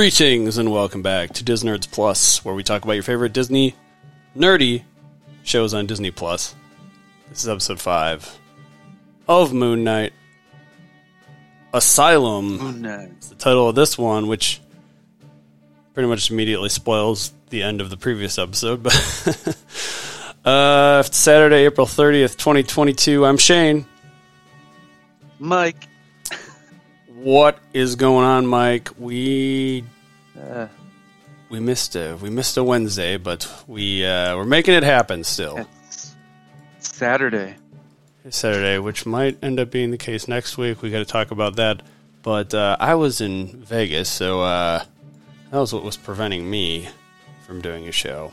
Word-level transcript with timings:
Greetings 0.00 0.56
and 0.56 0.72
welcome 0.72 1.02
back 1.02 1.34
to 1.34 1.44
Disnerds 1.44 1.86
Plus, 1.86 2.42
where 2.42 2.54
we 2.54 2.62
talk 2.62 2.84
about 2.84 2.94
your 2.94 3.02
favorite 3.02 3.34
Disney 3.34 3.74
nerdy 4.34 4.84
shows 5.42 5.74
on 5.74 5.84
Disney 5.84 6.10
Plus. 6.10 6.54
This 7.28 7.42
is 7.42 7.48
episode 7.50 7.78
five 7.78 8.38
of 9.28 9.52
Moon 9.52 9.84
Knight. 9.84 10.14
Asylum 11.74 12.56
Moon 12.56 12.80
Knight. 12.80 13.20
the 13.20 13.34
title 13.34 13.68
of 13.68 13.74
this 13.74 13.98
one, 13.98 14.26
which 14.26 14.62
pretty 15.92 16.08
much 16.08 16.30
immediately 16.30 16.70
spoils 16.70 17.34
the 17.50 17.62
end 17.62 17.82
of 17.82 17.90
the 17.90 17.98
previous 17.98 18.38
episode. 18.38 18.82
But 18.82 19.54
uh, 20.46 21.02
Saturday, 21.02 21.66
April 21.66 21.86
thirtieth, 21.86 22.38
twenty 22.38 22.62
twenty-two. 22.62 23.26
I'm 23.26 23.36
Shane. 23.36 23.84
Mike. 25.38 25.89
What 27.22 27.58
is 27.74 27.96
going 27.96 28.24
on, 28.24 28.46
Mike? 28.46 28.88
We 28.98 29.84
Uh, 30.34 30.68
we 31.50 31.60
missed 31.60 31.94
a 31.94 32.16
we 32.16 32.30
missed 32.30 32.56
a 32.56 32.64
Wednesday, 32.64 33.18
but 33.18 33.46
we 33.66 34.06
uh, 34.06 34.34
we're 34.38 34.46
making 34.46 34.72
it 34.72 34.82
happen 34.82 35.22
still. 35.24 35.68
it's 35.86 36.16
Saturday. 36.78 37.56
Saturday, 38.30 38.78
which 38.78 39.04
might 39.04 39.36
end 39.44 39.60
up 39.60 39.70
being 39.70 39.90
the 39.90 39.98
case 39.98 40.28
next 40.28 40.56
week. 40.56 40.80
We 40.80 40.88
got 40.88 41.00
to 41.00 41.04
talk 41.04 41.30
about 41.30 41.56
that. 41.56 41.82
But 42.22 42.54
uh, 42.54 42.78
I 42.80 42.94
was 42.94 43.20
in 43.20 43.64
Vegas, 43.64 44.08
so 44.08 44.40
uh, 44.40 44.82
that 45.50 45.58
was 45.58 45.74
what 45.74 45.84
was 45.84 45.98
preventing 45.98 46.48
me 46.48 46.88
from 47.46 47.60
doing 47.60 47.86
a 47.86 47.92
show. 47.92 48.32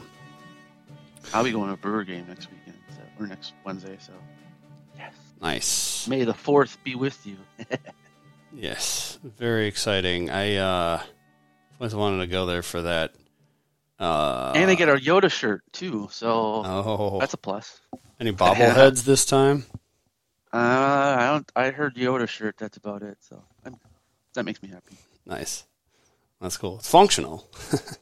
I'll 1.34 1.44
be 1.44 1.52
going 1.52 1.68
to 1.68 1.74
a 1.74 1.78
Brewer 1.78 2.06
game 2.06 2.26
next 2.30 2.48
weekend, 2.50 2.78
so, 2.90 3.02
or 3.20 3.28
next 3.28 3.52
Wednesday. 3.66 3.98
So, 4.00 4.14
yes. 4.98 5.14
Nice, 5.42 6.08
May 6.08 6.24
the 6.24 6.34
fourth 6.34 6.82
be 6.86 6.96
with 6.96 7.28
you. 7.28 7.36
yes, 8.58 9.20
very 9.24 9.68
exciting. 9.68 10.30
I 10.30 10.56
uh, 10.56 11.02
always 11.80 11.96
wanted 11.96 12.20
to 12.20 12.28
go 12.28 12.46
there 12.46 12.64
for 12.64 12.82
that. 12.84 13.14
Uh, 14.00 14.54
and 14.56 14.70
they 14.70 14.76
get 14.76 14.90
our 14.90 14.98
Yoda 14.98 15.32
shirt 15.32 15.64
too, 15.72 16.08
so 16.12 16.64
oh, 16.66 17.18
that's 17.20 17.34
a 17.34 17.38
plus. 17.38 17.82
any 18.20 18.32
bobbleheads 18.34 19.04
this 19.04 19.26
time? 19.26 19.66
Uh, 20.54 20.58
I 21.20 21.28
don't. 21.32 21.52
I 21.56 21.72
heard 21.72 21.96
Yoda 21.96 22.28
shirt. 22.28 22.58
That's 22.58 22.78
about 22.78 23.02
it. 23.02 23.18
So 23.22 23.44
I'm, 23.66 23.76
that 24.36 24.44
makes 24.46 24.62
me 24.62 24.70
happy. 24.70 24.98
Nice. 25.26 25.66
That's 26.40 26.58
cool. 26.58 26.78
It's 26.78 26.90
functional. 26.90 27.50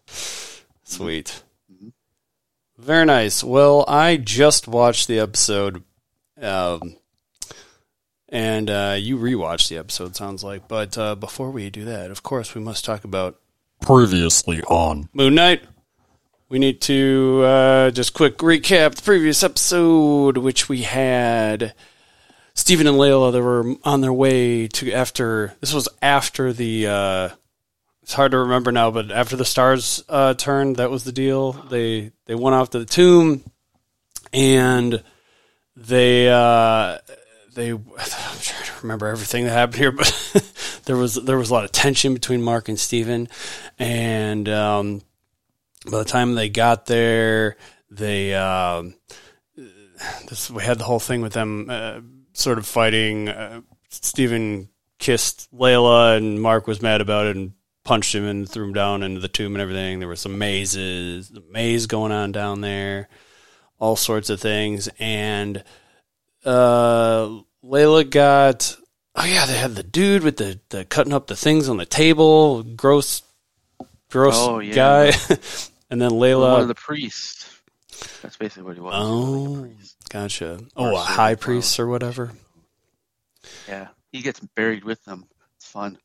Sweet. 0.83 1.44
Mhm. 1.72 1.94
Very 2.78 3.06
nice. 3.06 3.44
Well, 3.44 3.86
I 3.88 4.17
just 4.17 4.67
watched 4.67 5.08
the 5.08 5.20
episode, 5.20 5.83
um, 6.42 6.98
and 8.29 8.69
uh, 8.69 8.95
you 8.97 9.17
rewatched 9.17 9.69
the 9.69 9.77
episode, 9.77 10.15
sounds 10.15 10.43
like. 10.43 10.67
But 10.67 10.97
uh, 10.97 11.15
before 11.15 11.51
we 11.51 11.69
do 11.69 11.85
that, 11.85 12.11
of 12.11 12.23
course, 12.23 12.55
we 12.55 12.61
must 12.61 12.85
talk 12.85 13.03
about 13.03 13.39
previously 13.81 14.61
on 14.63 15.09
Moon 15.13 15.35
Knight. 15.35 15.63
We 16.49 16.59
need 16.59 16.81
to 16.81 17.41
uh, 17.43 17.91
just 17.91 18.13
quick 18.13 18.37
recap 18.37 18.95
the 18.95 19.01
previous 19.01 19.43
episode, 19.43 20.37
which 20.37 20.69
we 20.69 20.83
had 20.83 21.73
Steven 22.53 22.87
and 22.87 22.97
Layla. 22.97 23.31
They 23.31 23.41
were 23.41 23.75
on 23.83 24.01
their 24.01 24.13
way 24.13 24.67
to 24.69 24.91
after. 24.91 25.55
This 25.59 25.73
was 25.73 25.89
after 26.01 26.53
the. 26.53 26.87
Uh, 26.87 27.29
it's 28.03 28.13
hard 28.13 28.33
to 28.33 28.37
remember 28.37 28.71
now, 28.71 28.91
but 28.91 29.09
after 29.09 29.35
the 29.35 29.45
stars 29.45 30.03
uh, 30.07 30.35
turned, 30.35 30.75
that 30.75 30.91
was 30.91 31.03
the 31.03 31.11
deal. 31.11 31.53
They 31.53 32.11
they 32.27 32.35
went 32.35 32.55
off 32.55 32.69
to 32.71 32.79
the 32.79 32.85
tomb, 32.85 33.43
and 34.31 35.03
they 35.75 36.29
uh, 36.29 36.99
they. 37.56 37.72
I'm 37.72 37.80
trying 37.80 38.66
to 38.66 38.72
remember 38.84 39.08
everything 39.08 39.45
that 39.45 39.52
happened 39.52 39.78
here, 39.78 39.92
but 39.92 40.81
there 40.86 40.98
was 40.98 41.16
there 41.16 41.38
was 41.38 41.49
a 41.49 41.54
lot 41.54 41.64
of 41.64 41.71
tension 41.71 42.14
between 42.14 42.43
Marc 42.43 42.70
and 42.70 42.80
Steven, 42.80 43.27
and 43.80 44.48
um, 44.48 45.02
by 45.89 45.98
the 45.98 46.05
time 46.05 46.36
they 46.36 46.49
got 46.49 46.86
there, 46.86 47.58
they 47.89 48.36
um, 48.36 48.95
this 50.27 50.52
we 50.52 50.64
had 50.64 50.77
the 50.77 50.83
whole 50.83 50.99
thing 50.99 51.21
with 51.21 51.33
them 51.33 51.67
uh, 51.70 52.02
sort 52.33 52.58
of 52.58 52.67
fighting. 52.67 53.30
Uh, 53.30 53.61
Steven 53.89 54.70
kissed 54.99 55.52
Layla, 55.54 56.17
and 56.17 56.42
Marc 56.42 56.67
was 56.67 56.82
mad 56.82 57.02
about 57.02 57.27
it 57.27 57.36
and 57.36 57.54
punched 57.83 58.15
him 58.15 58.26
and 58.26 58.49
threw 58.49 58.65
him 58.65 58.73
down 58.73 59.04
into 59.04 59.21
the 59.21 59.27
tomb 59.27 59.55
and 59.55 59.61
everything. 59.61 59.99
There 59.99 60.08
were 60.08 60.15
some 60.15 60.38
mazes, 60.38 61.32
maze 61.49 61.88
going 61.88 62.11
on 62.11 62.32
down 62.32 62.61
there, 62.61 63.08
all 63.80 63.95
sorts 63.95 64.30
of 64.30 64.42
things, 64.42 64.89
and 64.99 65.64
uh, 66.45 67.30
Layla 67.64 68.10
got. 68.10 68.78
Oh 69.16 69.23
yeah, 69.26 69.45
they 69.45 69.58
had 69.58 69.76
the 69.76 69.83
dude 69.83 70.23
with 70.23 70.38
the, 70.38 70.60
the 70.70 70.83
cutting 70.86 71.14
up 71.14 71.28
the 71.28 71.36
things 71.38 71.70
on 71.70 71.78
the 71.78 71.86
table, 71.86 72.64
gross, 72.64 73.22
gross 74.11 74.36
Oh, 74.38 74.60
yeah. 74.60 74.73
guy, 74.76 75.06
and 75.89 76.02
then 76.02 76.14
One 76.16 76.20
Layla. 76.20 76.61
of 76.61 76.67
the 76.67 76.76
priests. 76.76 77.50
That's 78.22 78.36
basically 78.36 78.64
what 78.64 78.76
he 78.76 78.82
was. 78.82 78.94
Oh. 78.95 79.61
Like. 79.61 79.72
Gotcha. 80.10 80.60
Or 80.76 80.92
Oh, 80.92 80.95
a 80.95 81.00
high 81.00 81.36
priest 81.36 81.80
or 81.80 81.88
whatever. 81.88 82.32
Yeah, 83.70 83.88
he 84.12 84.22
gets 84.22 84.39
buried 84.39 84.83
with 84.83 85.04
them. 85.06 85.26
It's 85.56 85.67
fun. 85.70 85.98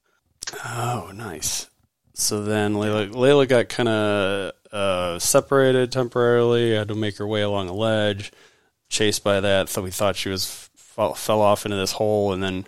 Oh, 0.65 1.11
nice. 1.15 1.67
So 2.15 2.43
then 2.45 2.75
Layla, 2.75 3.11
Layla 3.13 3.49
got 3.49 3.69
kind 3.69 3.89
of 3.89 4.53
uh, 4.73 5.19
separated 5.19 5.91
temporarily. 5.91 6.75
Had 6.75 6.89
to 6.89 6.95
make 6.95 7.17
her 7.19 7.27
way 7.27 7.43
along 7.43 7.69
a 7.69 7.73
ledge, 7.75 8.31
chased 8.91 9.25
by 9.25 9.41
that. 9.41 9.71
So 9.71 9.81
we 9.81 9.91
thought 9.91 10.17
she 10.17 10.29
was 10.29 10.69
fell, 10.75 11.15
fell 11.15 11.41
off 11.41 11.65
into 11.65 11.79
this 11.79 11.93
hole, 11.93 12.35
and 12.35 12.43
then 12.43 12.67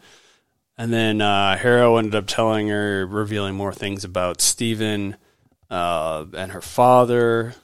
and 0.78 0.93
then 0.93 1.21
uh, 1.21 1.59
Harrow 1.59 1.99
ended 1.99 2.15
up 2.15 2.27
telling 2.27 2.69
her, 2.69 3.06
revealing 3.06 3.55
more 3.55 3.75
things 3.75 4.05
about 4.05 4.41
Steven 4.41 5.16
uh, 5.71 6.25
and 6.34 6.53
her 6.53 6.62
father. 6.62 7.55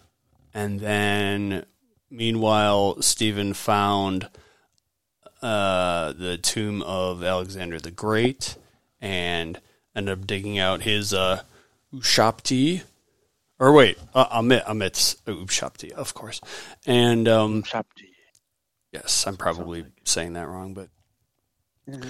And 0.52 0.78
then, 0.78 1.64
meanwhile, 2.10 3.00
Steven 3.00 3.54
found 3.54 4.28
uh, 5.40 6.12
the 6.12 6.36
tomb 6.36 6.82
of 6.82 7.22
Alexander 7.22 7.78
the 7.78 7.90
Great 7.90 8.56
and 9.00 9.58
ended 9.96 10.18
up 10.18 10.26
digging 10.26 10.58
out 10.58 10.82
his 10.82 11.14
uh, 11.14 11.42
Ushabti. 11.94 12.82
Or 13.58 13.72
wait, 13.72 13.98
uh, 14.14 14.40
Ammit, 14.40 14.64
Ammit's 14.66 15.16
Ushabti, 15.26 15.92
of 15.92 16.12
course. 16.12 16.40
And 16.86 17.26
um. 17.26 17.64
Yes, 18.92 19.26
I'm 19.26 19.36
probably 19.36 19.82
Sounds 19.82 19.92
saying 20.04 20.32
that 20.34 20.48
wrong, 20.48 20.74
but 20.74 20.88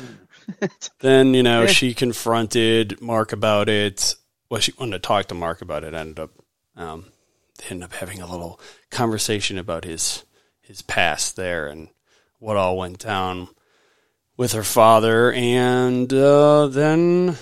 then 1.01 1.35
you 1.35 1.43
know 1.43 1.67
she 1.67 1.95
confronted 1.95 3.01
Marc 3.01 3.33
about 3.33 3.69
it. 3.69 4.15
Well, 4.51 4.61
she 4.61 4.73
wanted 4.79 4.93
to 4.93 4.99
talk 5.07 5.27
to 5.27 5.35
Marc 5.35 5.61
about 5.61 5.85
it. 5.85 5.95
Ended 5.95 6.21
up, 6.21 6.31
um, 6.77 7.07
ended 7.69 7.85
up 7.85 7.93
having 7.95 8.21
a 8.21 8.31
little 8.31 8.61
conversation 8.91 9.59
about 9.59 9.85
his 9.85 10.25
his 10.61 10.83
past 10.83 11.37
there 11.37 11.67
and 11.67 11.89
what 12.39 12.57
all 12.57 12.77
went 12.77 12.99
down 12.99 13.49
with 14.37 14.53
her 14.53 14.63
father, 14.63 15.33
and 15.33 16.13
uh, 16.13 16.69
then 16.69 17.37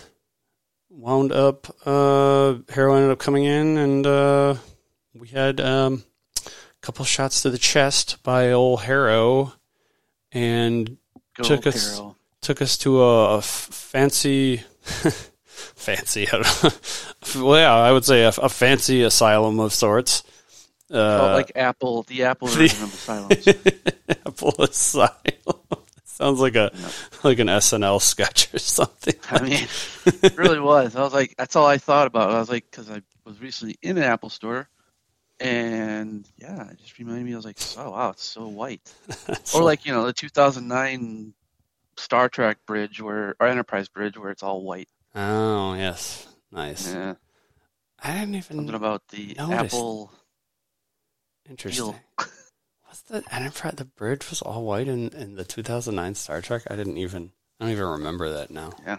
wound 0.88 1.32
up. 1.32 1.66
Uh, 1.86 2.56
Harrow 2.70 2.94
ended 2.94 3.10
up 3.10 3.18
coming 3.18 3.44
in, 3.44 3.76
and 3.76 4.06
uh, 4.06 4.54
we 5.14 5.28
had 5.28 5.60
um, 5.60 6.04
couple 6.86 7.04
shots 7.04 7.42
to 7.42 7.50
the 7.50 7.58
chest 7.58 8.22
by 8.22 8.52
old 8.52 8.82
Harrow, 8.82 9.52
and 10.32 10.96
Go 11.36 11.44
Took 11.44 11.66
us- 11.66 11.90
Carol. 11.96 12.16
took 12.40 12.62
us 12.62 12.78
to 12.78 13.02
a, 13.02 13.42
fancy, 13.42 14.62
fancy. 15.44 16.26
I 16.28 16.30
don't 16.42 16.64
know. 16.64 17.44
well, 17.46 17.58
yeah, 17.60 17.74
I 17.74 17.92
would 17.92 18.04
say 18.04 18.22
a, 18.22 18.28
a 18.28 18.48
fancy 18.48 19.02
asylum 19.02 19.58
of 19.60 19.72
sorts. 19.72 20.22
Uh, 20.90 21.32
like 21.34 21.52
Apple, 21.56 22.04
the 22.04 22.22
Apple 22.24 22.46
the- 22.48 22.66
of 22.66 22.94
Asylums. 22.94 23.48
Apple 24.26 24.54
Asylum. 24.60 25.10
Sounds 26.04 26.40
like 26.40 26.54
a 26.54 26.70
Yeah. 26.72 26.88
like 27.24 27.38
an 27.40 27.48
SNL 27.48 28.00
sketch 28.00 28.54
or 28.54 28.58
something. 28.58 29.14
I 29.30 29.42
mean, 29.42 29.66
it 30.22 30.38
really 30.38 30.60
was. 30.60 30.96
I 30.96 31.02
was 31.02 31.12
like, 31.12 31.34
that's 31.36 31.56
all 31.56 31.66
I 31.66 31.76
thought 31.78 32.06
about. 32.06 32.30
I 32.30 32.38
was 32.38 32.48
like, 32.48 32.64
because 32.70 32.88
I 32.90 33.02
was 33.26 33.38
recently 33.42 33.76
in 33.82 33.98
an 33.98 34.04
Apple 34.04 34.30
store, 34.30 34.68
and 35.40 36.26
yeah, 36.38 36.70
it 36.70 36.78
just 36.78 36.98
reminded 36.98 37.24
me. 37.26 37.32
I 37.32 37.36
was 37.36 37.44
like, 37.44 37.58
oh 37.78 37.90
wow, 37.90 38.10
it's 38.10 38.24
so 38.24 38.48
white. 38.48 38.92
Or 39.54 39.62
like 39.62 39.86
you 39.86 39.92
know 39.92 40.06
the 40.06 40.12
2009 40.12 41.34
Star 41.96 42.28
Trek 42.28 42.58
bridge 42.66 43.00
where 43.00 43.34
or 43.40 43.46
Enterprise 43.46 43.88
bridge 43.88 44.16
where 44.18 44.30
it's 44.30 44.42
all 44.42 44.62
white. 44.62 44.88
oh 45.14 45.74
yes, 45.74 46.26
nice. 46.52 46.92
Yeah, 46.92 47.14
I 48.02 48.12
didn't 48.12 48.34
even 48.36 48.56
something 48.56 48.74
about 48.74 49.08
the 49.08 49.34
noticed. 49.38 49.74
Apple 49.74 50.12
interesting. 51.48 51.94
What's 52.84 53.02
the 53.08 53.22
Enterprise? 53.30 53.74
The 53.76 53.84
bridge 53.84 54.28
was 54.30 54.42
all 54.42 54.64
white 54.64 54.88
in, 54.88 55.08
in 55.10 55.36
the 55.36 55.44
2009 55.44 56.14
Star 56.14 56.40
Trek. 56.40 56.62
I 56.70 56.76
didn't 56.76 56.98
even. 56.98 57.32
I 57.60 57.64
don't 57.64 57.72
even 57.72 57.84
remember 57.86 58.32
that 58.34 58.50
now. 58.50 58.72
Yeah, 58.84 58.98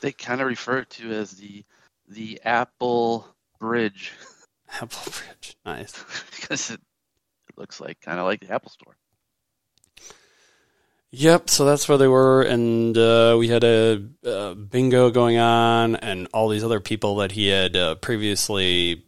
they 0.00 0.12
kind 0.12 0.40
of 0.40 0.46
refer 0.46 0.84
to 0.84 1.12
as 1.12 1.32
the 1.32 1.64
the 2.08 2.40
Apple 2.44 3.26
bridge 3.58 4.12
Apple 4.74 5.12
Bridge, 5.12 5.56
nice. 5.64 6.04
because 6.40 6.70
it, 6.70 6.80
it 7.48 7.58
looks 7.58 7.80
like 7.80 8.00
kind 8.00 8.18
of 8.18 8.26
like 8.26 8.40
the 8.40 8.52
Apple 8.52 8.70
store. 8.70 8.96
Yep, 11.12 11.50
so 11.50 11.64
that's 11.64 11.88
where 11.88 11.98
they 11.98 12.06
were, 12.06 12.42
and 12.42 12.96
uh, 12.96 13.34
we 13.36 13.48
had 13.48 13.64
a, 13.64 14.00
a 14.22 14.54
bingo 14.54 15.10
going 15.10 15.38
on, 15.38 15.96
and 15.96 16.28
all 16.32 16.48
these 16.48 16.62
other 16.62 16.78
people 16.78 17.16
that 17.16 17.32
he 17.32 17.48
had 17.48 17.74
uh, 17.74 17.96
previously 17.96 19.02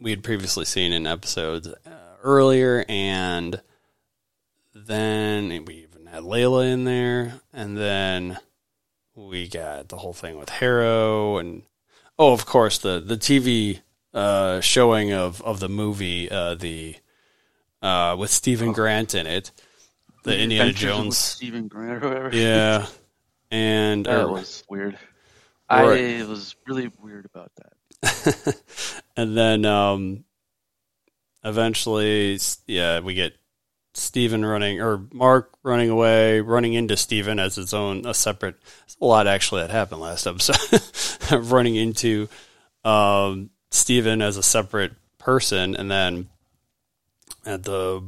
we 0.00 0.10
had 0.10 0.22
previously 0.22 0.64
seen 0.64 0.92
in 0.92 1.06
episodes 1.06 1.66
uh, 1.66 1.90
earlier, 2.22 2.84
and 2.88 3.60
then 4.74 5.64
we 5.64 5.74
even 5.90 6.06
had 6.06 6.22
Layla 6.22 6.70
in 6.70 6.84
there, 6.84 7.40
and 7.52 7.76
then 7.76 8.38
we 9.14 9.48
got 9.48 9.88
the 9.88 9.96
whole 9.96 10.12
thing 10.12 10.38
with 10.38 10.50
Harrow, 10.50 11.38
and 11.38 11.62
oh, 12.18 12.32
of 12.32 12.46
course 12.46 12.78
the 12.78 13.00
the 13.00 13.16
TV 13.16 13.80
uh, 14.14 14.60
showing 14.60 15.12
of 15.12 15.40
of 15.42 15.60
the 15.60 15.68
movie, 15.68 16.30
uh, 16.30 16.54
the 16.54 16.96
uh, 17.82 18.16
with 18.18 18.30
Steven 18.30 18.72
Grant 18.72 19.14
in 19.14 19.26
it, 19.26 19.50
the 20.24 20.38
Indiana 20.38 20.70
Adventures 20.70 20.84
with 20.84 20.96
Jones, 21.04 21.16
Steven 21.18 21.68
Grant 21.68 22.04
or 22.04 22.08
whatever. 22.08 22.36
yeah, 22.36 22.86
and 23.50 24.06
that 24.06 24.24
or- 24.24 24.32
was 24.32 24.64
weird. 24.68 24.98
I 25.70 26.24
was 26.26 26.56
really 26.66 26.90
weird 26.98 27.26
about 27.26 27.52
that. 27.56 28.56
and 29.16 29.36
then 29.36 29.66
um, 29.66 30.24
eventually, 31.44 32.38
yeah, 32.66 33.00
we 33.00 33.12
get 33.12 33.34
Steven 33.94 34.44
running 34.44 34.80
or 34.80 35.06
Marc 35.12 35.52
running 35.62 35.90
away, 35.90 36.40
running 36.40 36.74
into 36.74 36.96
Steven 36.96 37.38
as 37.38 37.56
his 37.56 37.74
own 37.74 38.06
a 38.06 38.14
separate. 38.14 38.56
A 39.00 39.04
lot 39.04 39.26
actually 39.26 39.62
that 39.62 39.70
happened 39.70 40.00
last 40.00 40.26
episode. 40.26 40.80
running 41.50 41.76
into 41.76 42.28
um, 42.84 43.50
Steven 43.70 44.22
as 44.22 44.36
a 44.36 44.42
separate 44.42 44.92
person, 45.18 45.76
and 45.76 45.90
then 45.90 46.28
at 47.44 47.62
the 47.64 48.02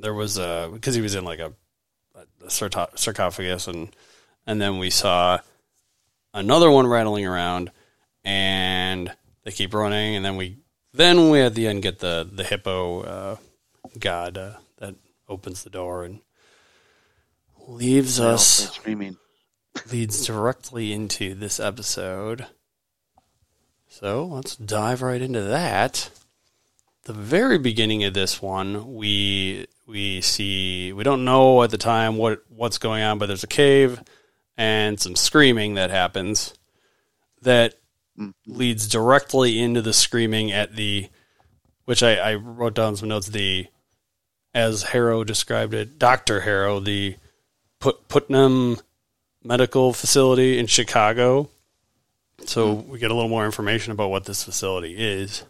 there 0.00 0.14
was 0.14 0.38
a 0.38 0.70
because 0.72 0.94
he 0.94 1.00
was 1.00 1.14
in 1.14 1.24
like 1.24 1.40
a, 1.40 1.52
a 2.14 2.50
sarcophagus, 2.50 3.66
and 3.66 3.94
and 4.46 4.60
then 4.60 4.78
we 4.78 4.90
saw 4.90 5.38
another 6.32 6.70
one 6.70 6.86
rattling 6.86 7.26
around, 7.26 7.70
and 8.24 9.12
they 9.44 9.50
keep 9.50 9.74
running, 9.74 10.16
and 10.16 10.24
then 10.24 10.36
we 10.36 10.58
then 10.92 11.30
we 11.30 11.40
at 11.40 11.54
the 11.54 11.66
end 11.66 11.82
get 11.82 11.98
the 11.98 12.28
the 12.30 12.44
hippo 12.44 13.00
uh, 13.02 13.36
god 13.98 14.38
uh, 14.38 14.52
that 14.78 14.94
opens 15.28 15.62
the 15.62 15.70
door 15.70 16.04
and 16.04 16.20
leaves 17.68 18.20
us 18.20 18.78
leads 19.90 20.24
directly 20.24 20.92
into 20.92 21.34
this 21.34 21.60
episode. 21.60 22.46
So 23.98 24.26
let's 24.26 24.56
dive 24.56 25.00
right 25.00 25.22
into 25.22 25.40
that. 25.40 26.10
The 27.04 27.14
very 27.14 27.58
beginning 27.58 28.04
of 28.04 28.12
this 28.12 28.42
one, 28.42 28.94
we 28.94 29.66
we 29.86 30.20
see 30.20 30.92
we 30.92 31.02
don't 31.02 31.24
know 31.24 31.62
at 31.62 31.70
the 31.70 31.78
time 31.78 32.16
what 32.16 32.42
what's 32.48 32.76
going 32.76 33.02
on, 33.02 33.18
but 33.18 33.26
there's 33.26 33.44
a 33.44 33.46
cave 33.46 34.02
and 34.56 35.00
some 35.00 35.16
screaming 35.16 35.74
that 35.74 35.90
happens 35.90 36.52
that 37.42 37.74
Mm. 38.18 38.32
leads 38.46 38.88
directly 38.88 39.60
into 39.60 39.82
the 39.82 39.92
screaming 39.92 40.50
at 40.50 40.74
the 40.74 41.08
which 41.84 42.02
I, 42.02 42.14
I 42.16 42.34
wrote 42.34 42.74
down 42.74 42.96
some 42.96 43.10
notes 43.10 43.28
the 43.28 43.66
as 44.54 44.84
Harrow 44.84 45.22
described 45.22 45.74
it, 45.74 45.98
Doctor 45.98 46.40
Harrow, 46.40 46.80
the 46.80 47.16
Put 47.78 48.08
Putnam 48.08 48.78
Medical 49.44 49.92
Facility 49.92 50.58
in 50.58 50.66
Chicago. 50.66 51.50
So 52.44 52.74
we 52.74 52.98
get 52.98 53.10
a 53.10 53.14
little 53.14 53.30
more 53.30 53.46
information 53.46 53.92
about 53.92 54.10
what 54.10 54.24
this 54.24 54.44
facility 54.44 54.94
is. 54.96 55.44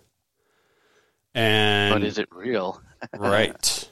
And 1.35 1.95
But 1.95 2.05
is 2.05 2.19
it 2.19 2.29
real? 2.33 2.81
right. 3.19 3.89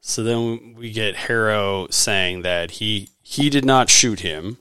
So 0.00 0.22
then 0.22 0.74
we 0.76 0.90
get 0.90 1.16
Harrow 1.16 1.88
saying 1.90 2.42
that 2.42 2.72
he 2.72 3.10
he 3.22 3.50
did 3.50 3.64
not 3.64 3.88
shoot 3.88 4.20
him, 4.20 4.58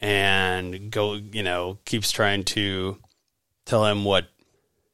and 0.00 0.90
go 0.90 1.14
you 1.14 1.42
know 1.42 1.78
keeps 1.84 2.10
trying 2.10 2.44
to 2.44 2.98
tell 3.64 3.84
him 3.84 4.04
what 4.04 4.28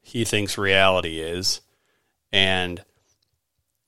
he 0.03 0.25
thinks 0.25 0.57
reality 0.57 1.21
is, 1.21 1.61
and 2.33 2.83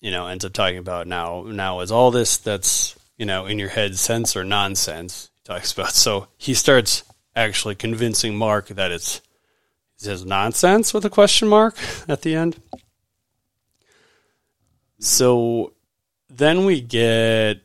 you 0.01 0.11
know 0.11 0.27
ends 0.27 0.45
up 0.45 0.53
talking 0.53 0.79
about 0.79 1.07
now 1.07 1.43
now 1.43 1.81
is 1.81 1.91
all 1.91 2.11
this 2.11 2.37
that's 2.37 2.97
you 3.17 3.27
know 3.27 3.47
in 3.47 3.59
your 3.59 3.71
head 3.71 3.97
sense 3.99 4.37
or 4.37 4.45
nonsense 4.45 5.31
talks 5.55 5.73
about 5.73 5.93
so 5.93 6.29
he 6.37 6.55
starts 6.55 7.05
actually 7.37 7.75
convincing 7.75 8.35
Marc 8.37 8.69
that 8.69 8.91
it's 8.91 9.17
he 9.99 10.05
says 10.05 10.25
nonsense 10.25 10.93
with 10.95 11.05
a 11.05 11.11
question 11.11 11.49
mark 11.49 11.77
at 12.09 12.23
the 12.23 12.35
end. 12.35 12.61
So 14.99 15.73
then 16.29 16.65
we 16.65 16.81
get, 16.81 17.61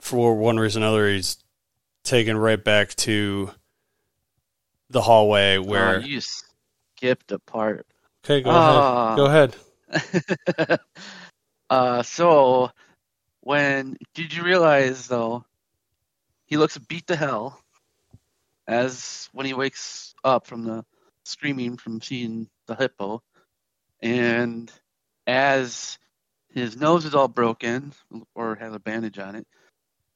for 0.00 0.36
one 0.36 0.58
reason 0.58 0.82
or 0.82 0.86
another, 0.86 1.08
he's 1.10 1.36
taken 2.04 2.36
right 2.36 2.62
back 2.62 2.94
to 2.94 3.50
the 4.90 5.00
hallway 5.00 5.58
where. 5.58 5.96
Oh, 5.96 5.98
you 5.98 6.20
skipped 6.20 7.32
a 7.32 7.38
part. 7.40 7.86
okay, 8.24 8.40
go 8.40 8.50
Ah. 8.52 9.14
ahead. 9.14 9.56
Go 9.88 9.96
ahead. 10.56 10.80
uh, 11.70 12.02
so 12.02 12.70
when 13.40 13.96
did 14.14 14.32
you 14.34 14.42
realize 14.44 15.08
though 15.08 15.44
he 16.52 16.58
looks 16.58 16.76
beat 16.76 17.06
to 17.06 17.16
hell 17.16 17.58
as 18.68 19.30
when 19.32 19.46
he 19.46 19.54
wakes 19.54 20.14
up 20.22 20.46
from 20.46 20.64
the 20.64 20.84
screaming 21.24 21.78
from 21.78 22.02
seeing 22.02 22.46
the 22.66 22.74
hippo 22.74 23.22
and 24.02 24.70
as 25.26 25.98
his 26.50 26.76
nose 26.76 27.06
is 27.06 27.14
all 27.14 27.26
broken 27.26 27.90
or 28.34 28.54
has 28.56 28.74
a 28.74 28.78
bandage 28.78 29.18
on 29.18 29.34
it 29.34 29.46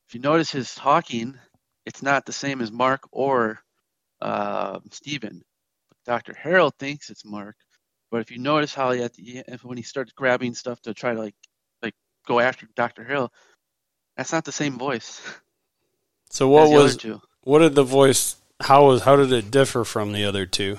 if 0.07 0.15
you 0.15 0.21
notice 0.21 0.51
his 0.51 0.75
talking 0.75 1.39
it's 1.87 2.03
not 2.03 2.27
the 2.27 2.35
same 2.35 2.61
as 2.61 2.71
marc 2.71 3.01
or 3.13 3.59
uh, 4.21 4.79
steven 4.91 5.41
dr 6.05 6.35
harrow 6.35 6.69
thinks 6.69 7.09
it's 7.09 7.25
mark 7.25 7.57
but 8.11 8.21
if 8.21 8.31
you 8.31 8.37
notice 8.37 8.75
how 8.75 8.93
he 8.93 9.03
at 9.03 9.15
the 9.15 9.43
end, 9.49 9.61
when 9.63 9.79
he 9.79 9.83
starts 9.83 10.13
grabbing 10.13 10.53
stuff 10.53 10.83
to 10.83 10.93
try 10.93 11.15
to 11.15 11.19
like 11.19 11.35
like 11.83 11.95
go 12.27 12.41
after 12.41 12.69
Dr. 12.77 13.05
Harrow, 13.05 13.31
that's 14.19 14.33
not 14.33 14.45
the 14.45 14.53
same 14.53 14.77
voice. 14.77 15.23
So 16.31 16.49
what 16.49 16.69
the 16.69 16.77
was 16.77 16.95
other 16.95 17.01
two. 17.01 17.23
what 17.43 17.61
did 17.61 17.75
the 17.75 17.85
voice? 17.85 18.37
How 18.61 18.87
was 18.87 19.03
how 19.03 19.17
did 19.17 19.33
it 19.33 19.51
differ 19.51 19.85
from 19.85 20.13
the 20.13 20.25
other 20.25 20.47
two? 20.47 20.79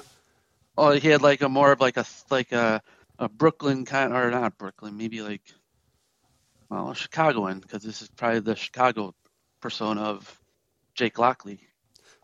Oh, 0.78 0.92
he 0.92 1.08
had 1.08 1.22
like 1.22 1.42
a 1.42 1.50
more 1.50 1.72
of 1.72 1.82
like 1.82 1.98
a 1.98 2.06
like 2.30 2.52
a 2.52 2.82
a 3.20 3.30
Brooklyn 3.30 3.86
kind 3.86 4.14
or 4.14 4.30
not 4.30 4.58
Brooklyn, 4.58 4.98
maybe 4.98 5.22
like 5.22 5.42
well, 6.70 6.92
a 6.92 6.96
Chicagoan 6.96 7.60
because 7.60 7.84
this 7.84 8.02
is 8.02 8.10
probably 8.10 8.40
the 8.40 8.56
Chicago 8.56 9.16
persona 9.62 10.02
of 10.02 10.40
Jake 10.94 11.18
Lockley. 11.18 11.60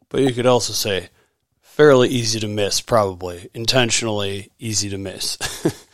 But 0.09 0.21
you 0.21 0.33
could 0.33 0.45
also 0.45 0.73
say 0.73 1.09
fairly 1.61 2.09
easy 2.09 2.39
to 2.39 2.47
miss, 2.47 2.81
probably 2.81 3.49
intentionally 3.53 4.51
easy 4.59 4.89
to 4.89 4.97
miss. 4.97 5.37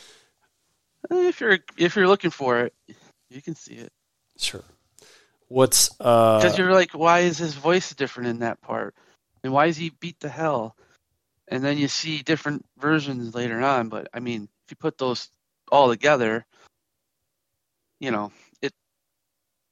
If 1.09 1.41
you're 1.41 1.59
if 1.77 1.95
you're 1.95 2.07
looking 2.07 2.29
for 2.29 2.59
it, 2.59 2.73
you 3.29 3.41
can 3.41 3.55
see 3.55 3.75
it. 3.75 3.91
sure. 4.37 4.63
What's 5.49 5.89
uh? 5.99 6.39
Because 6.39 6.57
you're 6.57 6.73
like, 6.73 6.91
why 6.91 7.19
is 7.19 7.37
his 7.37 7.55
voice 7.55 7.93
different 7.93 8.29
in 8.29 8.39
that 8.39 8.61
part? 8.61 8.95
And 9.43 9.51
why 9.51 9.65
is 9.65 9.77
he 9.77 9.91
beat 9.99 10.19
the 10.19 10.29
hell? 10.29 10.75
And 11.47 11.63
then 11.63 11.77
you 11.77 11.87
see 11.87 12.21
different 12.21 12.65
versions 12.77 13.33
later 13.33 13.59
on. 13.61 13.89
But 13.89 14.07
I 14.13 14.19
mean, 14.19 14.43
if 14.43 14.71
you 14.71 14.77
put 14.77 14.97
those 14.97 15.29
all 15.71 15.89
together, 15.89 16.45
you 17.99 18.11
know, 18.11 18.31
it. 18.61 18.73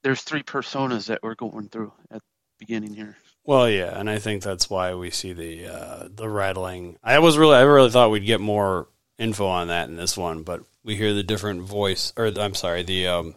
There's 0.03 0.21
three 0.21 0.43
personas 0.43 1.07
that 1.07 1.21
we're 1.21 1.35
going 1.35 1.69
through 1.69 1.93
at 2.09 2.19
the 2.19 2.65
beginning 2.65 2.93
here. 2.93 3.15
Well, 3.43 3.69
yeah, 3.69 3.97
and 3.97 4.09
I 4.09 4.19
think 4.19 4.43
that's 4.43 4.69
why 4.69 4.93
we 4.95 5.09
see 5.09 5.33
the 5.33 5.67
uh, 5.67 6.07
the 6.13 6.27
rattling. 6.27 6.97
I 7.03 7.19
was 7.19 7.37
really, 7.37 7.55
I 7.55 7.61
really 7.61 7.91
thought 7.91 8.11
we'd 8.11 8.25
get 8.25 8.41
more 8.41 8.89
info 9.17 9.45
on 9.47 9.67
that 9.67 9.89
in 9.89 9.95
this 9.95 10.17
one, 10.17 10.43
but 10.43 10.63
we 10.83 10.95
hear 10.95 11.13
the 11.13 11.23
different 11.23 11.61
voice, 11.61 12.13
or 12.17 12.25
I'm 12.37 12.55
sorry, 12.55 12.83
the 12.83 13.07
um, 13.07 13.35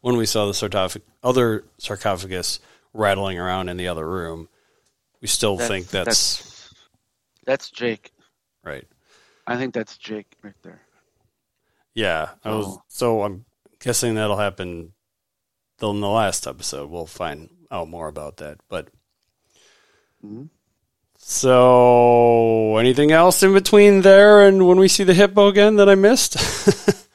when 0.00 0.16
we 0.16 0.26
saw 0.26 0.46
the 0.46 0.52
sarcoph- 0.52 1.00
other 1.22 1.64
sarcophagus 1.78 2.60
rattling 2.92 3.38
around 3.38 3.68
in 3.68 3.76
the 3.76 3.88
other 3.88 4.08
room, 4.08 4.48
we 5.20 5.28
still 5.28 5.58
think 5.58 5.88
that's, 5.88 6.38
that's 6.38 6.74
that's 7.44 7.70
Jake. 7.70 8.12
right. 8.64 8.84
I 9.46 9.56
think 9.56 9.74
that's 9.74 9.96
Jake 9.96 10.26
right 10.42 10.54
there. 10.62 10.80
Yeah, 11.94 12.30
I 12.44 12.50
was 12.50 12.66
Oh. 12.66 12.82
so 12.88 13.22
I'm 13.22 13.44
guessing 13.80 14.14
that'll 14.14 14.36
happen. 14.36 14.92
In 15.80 16.00
the 16.00 16.08
last 16.08 16.46
episode, 16.48 16.90
we'll 16.90 17.06
find 17.06 17.48
out 17.70 17.88
more 17.88 18.08
about 18.08 18.38
that, 18.38 18.58
but. 18.68 18.88
Mhm. 20.24 20.48
So, 21.20 22.76
anything 22.78 23.10
else 23.12 23.42
in 23.42 23.52
between 23.52 24.02
there 24.02 24.46
and 24.46 24.66
when 24.66 24.78
we 24.78 24.88
see 24.88 25.04
the 25.04 25.14
hippo 25.14 25.48
again 25.48 25.76
that 25.76 25.88
I 25.88 25.94
missed? 25.94 26.36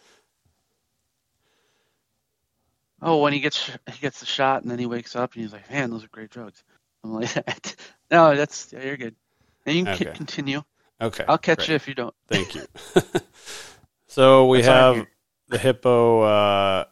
Oh, 3.03 3.21
when 3.21 3.33
he 3.33 3.39
gets 3.39 3.69
he 3.91 3.99
gets 4.01 4.19
the 4.19 4.25
shot 4.25 4.61
and 4.63 4.71
then 4.71 4.79
he 4.79 4.85
wakes 4.85 5.15
up 5.15 5.33
and 5.33 5.43
he's 5.43 5.53
like, 5.53 5.69
"Man, 5.69 5.89
those 5.89 6.03
are 6.03 6.09
great 6.09 6.29
drugs." 6.29 6.63
I'm 7.03 7.13
like, 7.13 7.29
"No, 8.11 8.35
that's 8.35 8.71
yeah, 8.73 8.83
you're 8.83 8.97
good." 8.97 9.15
And 9.65 9.75
you 9.75 9.83
can 9.85 10.07
Okay. 10.07 10.11
continue. 10.13 10.61
okay, 11.01 11.25
I'll 11.27 11.37
catch 11.37 11.57
great. 11.59 11.69
you 11.69 11.75
if 11.75 11.87
you 11.87 11.93
don't. 11.95 12.13
Thank 12.27 12.55
you. 12.55 12.63
so 14.07 14.47
we 14.47 14.61
That's 14.61 14.67
have 14.67 15.07
the 15.49 15.57
hippo 15.57 16.21
uh, 16.21 16.85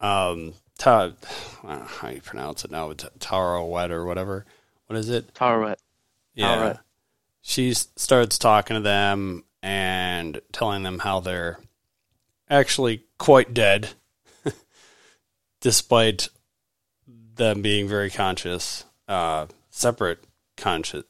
um, 0.00 0.54
ta, 0.78 1.12
I 1.64 1.68
don't 1.68 1.80
know 1.80 1.84
how 1.84 2.08
you 2.08 2.20
pronounce 2.20 2.64
it 2.64 2.70
now, 2.70 2.88
but 2.88 3.20
Tara 3.20 3.64
Wet 3.64 3.90
or 3.90 4.04
whatever. 4.04 4.46
What 4.86 4.98
is 4.98 5.08
it? 5.08 5.34
Taweret. 5.34 5.76
Yeah. 6.34 6.76
She 7.42 7.72
starts 7.74 8.38
talking 8.38 8.74
to 8.74 8.80
them 8.80 9.44
and 9.62 10.40
telling 10.52 10.82
them 10.82 11.00
how 11.00 11.20
they're 11.20 11.58
actually 12.48 13.04
quite 13.18 13.54
dead, 13.54 13.90
despite 15.60 16.28
them 17.06 17.62
being 17.62 17.88
very 17.88 18.10
conscious, 18.10 18.84
uh, 19.08 19.46
separate 19.70 20.24
conscious 20.56 21.04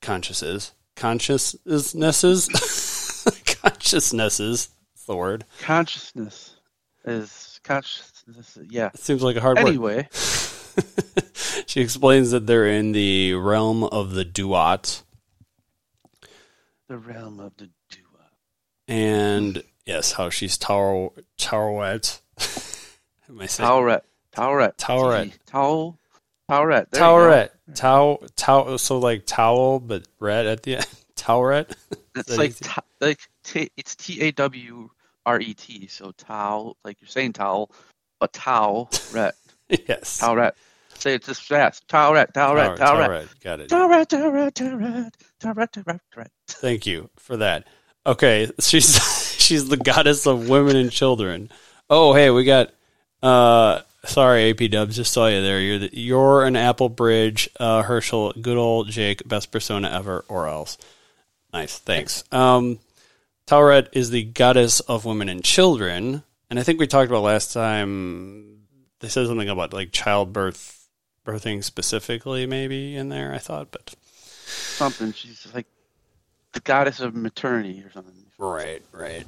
consciouses, 0.00 0.72
consciousnesses, 0.96 2.48
consciousnesses. 3.62 4.68
That's 4.94 5.06
the 5.06 5.16
word. 5.16 5.44
Consciousness 5.60 6.56
is 7.04 7.60
consciousness. 7.62 8.58
Yeah. 8.68 8.90
It 8.92 9.00
seems 9.00 9.22
like 9.22 9.36
a 9.36 9.40
hard 9.40 9.58
word. 9.58 9.68
Anyway, 9.68 10.08
she 11.66 11.80
explains 11.80 12.32
that 12.32 12.46
they're 12.46 12.66
in 12.66 12.92
the 12.92 13.34
realm 13.34 13.84
of 13.84 14.12
the 14.12 14.24
Duat, 14.24 15.02
the 16.88 16.98
realm 16.98 17.40
of 17.40 17.56
the 17.56 17.70
duat. 17.90 18.32
and 18.88 19.62
yes, 19.86 20.12
how 20.12 20.28
she's 20.30 20.58
Tower 20.58 21.10
Towerwet. 21.38 22.20
Am 23.32 23.40
I 23.40 23.46
saying 23.46 23.68
Taweret. 23.68 24.02
Taweret. 24.36 24.76
Taweret. 24.76 25.32
Towel. 25.46 25.98
Taweret. 26.50 26.90
There. 26.90 27.02
Towerette? 27.02 27.50
Tow 27.74 28.22
tow. 28.36 28.76
So 28.76 28.98
like 28.98 29.24
towel, 29.24 29.80
but 29.80 30.04
red 30.20 30.46
at 30.46 30.62
the 30.62 30.76
end. 30.76 30.86
Towerette. 31.16 31.74
It's 32.14 32.28
that 32.28 32.36
like 32.36 32.54
ta- 32.60 32.84
like 33.00 33.20
t- 33.42 33.70
it's 33.78 33.96
T 33.96 34.20
A 34.20 34.32
W 34.32 34.90
R 35.24 35.40
E 35.40 35.54
T. 35.54 35.86
So 35.86 36.12
towel, 36.12 36.76
like 36.84 37.00
you're 37.00 37.08
saying 37.08 37.32
towel, 37.32 37.70
but 38.20 38.34
towel, 38.34 38.90
ret, 39.14 39.34
yes. 39.70 40.18
towel, 40.18 40.36
ret. 40.36 40.54
Say 40.92 41.14
it 41.14 41.24
just 41.24 41.42
fast. 41.44 41.88
Towel, 41.88 42.12
ret, 42.12 42.34
towel, 42.34 42.54
ret, 42.54 42.76
towel, 42.76 42.98
ret, 42.98 43.08
Towerette. 43.08 43.40
Got 43.42 43.60
it. 43.60 43.68
towel, 43.70 43.88
ret, 43.88 44.10
towel, 44.10 44.30
ret, 44.30 44.54
towel, 44.54 44.76
ret, 44.76 45.16
towel, 45.40 45.54
ret, 45.54 45.72
towel, 45.72 45.84
ret, 45.86 46.00
ret. 46.14 46.30
Thank 46.48 46.84
you 46.84 47.08
for 47.16 47.38
that. 47.38 47.66
Okay, 48.04 48.50
she's 48.60 49.00
she's 49.40 49.70
the 49.70 49.78
goddess 49.78 50.26
of 50.26 50.50
women 50.50 50.76
and 50.76 50.92
children. 50.92 51.50
Oh, 51.88 52.12
hey, 52.12 52.28
we 52.28 52.44
got. 52.44 52.72
Uh 53.22 53.80
Sorry, 54.04 54.50
AP 54.50 54.68
Dubs, 54.70 54.96
just 54.96 55.12
saw 55.12 55.28
you 55.28 55.42
there. 55.42 55.60
You're 55.60 55.78
the, 55.78 55.90
you're 55.92 56.44
an 56.44 56.56
Apple 56.56 56.88
Bridge, 56.88 57.48
uh, 57.60 57.82
Herschel, 57.82 58.32
good 58.32 58.56
old 58.56 58.88
Jake, 58.88 59.26
best 59.28 59.52
persona 59.52 59.88
ever, 59.90 60.24
or 60.26 60.48
else. 60.48 60.76
Nice, 61.52 61.78
thanks. 61.78 62.24
Um, 62.32 62.80
Tauret 63.46 63.88
is 63.92 64.10
the 64.10 64.24
goddess 64.24 64.80
of 64.80 65.04
women 65.04 65.28
and 65.28 65.44
children, 65.44 66.24
and 66.50 66.58
I 66.58 66.64
think 66.64 66.80
we 66.80 66.88
talked 66.88 67.10
about 67.10 67.22
last 67.22 67.52
time. 67.52 68.64
They 68.98 69.08
said 69.08 69.28
something 69.28 69.48
about 69.48 69.72
like 69.72 69.92
childbirth, 69.92 70.88
birthing 71.24 71.62
specifically, 71.62 72.44
maybe 72.46 72.96
in 72.96 73.08
there. 73.08 73.32
I 73.32 73.38
thought, 73.38 73.70
but 73.70 73.94
Something. 74.46 75.12
She's 75.12 75.46
like 75.54 75.66
the 76.52 76.60
goddess 76.60 77.00
of 77.00 77.14
maternity 77.14 77.82
or 77.84 77.92
something. 77.92 78.14
Right, 78.36 78.82
right. 78.90 79.24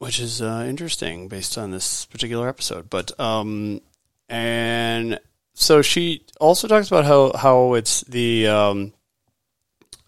Which 0.00 0.18
is 0.18 0.40
uh, 0.40 0.64
interesting 0.66 1.28
based 1.28 1.58
on 1.58 1.72
this 1.72 2.06
particular 2.06 2.48
episode. 2.48 2.88
But 2.88 3.12
um 3.20 3.82
and 4.30 5.20
so 5.52 5.82
she 5.82 6.24
also 6.40 6.66
talks 6.66 6.88
about 6.88 7.04
how 7.04 7.32
how 7.36 7.74
it's 7.74 8.00
the 8.02 8.46
um 8.46 8.92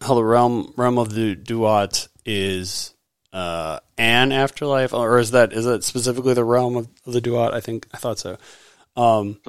how 0.00 0.14
the 0.14 0.24
realm 0.24 0.72
realm 0.76 0.96
of 0.96 1.12
the 1.14 1.36
duat 1.36 2.08
is 2.24 2.94
uh 3.34 3.80
an 3.98 4.32
afterlife 4.32 4.94
or 4.94 5.18
is 5.18 5.32
that 5.32 5.52
is 5.52 5.66
that 5.66 5.84
specifically 5.84 6.32
the 6.32 6.42
realm 6.44 6.76
of, 6.76 6.88
of 7.06 7.12
the 7.12 7.20
duat? 7.20 7.52
I 7.52 7.60
think 7.60 7.86
I 7.92 7.98
thought 7.98 8.18
so. 8.18 8.38
Um 8.96 9.40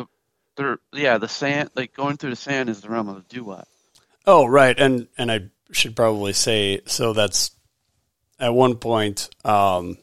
There, 0.57 0.77
yeah, 0.91 1.17
the 1.19 1.29
sand, 1.29 1.71
like 1.73 1.95
going 1.95 2.17
through 2.17 2.31
the 2.31 2.35
sand, 2.35 2.69
is 2.69 2.81
the 2.81 2.89
realm 2.89 3.07
of 3.07 3.15
the 3.15 3.33
duat. 3.33 3.67
Oh, 4.27 4.45
right, 4.45 4.77
and 4.77 5.07
and 5.17 5.31
I 5.31 5.49
should 5.71 5.95
probably 5.95 6.33
say 6.33 6.81
so. 6.85 7.13
That's 7.13 7.51
at 8.39 8.53
one 8.53 8.75
point. 8.75 9.29
Um, 9.43 9.97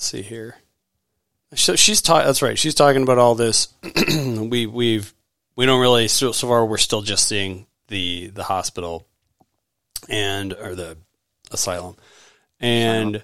let's 0.00 0.08
see 0.08 0.22
here. 0.22 0.56
So 1.54 1.76
she's 1.76 2.00
ta- 2.00 2.24
That's 2.24 2.40
right. 2.40 2.58
She's 2.58 2.74
talking 2.74 3.02
about 3.02 3.18
all 3.18 3.34
this. 3.34 3.68
we 4.08 4.64
we've 4.64 5.12
we 5.56 5.66
don't 5.66 5.80
really 5.80 6.08
so, 6.08 6.32
so 6.32 6.48
far. 6.48 6.64
We're 6.64 6.78
still 6.78 7.02
just 7.02 7.28
seeing 7.28 7.66
the 7.88 8.28
the 8.28 8.44
hospital 8.44 9.06
and 10.08 10.54
or 10.54 10.74
the 10.74 10.96
asylum, 11.50 11.96
and 12.60 13.22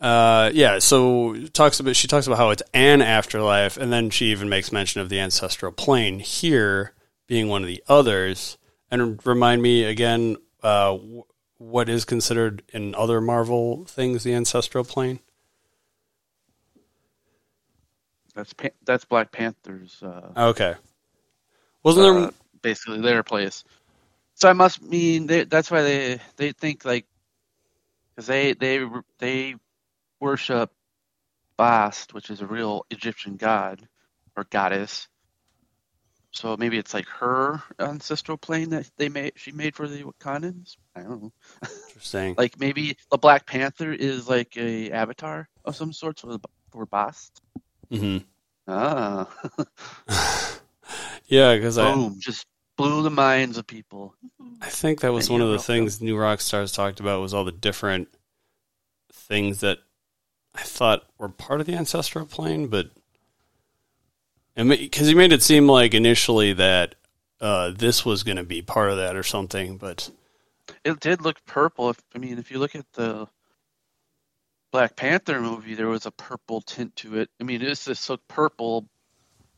uh, 0.00 0.52
yeah. 0.54 0.78
So 0.78 1.34
talks 1.52 1.80
about 1.80 1.96
she 1.96 2.06
talks 2.06 2.28
about 2.28 2.38
how 2.38 2.50
it's 2.50 2.62
an 2.72 3.02
afterlife, 3.02 3.78
and 3.78 3.92
then 3.92 4.10
she 4.10 4.26
even 4.26 4.48
makes 4.48 4.70
mention 4.70 5.00
of 5.00 5.08
the 5.08 5.18
ancestral 5.18 5.72
plane 5.72 6.20
here 6.20 6.92
being 7.26 7.48
one 7.48 7.62
of 7.62 7.68
the 7.68 7.82
others. 7.88 8.58
And 8.92 9.18
remind 9.26 9.60
me 9.60 9.82
again, 9.82 10.36
uh, 10.62 10.96
wh- 10.96 11.60
what 11.60 11.88
is 11.88 12.04
considered 12.04 12.62
in 12.72 12.94
other 12.94 13.20
Marvel 13.20 13.86
things 13.86 14.22
the 14.22 14.34
ancestral 14.34 14.84
plane? 14.84 15.18
That's 18.38 18.52
Pan- 18.52 18.70
that's 18.84 19.04
Black 19.04 19.32
Panther's. 19.32 20.00
Uh, 20.00 20.32
Okay, 20.36 20.76
wasn't 21.82 22.06
there? 22.06 22.26
uh, 22.26 22.30
basically 22.62 23.00
their 23.00 23.24
place. 23.24 23.64
So 24.34 24.48
I 24.48 24.52
must 24.52 24.80
mean 24.80 25.26
they, 25.26 25.42
that's 25.42 25.72
why 25.72 25.82
they 25.82 26.20
they 26.36 26.52
think 26.52 26.84
like 26.84 27.04
because 28.14 28.28
they 28.28 28.52
they 28.52 28.86
they 29.18 29.56
worship 30.20 30.70
Bast, 31.56 32.14
which 32.14 32.30
is 32.30 32.40
a 32.40 32.46
real 32.46 32.86
Egyptian 32.90 33.36
god 33.36 33.88
or 34.36 34.44
goddess. 34.44 35.08
So 36.30 36.56
maybe 36.56 36.78
it's 36.78 36.94
like 36.94 37.08
her 37.08 37.60
ancestral 37.80 38.38
plane 38.38 38.70
that 38.70 38.88
they 38.98 39.08
made 39.08 39.32
she 39.34 39.50
made 39.50 39.74
for 39.74 39.88
the 39.88 40.04
Wakandans. 40.04 40.76
I 40.94 41.00
don't 41.00 41.22
know. 41.24 41.32
Interesting. 41.88 42.36
Like 42.38 42.60
maybe 42.60 42.98
the 43.10 43.18
Black 43.18 43.46
Panther 43.46 43.92
is 43.92 44.28
like 44.28 44.56
a 44.56 44.92
avatar 44.92 45.48
of 45.64 45.74
some 45.74 45.92
sort 45.92 46.20
for 46.20 46.38
for 46.70 46.86
Bast. 46.86 47.42
Hmm 47.90 48.18
Ah, 48.66 49.28
Yeah, 51.26 51.54
because 51.54 51.78
I 51.78 51.92
boom! 51.92 52.16
Just 52.18 52.46
blew 52.76 53.02
the 53.02 53.10
minds 53.10 53.58
of 53.58 53.66
people. 53.66 54.14
I 54.60 54.68
think 54.68 55.00
that 55.00 55.12
was 55.12 55.28
Yeah, 55.28 55.34
one 55.34 55.42
of 55.42 55.50
the 55.50 55.58
things 55.58 56.00
New 56.00 56.16
Rockstars 56.16 56.74
talked 56.74 57.00
about 57.00 57.20
was 57.20 57.34
all 57.34 57.44
the 57.44 57.52
different 57.52 58.08
things 59.12 59.60
that 59.60 59.78
I 60.54 60.62
thought 60.62 61.04
were 61.18 61.28
part 61.28 61.60
of 61.60 61.66
the 61.66 61.74
ancestral 61.74 62.26
plane, 62.26 62.68
but 62.68 62.90
because 64.54 65.06
he 65.06 65.14
made 65.14 65.32
it 65.32 65.42
seem 65.42 65.68
like 65.68 65.94
initially 65.94 66.52
that 66.54 66.94
uh, 67.40 67.70
this 67.70 68.04
was 68.04 68.22
going 68.24 68.36
to 68.38 68.44
be 68.44 68.60
part 68.62 68.90
of 68.90 68.96
that 68.96 69.14
or 69.16 69.22
something, 69.22 69.76
but 69.76 70.10
It 70.84 70.98
did 71.00 71.22
look 71.22 71.44
purple. 71.46 71.90
If 71.90 72.02
I 72.14 72.18
mean, 72.18 72.38
if 72.38 72.50
you 72.50 72.58
look 72.58 72.74
at 72.74 72.90
the 72.94 73.28
Black 74.72 74.96
Panther 74.96 75.40
movie, 75.40 75.74
there 75.74 75.88
was 75.88 76.06
a 76.06 76.10
purple 76.10 76.60
tint 76.62 76.94
to 76.96 77.18
it. 77.18 77.30
I 77.40 77.44
mean, 77.44 77.62
it's 77.62 77.84
just 77.84 78.08
looked 78.10 78.28
purple, 78.28 78.88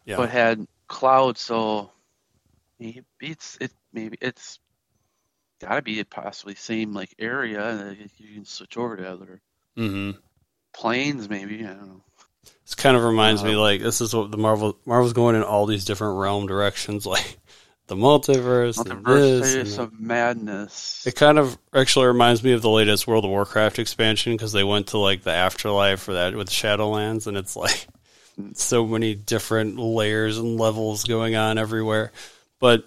yeah, 0.05 0.17
but 0.17 0.31
had 0.31 0.67
clouds. 0.89 1.41
So 1.41 1.93
maybe 2.79 3.05
it's 3.21 3.59
it 3.61 3.73
maybe 3.93 4.19
it's 4.21 4.61
got 5.61 5.77
to 5.77 5.83
be 5.83 6.03
possibly 6.05 6.55
same 6.55 6.93
like 6.93 7.15
area. 7.19 7.65
and 7.67 8.11
You 8.19 8.35
can 8.35 8.45
switch 8.45 8.77
over 8.77 8.97
to 8.97 9.11
other 9.13 9.43
hmm 9.77 10.11
planes. 10.73 11.29
Maybe 11.29 11.65
I 11.65 11.75
don't 11.75 11.89
know. 11.89 12.05
this 12.65 12.75
kind 12.75 12.97
of 12.97 13.05
reminds 13.05 13.45
me 13.45 13.55
Uh, 13.55 13.57
like 13.57 13.81
this 13.83 14.01
is 14.01 14.15
what 14.15 14.31
the 14.31 14.39
Marvel 14.39 14.79
Marvel's 14.87 15.13
going 15.13 15.37
in 15.37 15.43
all 15.43 15.67
these 15.67 15.85
different 15.85 16.19
realm 16.19 16.47
directions, 16.47 17.07
like 17.15 17.39
the 17.91 17.97
multiverse, 17.97 18.79
and 18.79 19.05
this, 19.05 19.57
Multiverse 19.57 19.79
of 19.81 19.99
madness. 19.99 21.05
It 21.09 21.17
kind 21.17 21.41
of 21.41 21.59
actually 21.75 22.07
reminds 22.07 22.45
me 22.45 22.53
of 22.53 22.63
the 22.63 22.71
latest 22.71 23.09
World 23.09 23.25
of 23.25 23.33
Warcraft 23.33 23.81
expansion 23.81 24.33
because 24.33 24.53
they 24.53 24.63
went 24.63 24.87
to 24.89 24.99
like 24.99 25.23
the 25.25 25.33
afterlife 25.33 25.99
for 25.99 26.13
that 26.13 26.37
with 26.37 26.49
Shadowlands, 26.49 27.27
and 27.27 27.37
it's 27.37 27.57
like 27.57 27.89
so 28.55 28.87
many 28.87 29.17
different 29.17 29.77
layers 29.77 30.39
and 30.39 30.57
levels 30.57 31.03
going 31.03 31.35
on 31.35 31.59
everywhere. 31.59 32.13
But 32.61 32.85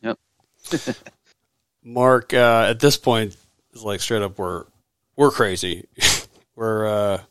Yep. 0.00 0.18
Marc, 1.84 2.32
uh, 2.32 2.68
at 2.70 2.80
this 2.80 2.96
point, 2.96 3.36
is 3.74 3.84
like 3.84 4.00
straight 4.00 4.22
up, 4.22 4.38
we're 4.38 4.64
we're 5.16 5.30
crazy. 5.30 5.86
we're 6.56 6.86
uh, 6.86 7.22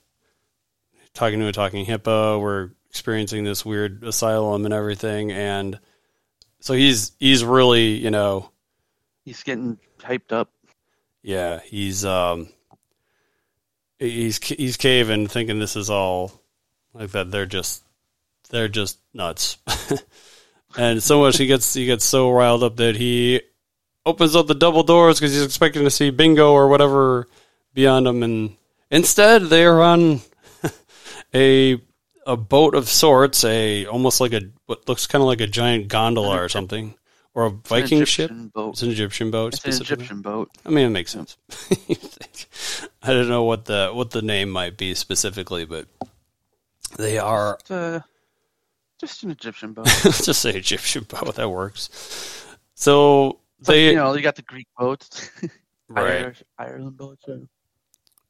talking 1.15 1.39
to 1.39 1.47
a 1.47 1.51
talking 1.51 1.85
hippo. 1.85 2.37
We're 2.37 2.69
experiencing 2.91 3.45
this 3.45 3.65
weird 3.65 4.03
asylum 4.03 4.65
and 4.65 4.75
everything, 4.75 5.31
and 5.31 5.79
so 6.65 6.73
he's 6.73 7.11
he's 7.19 7.45
really 7.45 7.89
you 7.89 8.09
know 8.09 8.49
He's 9.23 9.41
getting 9.41 9.79
hyped 9.99 10.31
up. 10.31 10.51
Yeah, 11.23 11.59
he's 11.65 12.05
um 12.05 12.49
he's 13.97 14.37
he's 14.37 14.77
caving, 14.77 15.27
thinking 15.27 15.59
this 15.59 15.75
is 15.75 15.89
all 15.89 16.31
like 16.93 17.11
that. 17.11 17.31
They're 17.31 17.47
just 17.47 17.83
they're 18.49 18.67
just 18.67 18.99
nuts, 19.13 19.57
and 20.77 21.01
so 21.01 21.21
much 21.21 21.37
he 21.37 21.47
gets 21.47 21.73
he 21.73 21.87
gets 21.87 22.05
so 22.05 22.29
riled 22.29 22.63
up 22.63 22.75
that 22.77 22.95
he 22.95 23.41
opens 24.05 24.35
up 24.35 24.45
the 24.45 24.53
double 24.53 24.83
doors 24.83 25.19
because 25.19 25.33
he's 25.33 25.45
expecting 25.45 25.83
to 25.83 25.89
see 25.89 26.11
Bingo 26.11 26.51
or 26.51 26.67
whatever 26.67 27.27
beyond 27.73 28.05
him, 28.07 28.21
and 28.21 28.55
instead 28.91 29.43
they 29.43 29.65
are 29.65 29.81
on 29.81 30.21
a 31.33 31.81
a 32.25 32.35
boat 32.35 32.75
of 32.75 32.89
sorts, 32.89 33.43
a 33.43 33.85
almost 33.85 34.19
like 34.19 34.33
a 34.33 34.41
what 34.65 34.87
looks 34.87 35.07
kind 35.07 35.21
of 35.21 35.27
like 35.27 35.41
a 35.41 35.47
giant 35.47 35.87
gondola 35.87 36.41
or 36.41 36.49
something, 36.49 36.95
or 37.33 37.45
a 37.45 37.49
Viking 37.49 38.05
ship. 38.05 38.31
Boat. 38.53 38.71
It's 38.71 38.81
an 38.81 38.91
Egyptian 38.91 39.31
boat. 39.31 39.53
It's 39.53 39.65
an. 39.65 39.81
Egyptian 39.81 40.21
boat. 40.21 40.49
I 40.65 40.69
mean, 40.69 40.87
it 40.87 40.89
makes 40.89 41.11
sense. 41.11 41.37
I 43.03 43.13
don't 43.13 43.29
know 43.29 43.43
what 43.43 43.65
the 43.65 43.91
what 43.93 44.11
the 44.11 44.21
name 44.21 44.49
might 44.49 44.77
be 44.77 44.95
specifically, 44.95 45.65
but 45.65 45.87
they 46.97 47.17
are. 47.17 47.57
It's, 47.59 47.71
uh, 47.71 48.01
just 48.99 49.23
an 49.23 49.31
Egyptian 49.31 49.73
boat. 49.73 49.85
Let's 50.05 50.25
just 50.25 50.41
say 50.41 50.51
Egyptian 50.51 51.03
boat. 51.03 51.35
That 51.35 51.49
works. 51.49 51.89
So 52.73 53.25
like, 53.27 53.37
they 53.67 53.89
you 53.89 53.95
know, 53.95 54.13
you 54.15 54.21
got 54.21 54.35
the 54.35 54.41
Greek 54.41 54.67
boats, 54.77 55.29
right, 55.87 56.23
Irish, 56.23 56.43
Ireland 56.57 56.97
boats. 56.97 57.25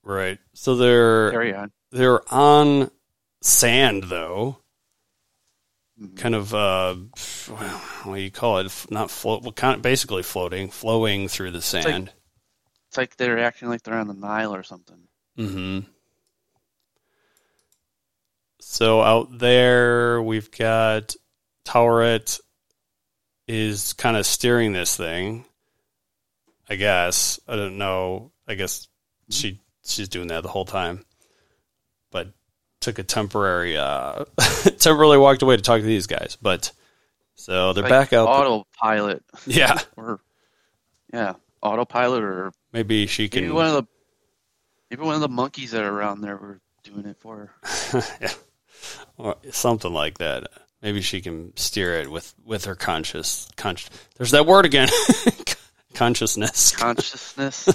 right. 0.04 0.40
So 0.54 0.76
they're 0.76 1.32
Carry 1.32 1.54
on. 1.54 1.72
they're 1.92 2.22
on 2.34 2.92
sand 3.46 4.04
though, 4.06 4.58
Mhm. 6.02 6.18
kind 6.18 6.36
of 6.36 6.54
uh, 6.54 6.96
what 8.04 8.16
do 8.16 8.22
you 8.22 8.32
call 8.32 8.58
it? 8.60 8.86
Not 8.90 9.10
float, 9.12 9.44
well, 9.44 9.52
kind 9.54 9.76
of 9.76 9.82
basically 9.82 10.24
floating, 10.24 10.70
flowing 10.70 11.28
through 11.28 11.52
the 11.52 11.62
sand. 11.62 12.12
It's 12.88 12.98
like 12.98 13.16
they're 13.18 13.40
acting 13.40 13.70
like 13.70 13.84
they're 13.84 13.98
on 13.98 14.08
the 14.08 14.14
Nile 14.14 14.54
or 14.56 14.64
something. 14.64 15.08
hmm 15.38 15.80
So 18.60 19.02
out 19.02 19.38
there, 19.38 20.22
we've 20.22 20.50
got 20.52 21.16
Tauret 21.66 22.40
is 23.48 23.94
kind 23.94 24.18
of 24.18 24.26
steering 24.26 24.74
this 24.74 24.98
thing. 24.98 25.46
I 26.70 26.76
guess 26.78 27.40
I 27.48 27.56
don't 27.56 27.78
know. 27.78 28.32
I 28.48 28.56
guess 28.56 28.88
she 29.30 29.62
she's 29.86 30.10
doing 30.10 30.28
that 30.30 30.42
the 30.42 30.50
whole 30.50 30.66
time, 30.66 31.06
took 32.82 33.00
a 33.00 33.04
temporary 33.04 33.78
uh 33.78 34.26
temporarily 34.80 35.18
walked 35.18 35.42
away 35.42 35.56
to 35.58 35.62
talk 35.62 35.80
to 35.82 35.86
these 35.86 36.08
guys. 36.08 36.38
But 36.42 36.72
so 37.36 37.74
they're 37.74 37.84
Like 37.84 37.90
back 37.90 38.14
out. 38.14 38.28
Autopilot, 38.28 39.24
yeah, 39.46 39.80
or 39.98 40.20
yeah, 41.14 41.34
autopilot, 41.62 42.24
or 42.24 42.52
maybe 42.72 43.08
she 43.08 43.28
can. 43.30 43.42
maybe 43.44 43.54
one 43.54 43.68
of 43.68 43.74
the 43.74 43.84
maybe 44.90 45.04
one 45.04 45.16
of 45.16 45.22
the 45.22 45.30
monkeys 45.30 45.72
that 45.72 45.84
are 45.84 45.92
around 45.94 46.22
there 46.22 46.38
were 46.38 46.60
doing 46.84 47.06
it 47.06 47.18
for 47.20 47.52
her. 47.92 48.04
yeah. 48.22 48.32
Or 49.18 49.36
something 49.52 49.92
like 49.94 50.20
that. 50.20 50.48
Maybe 50.82 51.02
she 51.02 51.22
can 51.22 51.56
steer 51.58 51.96
it 51.96 52.12
with 52.12 52.34
with 52.46 52.66
her 52.66 52.76
conscious 52.76 53.48
conscious. 53.58 53.90
There's 54.18 54.32
that 54.32 54.46
word 54.46 54.66
again. 54.66 54.90
Consciousness. 55.96 56.76
consciousness. 56.76 57.70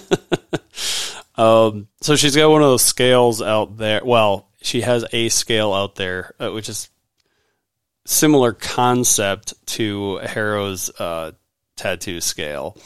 Um, 1.37 1.88
so 2.02 2.16
she's 2.16 2.37
got 2.37 2.50
one 2.50 2.61
of 2.61 2.69
those 2.69 2.85
scales 2.85 3.40
out 3.40 3.78
there. 3.78 4.02
Well, 4.04 4.50
she 4.62 4.83
has 4.83 5.05
a 5.12 5.29
scale 5.29 5.73
out 5.73 5.95
there, 5.97 6.35
uh, 6.38 6.50
which 6.50 6.69
is 6.69 6.90
similar 8.07 8.52
concept 8.52 9.55
to 9.67 10.17
Harrow's 10.19 10.90
uh, 11.00 11.33
tattoo 11.76 12.21
scale. 12.21 12.76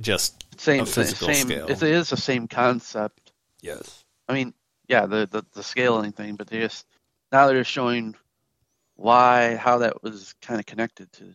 Just 0.00 0.44
same 0.60 0.82
A 0.82 0.86
physical 0.86 1.28
same. 1.28 1.46
scale. 1.46 1.66
It 1.68 1.82
is 1.82 2.10
the 2.10 2.16
same 2.16 2.48
concept. 2.48 3.32
yes, 3.62 4.04
I 4.28 4.34
mean, 4.34 4.52
yeah, 4.88 5.06
the, 5.06 5.26
the 5.30 5.44
the 5.54 5.62
scaling 5.62 6.12
thing, 6.12 6.36
but 6.36 6.48
they 6.48 6.60
just 6.60 6.86
now 7.32 7.46
they're 7.46 7.58
just 7.60 7.70
showing 7.70 8.14
why 8.96 9.56
how 9.56 9.78
that 9.78 10.02
was 10.02 10.34
kind 10.42 10.60
of 10.60 10.66
connected 10.66 11.10
to 11.12 11.34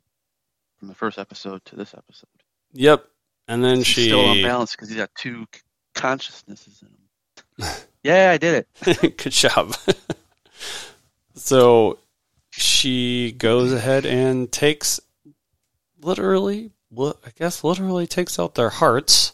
from 0.78 0.88
the 0.88 0.96
first 0.96 1.18
episode 1.20 1.64
to 1.66 1.76
this 1.76 1.94
episode. 1.94 2.28
yep. 2.74 3.06
And 3.48 3.64
then 3.64 3.78
He's 3.78 3.88
she 3.88 4.06
still 4.06 4.32
unbalanced 4.32 4.74
because 4.78 4.90
he's 4.90 4.98
got 4.98 5.10
two 5.16 5.46
consciousnesses 5.94 6.82
in 6.82 6.88
him. 6.88 7.01
yeah, 8.04 8.32
I 8.32 8.38
did 8.38 8.66
it. 8.84 9.18
Good 9.18 9.32
job. 9.32 9.76
so 11.36 12.00
she 12.52 13.32
goes 13.32 13.72
ahead 13.74 14.06
and 14.06 14.52
takes 14.52 15.00
literally, 16.02 16.72
li- 16.92 17.14
I 17.26 17.30
guess, 17.38 17.64
literally 17.64 18.08
takes 18.08 18.40
out 18.40 18.56
their 18.56 18.70
hearts. 18.70 19.34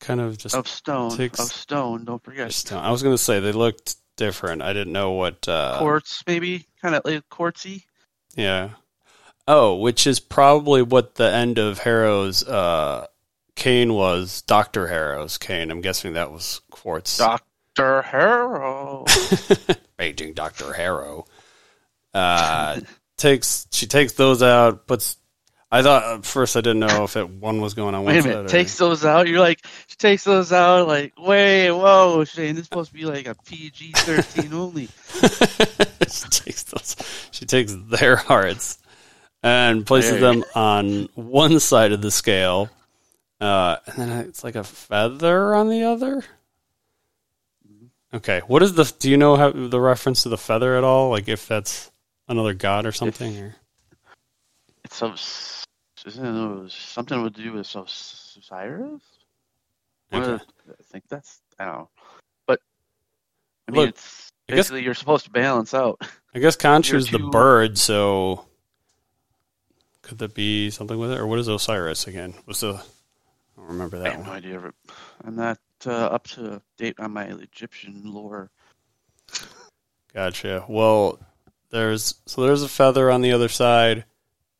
Kind 0.00 0.20
of 0.20 0.38
just. 0.38 0.54
Of 0.54 0.66
stone, 0.66 1.16
Takes- 1.16 1.40
of 1.40 1.46
stone. 1.52 2.04
Don't 2.04 2.22
forget 2.24 2.52
stone. 2.52 2.82
I 2.82 2.90
was 2.90 3.02
going 3.02 3.14
to 3.14 3.22
say 3.22 3.40
they 3.40 3.52
looked 3.52 3.96
different. 4.16 4.62
I 4.62 4.72
didn't 4.72 4.92
know 4.92 5.12
what. 5.12 5.46
Uh, 5.46 5.78
quartz, 5.78 6.22
maybe 6.26 6.66
kind 6.80 6.94
of 6.94 7.02
like 7.04 7.28
quartzy. 7.28 7.84
Yeah. 8.34 8.70
Oh, 9.46 9.76
which 9.76 10.06
is 10.06 10.20
probably 10.20 10.80
what 10.82 11.16
the 11.16 11.30
end 11.30 11.58
of 11.58 11.78
Harrow's 11.78 12.46
uh, 12.46 13.06
cane 13.60 13.92
was. 13.92 14.42
Doctor 14.42 14.88
Harrow's 14.88 15.38
cane. 15.38 15.70
I'm 15.70 15.82
guessing 15.82 16.14
that 16.14 16.32
was 16.32 16.62
quartz. 16.70 17.18
Doctor 17.18 18.02
Harrow. 18.02 19.04
Aging 20.00 20.32
Doctor 20.32 20.72
Harrow. 20.72 21.26
Uh, 22.12 22.80
takes 23.16 23.68
she 23.70 23.86
takes 23.86 24.14
those 24.14 24.42
out. 24.42 24.86
Puts. 24.86 25.18
I 25.70 25.82
thought 25.82 26.02
at 26.18 26.26
first 26.26 26.56
I 26.56 26.62
didn't 26.62 26.80
know 26.80 27.04
if 27.04 27.16
it 27.16 27.28
one 27.28 27.60
was 27.60 27.74
going 27.74 27.94
on 27.94 28.02
Wait 28.02 28.18
a 28.18 28.22
minute, 28.26 28.46
or- 28.46 28.48
takes 28.48 28.76
those 28.76 29.04
out. 29.04 29.28
You're 29.28 29.38
like, 29.38 29.64
she 29.86 29.94
takes 29.96 30.24
those 30.24 30.52
out. 30.52 30.88
Like, 30.88 31.12
wait, 31.16 31.70
whoa, 31.70 32.24
Shane, 32.24 32.56
this 32.56 32.62
is 32.62 32.66
supposed 32.66 32.90
to 32.90 32.96
be 32.96 33.04
like 33.04 33.28
a 33.28 33.36
PG 33.46 33.92
thirteen 33.92 34.52
only. 34.52 34.88
she 35.20 36.28
takes 36.28 36.64
those. 36.64 36.96
She 37.30 37.44
takes 37.44 37.76
their 37.88 38.16
hearts 38.16 38.78
and 39.44 39.86
places 39.86 40.18
them 40.20 40.44
on 40.54 41.08
one 41.14 41.60
side 41.60 41.92
of 41.92 42.02
the 42.02 42.10
scale, 42.10 42.68
uh, 43.40 43.76
and 43.86 43.96
then 43.96 44.18
it's 44.26 44.44
like 44.44 44.54
a 44.56 44.64
feather 44.64 45.54
on 45.54 45.68
the 45.68 45.84
other. 45.84 46.22
Okay, 48.12 48.40
what 48.48 48.62
is 48.62 48.74
the? 48.74 48.92
Do 48.98 49.08
you 49.10 49.16
know 49.16 49.36
how 49.36 49.50
the 49.50 49.80
reference 49.80 50.24
to 50.24 50.28
the 50.28 50.38
feather 50.38 50.76
at 50.76 50.82
all? 50.84 51.10
Like 51.10 51.28
if 51.28 51.46
that's 51.46 51.90
another 52.28 52.54
god 52.54 52.84
or 52.86 52.92
something? 52.92 53.38
Or 53.38 53.54
It's 54.84 54.96
so, 54.96 55.12
isn't 56.06 56.64
it 56.66 56.72
something 56.72 57.22
to 57.22 57.30
do 57.30 57.52
with 57.52 57.66
Osiris? 57.76 59.00
Okay. 60.12 60.24
the- 60.26 60.40
I 60.70 60.82
think 60.90 61.04
that's 61.08 61.40
I 61.58 61.64
don't 61.66 61.74
know, 61.74 61.88
but 62.46 62.60
I 63.68 63.70
mean, 63.72 63.80
Look, 63.82 63.88
it's 63.90 64.32
I 64.48 64.52
guess- 64.54 64.58
basically 64.66 64.82
you're 64.82 64.94
supposed 64.94 65.24
to 65.26 65.30
balance 65.30 65.72
out. 65.72 66.00
I 66.34 66.40
guess 66.40 66.56
Khonshu's 66.56 67.10
the 67.10 67.18
two- 67.18 67.30
bird, 67.30 67.78
so 67.78 68.44
could 70.02 70.18
that 70.18 70.34
be 70.34 70.70
something 70.70 70.98
with 70.98 71.12
it, 71.12 71.18
or 71.18 71.28
what 71.28 71.38
is 71.38 71.46
Osiris 71.46 72.08
again? 72.08 72.34
Was 72.46 72.60
the? 72.60 72.82
I 73.60 73.62
don't 73.62 73.72
remember 73.72 73.96
I 73.98 74.00
that 74.00 74.12
have 74.12 74.24
no 74.24 74.28
one. 74.30 74.36
idea. 74.38 74.60
but 74.60 74.74
I'm 75.24 75.36
not 75.36 75.58
uh, 75.86 75.90
up 75.90 76.26
to 76.28 76.62
date 76.78 76.96
on 76.98 77.12
my 77.12 77.24
Egyptian 77.24 78.00
lore. 78.04 78.50
Gotcha. 80.14 80.64
Well, 80.68 81.18
there's 81.70 82.14
so 82.26 82.42
there's 82.42 82.62
a 82.62 82.68
feather 82.68 83.10
on 83.10 83.20
the 83.22 83.32
other 83.32 83.48
side, 83.48 84.04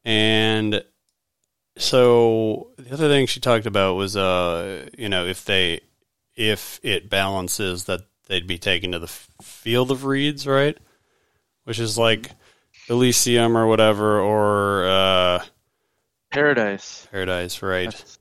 and 0.04 0.84
so 1.76 2.70
the 2.78 2.92
other 2.92 3.08
thing 3.08 3.26
she 3.26 3.40
talked 3.40 3.66
about 3.66 3.94
was, 3.96 4.16
uh, 4.16 4.88
you 4.96 5.08
know, 5.08 5.26
if 5.26 5.44
they 5.44 5.80
if 6.36 6.78
it 6.82 7.10
balances, 7.10 7.84
that 7.84 8.02
they'd 8.26 8.46
be 8.46 8.58
taken 8.58 8.92
to 8.92 8.98
the 8.98 9.06
f- 9.06 9.28
field 9.42 9.90
of 9.90 10.04
reeds, 10.04 10.46
right? 10.46 10.78
Which 11.64 11.78
is 11.80 11.98
like 11.98 12.30
Elysium 12.88 13.56
or 13.56 13.66
whatever, 13.66 14.20
or 14.20 14.84
uh, 14.86 15.44
Paradise. 16.30 17.08
Paradise, 17.10 17.60
right? 17.62 17.86
That's- 17.86 18.18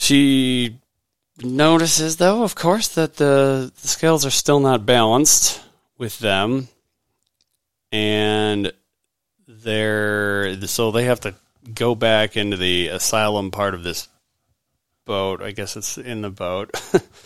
She 0.00 0.78
notices, 1.42 2.16
though, 2.16 2.42
of 2.42 2.54
course, 2.54 2.88
that 2.88 3.16
the, 3.16 3.70
the 3.82 3.86
scales 3.86 4.24
are 4.24 4.30
still 4.30 4.58
not 4.58 4.86
balanced 4.86 5.60
with 5.98 6.18
them, 6.18 6.68
and 7.92 8.72
they're 9.46 10.58
so 10.66 10.90
they 10.90 11.04
have 11.04 11.20
to 11.20 11.34
go 11.74 11.94
back 11.94 12.38
into 12.38 12.56
the 12.56 12.88
asylum 12.88 13.50
part 13.50 13.74
of 13.74 13.82
this 13.82 14.08
boat. 15.04 15.42
I 15.42 15.50
guess 15.50 15.76
it's 15.76 15.98
in 15.98 16.22
the 16.22 16.30
boat, 16.30 16.70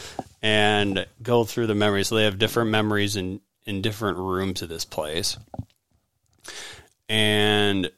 and 0.42 1.06
go 1.22 1.44
through 1.44 1.68
the 1.68 1.76
memories. 1.76 2.08
So 2.08 2.16
they 2.16 2.24
have 2.24 2.40
different 2.40 2.70
memories 2.70 3.14
in 3.14 3.40
in 3.64 3.82
different 3.82 4.18
rooms 4.18 4.62
of 4.62 4.68
this 4.68 4.84
place, 4.84 5.38
and 7.08 7.88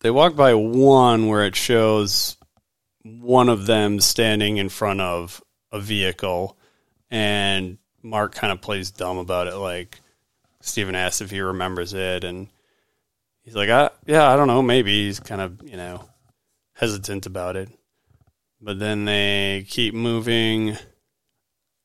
they 0.00 0.12
walk 0.12 0.36
by 0.36 0.54
one 0.54 1.26
where 1.26 1.44
it 1.44 1.56
shows 1.56 2.35
one 3.06 3.48
of 3.48 3.66
them 3.66 4.00
standing 4.00 4.56
in 4.56 4.68
front 4.68 5.00
of 5.00 5.42
a 5.72 5.80
vehicle 5.80 6.56
and 7.10 7.78
Marc 8.02 8.34
kind 8.34 8.52
of 8.52 8.60
plays 8.60 8.90
dumb 8.90 9.18
about 9.18 9.46
it 9.46 9.56
like 9.56 10.00
Steven 10.60 10.94
asks 10.94 11.20
if 11.20 11.30
he 11.30 11.40
remembers 11.40 11.94
it 11.94 12.24
and 12.24 12.48
he's 13.42 13.54
like 13.54 13.68
I, 13.68 13.90
yeah 14.06 14.28
I 14.30 14.36
don't 14.36 14.48
know 14.48 14.62
maybe 14.62 15.06
he's 15.06 15.20
kind 15.20 15.40
of 15.40 15.62
you 15.68 15.76
know 15.76 16.04
hesitant 16.76 17.26
about 17.26 17.56
it. 17.56 17.68
But 18.60 18.78
then 18.78 19.04
they 19.04 19.66
keep 19.68 19.94
moving 19.94 20.76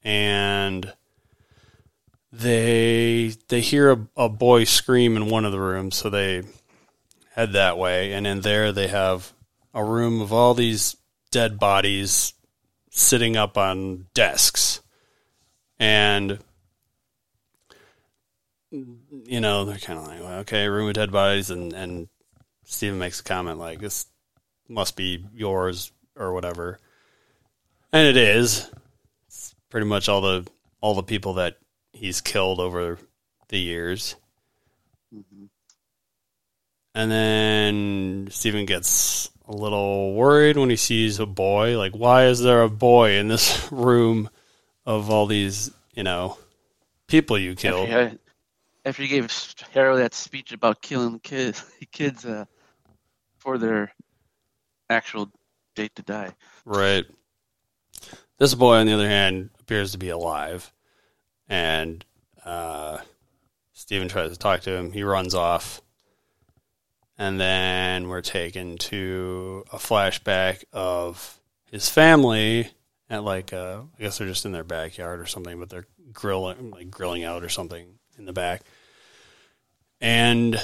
and 0.03 0.93
they 2.31 3.33
they 3.49 3.61
hear 3.61 3.91
a, 3.91 4.07
a 4.15 4.29
boy 4.29 4.63
scream 4.63 5.17
in 5.17 5.29
one 5.29 5.43
of 5.43 5.51
the 5.51 5.59
rooms 5.59 5.97
so 5.97 6.09
they 6.09 6.43
head 7.33 7.53
that 7.53 7.77
way 7.77 8.13
and 8.13 8.25
in 8.25 8.41
there 8.41 8.71
they 8.71 8.87
have 8.87 9.33
a 9.73 9.83
room 9.83 10.21
of 10.21 10.31
all 10.31 10.53
these 10.53 10.95
dead 11.31 11.59
bodies 11.59 12.33
sitting 12.89 13.37
up 13.37 13.57
on 13.57 14.05
desks. 14.13 14.81
And 15.79 16.39
you 18.71 19.41
know, 19.41 19.65
they're 19.65 19.77
kind 19.77 19.99
of 19.99 20.07
like, 20.07 20.21
well, 20.21 20.39
okay, 20.39 20.67
room 20.67 20.87
with 20.87 20.95
dead 20.95 21.11
bodies, 21.11 21.49
and 21.49 21.73
and 21.73 22.07
Steven 22.63 22.99
makes 22.99 23.19
a 23.19 23.23
comment 23.23 23.59
like, 23.59 23.79
this 23.79 24.05
must 24.69 24.95
be 24.95 25.25
yours 25.33 25.91
or 26.15 26.33
whatever, 26.33 26.79
and 27.91 28.07
it 28.07 28.17
is. 28.17 28.69
It's 29.27 29.53
pretty 29.69 29.87
much 29.87 30.07
all 30.07 30.21
the 30.21 30.47
all 30.79 30.93
the 30.93 31.03
people 31.03 31.33
that 31.35 31.57
he's 31.91 32.21
killed 32.21 32.59
over 32.59 32.97
the 33.49 33.59
years. 33.59 34.15
Mhm. 35.13 35.49
And 36.95 37.11
then 37.11 38.27
Steven 38.31 38.65
gets 38.65 39.29
a 39.51 39.55
little 39.55 40.13
worried 40.13 40.57
when 40.57 40.69
he 40.69 40.75
sees 40.75 41.19
a 41.19 41.25
boy. 41.25 41.77
Like, 41.77 41.93
why 41.93 42.25
is 42.25 42.39
there 42.39 42.63
a 42.63 42.69
boy 42.69 43.11
in 43.11 43.27
this 43.27 43.69
room 43.71 44.29
of 44.85 45.09
all 45.09 45.25
these, 45.25 45.71
you 45.93 46.03
know, 46.03 46.37
people 47.07 47.37
you 47.37 47.55
killed? 47.55 47.89
After, 47.89 48.09
he- 48.09 48.17
after 48.85 49.07
gave 49.07 49.31
Harrow 49.73 49.97
that 49.97 50.13
speech 50.13 50.53
about 50.53 50.81
killing 50.81 51.19
kids, 51.19 51.63
kids 51.91 52.25
uh, 52.25 52.45
for 53.37 53.57
their 53.57 53.93
actual 54.89 55.29
date 55.75 55.95
to 55.95 56.01
die. 56.01 56.33
Right. 56.65 57.05
This 58.37 58.55
boy, 58.55 58.75
on 58.75 58.87
the 58.87 58.93
other 58.93 59.09
hand, 59.09 59.49
appears 59.59 59.91
to 59.91 59.97
be 59.97 60.09
alive. 60.09 60.71
And 61.47 62.03
uh, 62.45 62.99
Steven 63.73 64.07
tries 64.07 64.31
to 64.31 64.37
talk 64.37 64.61
to 64.61 64.75
him. 64.75 64.91
He 64.93 65.03
runs 65.03 65.35
off. 65.35 65.81
And 67.21 67.39
then 67.39 68.07
we're 68.07 68.21
taken 68.21 68.79
to 68.79 69.63
a 69.71 69.77
flashback 69.77 70.63
of 70.73 71.39
his 71.69 71.87
family 71.87 72.71
at 73.11 73.23
like 73.23 73.53
uh, 73.53 73.81
I 73.95 74.01
guess 74.01 74.17
they're 74.17 74.27
just 74.27 74.47
in 74.47 74.53
their 74.53 74.63
backyard 74.63 75.19
or 75.19 75.27
something, 75.27 75.59
but 75.59 75.69
they're 75.69 75.85
grilling 76.11 76.71
like 76.71 76.89
grilling 76.89 77.23
out 77.23 77.43
or 77.43 77.49
something 77.49 77.99
in 78.17 78.25
the 78.25 78.33
back. 78.33 78.63
And 80.01 80.59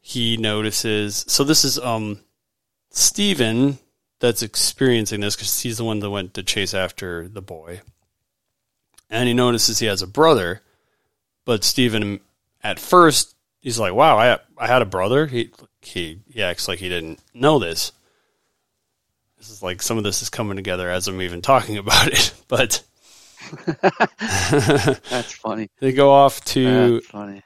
he 0.00 0.36
notices 0.38 1.24
so 1.28 1.44
this 1.44 1.64
is 1.64 1.78
um 1.78 2.18
Steven 2.90 3.78
that's 4.18 4.42
experiencing 4.42 5.20
this 5.20 5.36
because 5.36 5.62
he's 5.62 5.78
the 5.78 5.84
one 5.84 6.00
that 6.00 6.10
went 6.10 6.34
to 6.34 6.42
chase 6.42 6.74
after 6.74 7.28
the 7.28 7.42
boy. 7.42 7.80
And 9.08 9.28
he 9.28 9.34
notices 9.34 9.78
he 9.78 9.86
has 9.86 10.02
a 10.02 10.08
brother, 10.08 10.62
but 11.44 11.62
Steven 11.62 12.18
at 12.60 12.80
first 12.80 13.36
he's 13.60 13.78
like, 13.78 13.94
"Wow, 13.94 14.18
I 14.18 14.38
I 14.58 14.66
had 14.66 14.82
a 14.82 14.86
brother." 14.86 15.26
He 15.26 15.50
he 15.82 16.20
he 16.28 16.42
acts 16.42 16.68
like 16.68 16.78
he 16.78 16.88
didn't 16.88 17.20
know 17.34 17.58
this. 17.58 17.92
This 19.38 19.50
is 19.50 19.62
like 19.62 19.80
some 19.80 19.96
of 19.96 20.04
this 20.04 20.20
is 20.20 20.28
coming 20.28 20.56
together 20.56 20.90
as 20.90 21.08
I'm 21.08 21.22
even 21.22 21.42
talking 21.42 21.78
about 21.78 22.08
it, 22.08 22.34
but 22.48 22.82
That's 24.20 25.32
funny. 25.32 25.70
they 25.80 25.92
go 25.92 26.10
off 26.10 26.44
to 26.46 26.94
That's 26.94 27.06
funny. 27.06 27.42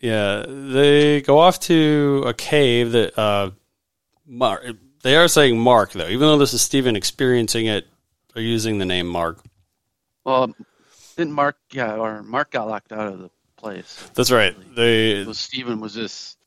Yeah, 0.00 0.44
they 0.48 1.20
go 1.20 1.38
off 1.38 1.60
to 1.60 2.24
a 2.26 2.34
cave 2.34 2.92
that 2.92 3.18
uh, 3.18 3.50
Marc. 4.26 4.64
They 5.02 5.16
are 5.16 5.28
saying 5.28 5.58
Marc 5.58 5.92
though, 5.92 6.08
even 6.08 6.20
though 6.20 6.38
this 6.38 6.54
is 6.54 6.62
Steven 6.62 6.96
experiencing 6.96 7.66
it. 7.66 7.86
They're 8.34 8.42
using 8.42 8.78
the 8.78 8.86
name 8.86 9.06
Marc. 9.06 9.40
Well, 10.24 10.54
didn't 11.16 11.34
Marc? 11.34 11.56
Yeah, 11.70 11.96
or 11.96 12.22
Marc 12.22 12.50
got 12.50 12.68
locked 12.68 12.92
out 12.92 13.12
of 13.12 13.18
the 13.18 13.30
place. 13.62 14.10
That's 14.14 14.30
right. 14.30 14.56
They 14.74 15.24
So 15.24 15.32
Steven 15.32 15.80
was 15.80 15.94
just 15.94 16.38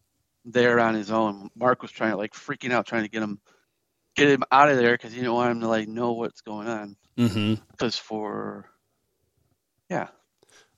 there 0.45 0.80
on 0.80 0.95
his 0.95 1.12
own. 1.12 1.49
Marc 1.56 1.82
was 1.82 1.91
trying 1.91 2.12
to 2.12 2.17
like 2.17 2.34
freaking 2.34 2.71
out, 2.71 2.86
trying 2.86 3.04
to 3.04 3.10
get 3.10 3.23
him 3.23 3.39
get 4.15 4.30
him 4.30 4.43
out 4.51 4.69
of 4.69 4.78
there 4.78 4.93
because 4.93 5.12
he 5.12 5.19
didn't 5.19 5.34
want 5.34 5.51
him 5.51 5.62
to 5.62 5.67
like 5.67 5.88
know 5.88 6.13
what's 6.13 6.41
going 6.41 6.67
on. 6.67 6.95
hmm 7.17 7.56
Because 7.71 7.97
for 7.97 8.69
yeah, 9.89 10.08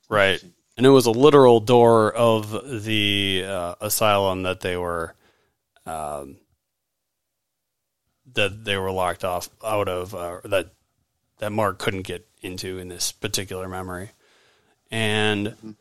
right, 0.08 0.42
and 0.76 0.86
it 0.86 0.90
was 0.90 1.06
a 1.06 1.10
literal 1.10 1.60
door 1.60 2.12
of 2.12 2.84
the 2.84 3.44
uh, 3.46 3.74
asylum 3.80 4.42
that 4.42 4.60
they 4.60 4.76
were 4.76 5.14
um, 5.86 6.38
that 8.34 8.64
they 8.64 8.76
were 8.76 8.92
locked 8.92 9.24
off 9.24 9.48
out 9.64 9.88
of 9.88 10.14
uh, 10.14 10.40
that 10.44 10.70
that 11.38 11.50
Marc 11.52 11.78
couldn't 11.78 12.02
get 12.02 12.26
into 12.42 12.78
in 12.78 12.88
this 12.88 13.12
particular 13.12 13.68
memory, 13.68 14.10
and 14.90 15.76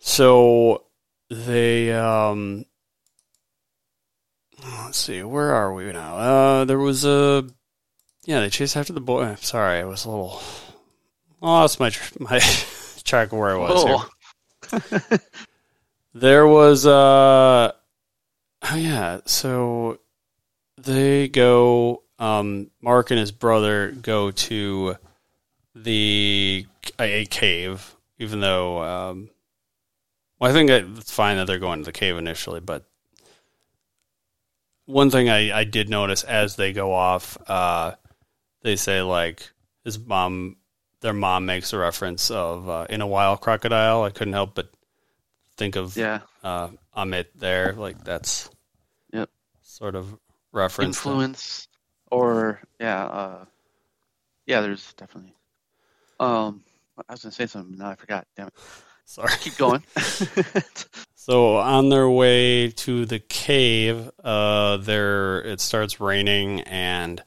so 0.00 0.84
they 1.30 1.92
um 1.92 2.64
let's 4.84 4.98
see 4.98 5.22
where 5.22 5.52
are 5.52 5.72
we 5.72 5.92
now? 5.92 6.16
Uh 6.16 6.64
there 6.64 6.78
was 6.78 7.04
a 7.04 7.46
yeah 8.24 8.40
they 8.40 8.50
chased 8.50 8.76
after 8.76 8.92
the 8.92 9.00
boy. 9.00 9.34
Sorry 9.36 9.78
i 9.80 9.84
was 9.84 10.04
a 10.04 10.10
little 10.10 10.40
that's 11.42 11.80
my 11.80 11.90
my 12.18 12.38
track 13.04 13.32
of 13.32 13.38
where 13.38 13.50
i 13.50 13.56
was 13.56 13.84
here. 13.84 14.80
oh, 15.12 15.18
there 16.14 16.46
was 16.46 16.86
uh 16.86 17.72
oh 18.70 18.76
yeah 18.76 19.20
so 19.24 19.98
they 20.76 21.28
go 21.28 22.02
um 22.18 22.70
marc 22.82 23.10
and 23.10 23.20
his 23.20 23.32
brother 23.32 23.90
go 23.90 24.30
to 24.30 24.96
the 25.74 26.66
a 26.98 27.24
cave 27.26 27.96
even 28.18 28.40
though 28.40 28.82
um 28.82 29.30
well 30.40 30.50
i 30.50 30.52
think 30.52 30.70
it's 30.70 31.12
fine 31.12 31.36
that 31.36 31.46
they're 31.46 31.58
going 31.58 31.80
to 31.80 31.84
the 31.84 31.92
cave 31.92 32.16
initially 32.16 32.60
but 32.60 32.84
one 34.86 35.10
thing 35.10 35.28
I, 35.28 35.60
I 35.60 35.64
did 35.64 35.88
notice 35.88 36.24
as 36.24 36.56
they 36.56 36.72
go 36.72 36.92
off 36.92 37.36
uh 37.48 37.92
they 38.62 38.76
say 38.76 39.02
like 39.02 39.50
his 39.84 39.98
mom 39.98 40.56
their 41.00 41.12
mom 41.12 41.46
makes 41.46 41.72
a 41.72 41.78
reference 41.78 42.30
of 42.30 42.68
uh, 42.68 42.86
in 42.90 43.00
a 43.00 43.06
wild 43.06 43.40
crocodile 43.40 44.02
i 44.02 44.10
couldn't 44.10 44.32
help 44.34 44.54
but 44.54 44.70
think 45.56 45.76
of 45.76 45.94
yeah, 45.96 46.20
uh, 46.42 46.68
Ammit 46.96 47.26
there. 47.34 47.74
Like 47.74 48.02
that's 48.02 48.48
Yep. 49.12 49.28
sort 49.60 49.94
of 49.94 50.18
reference. 50.52 51.02
to- 51.02 51.08
influence 51.10 51.68
or 52.10 52.62
yeah, 52.80 53.04
uh, 53.04 53.44
yeah. 54.46 54.62
There's 54.62 54.94
definitely. 54.94 55.34
Um, 56.18 56.64
I 57.08 57.12
was 57.12 57.22
gonna 57.22 57.32
say 57.32 57.46
something. 57.46 57.76
Now 57.76 57.90
I 57.90 57.94
forgot. 57.94 58.26
Damn 58.36 58.46
it. 58.48 58.54
Sorry. 59.10 59.32
Keep 59.40 59.56
going. 59.56 59.82
So 61.20 61.58
on 61.58 61.90
their 61.90 62.08
way 62.08 62.70
to 62.70 63.04
the 63.04 63.18
cave, 63.18 64.10
uh, 64.24 64.78
there 64.78 65.42
it 65.42 65.60
starts 65.60 66.00
raining, 66.00 66.62
and 66.62 67.22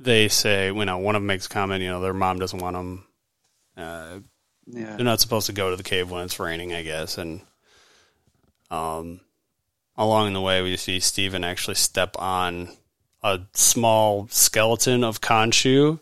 they 0.00 0.26
say, 0.26 0.66
you 0.66 0.84
know, 0.84 0.98
one 0.98 1.14
of 1.14 1.22
them 1.22 1.28
makes 1.28 1.46
a 1.46 1.48
comment. 1.48 1.82
You 1.82 1.90
know, 1.90 2.00
their 2.00 2.12
mom 2.12 2.40
doesn't 2.40 2.58
want 2.58 2.74
them. 2.74 3.06
Uh, 3.76 4.18
yeah. 4.66 4.96
they're 4.96 5.04
not 5.04 5.20
supposed 5.20 5.46
to 5.46 5.52
go 5.52 5.70
to 5.70 5.76
the 5.76 5.84
cave 5.84 6.10
when 6.10 6.24
it's 6.24 6.40
raining, 6.40 6.74
I 6.74 6.82
guess. 6.82 7.16
And 7.16 7.42
um, 8.72 9.20
along 9.96 10.32
the 10.32 10.40
way, 10.40 10.60
we 10.60 10.76
see 10.76 10.98
Steven 10.98 11.44
actually 11.44 11.76
step 11.76 12.16
on 12.18 12.70
a 13.22 13.40
small 13.54 14.26
skeleton 14.30 15.04
of 15.04 15.20
Khonshu 15.20 16.00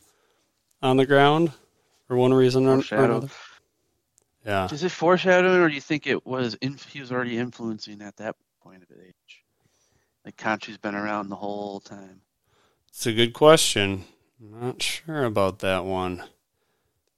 on 0.82 0.96
the 0.96 1.06
ground 1.06 1.52
for 2.08 2.16
one 2.16 2.32
reason 2.32 2.66
or, 2.66 2.82
or 2.90 3.04
another. 3.04 3.28
Yeah, 4.46 4.68
Is 4.72 4.84
it 4.84 4.92
foreshadowing, 4.92 5.60
or 5.60 5.68
do 5.68 5.74
you 5.74 5.80
think 5.80 6.06
it 6.06 6.24
was? 6.24 6.54
In, 6.54 6.78
he 6.90 7.00
was 7.00 7.10
already 7.10 7.36
influencing 7.36 8.00
at 8.00 8.16
that 8.18 8.36
point 8.62 8.84
of 8.84 8.88
age. 8.96 9.42
Like 10.24 10.36
Khonshu's 10.36 10.78
been 10.78 10.94
around 10.94 11.28
the 11.28 11.36
whole 11.36 11.80
time. 11.80 12.20
it's 12.88 13.06
a 13.06 13.12
good 13.12 13.32
question. 13.32 14.04
I'm 14.40 14.60
Not 14.60 14.82
sure 14.82 15.24
about 15.24 15.58
that 15.60 15.84
one. 15.84 16.22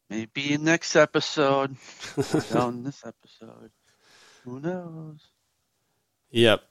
Maybe 0.08 0.54
in 0.54 0.64
next 0.64 0.96
episode. 0.96 1.76
Down 2.50 2.82
this 2.82 3.04
episode. 3.04 3.70
Who 4.44 4.60
knows? 4.60 5.20
Yep. 6.30 6.62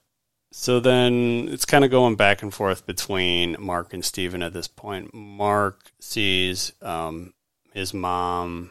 So 0.50 0.80
then 0.80 1.48
it's 1.50 1.66
kind 1.66 1.84
of 1.84 1.90
going 1.90 2.16
back 2.16 2.42
and 2.42 2.52
forth 2.52 2.84
between 2.86 3.54
Marc 3.60 3.92
and 3.92 4.04
Steven 4.04 4.42
at 4.42 4.54
this 4.54 4.66
point. 4.66 5.14
Marc 5.14 5.92
sees 6.00 6.72
um, 6.82 7.34
his 7.72 7.94
mom. 7.94 8.70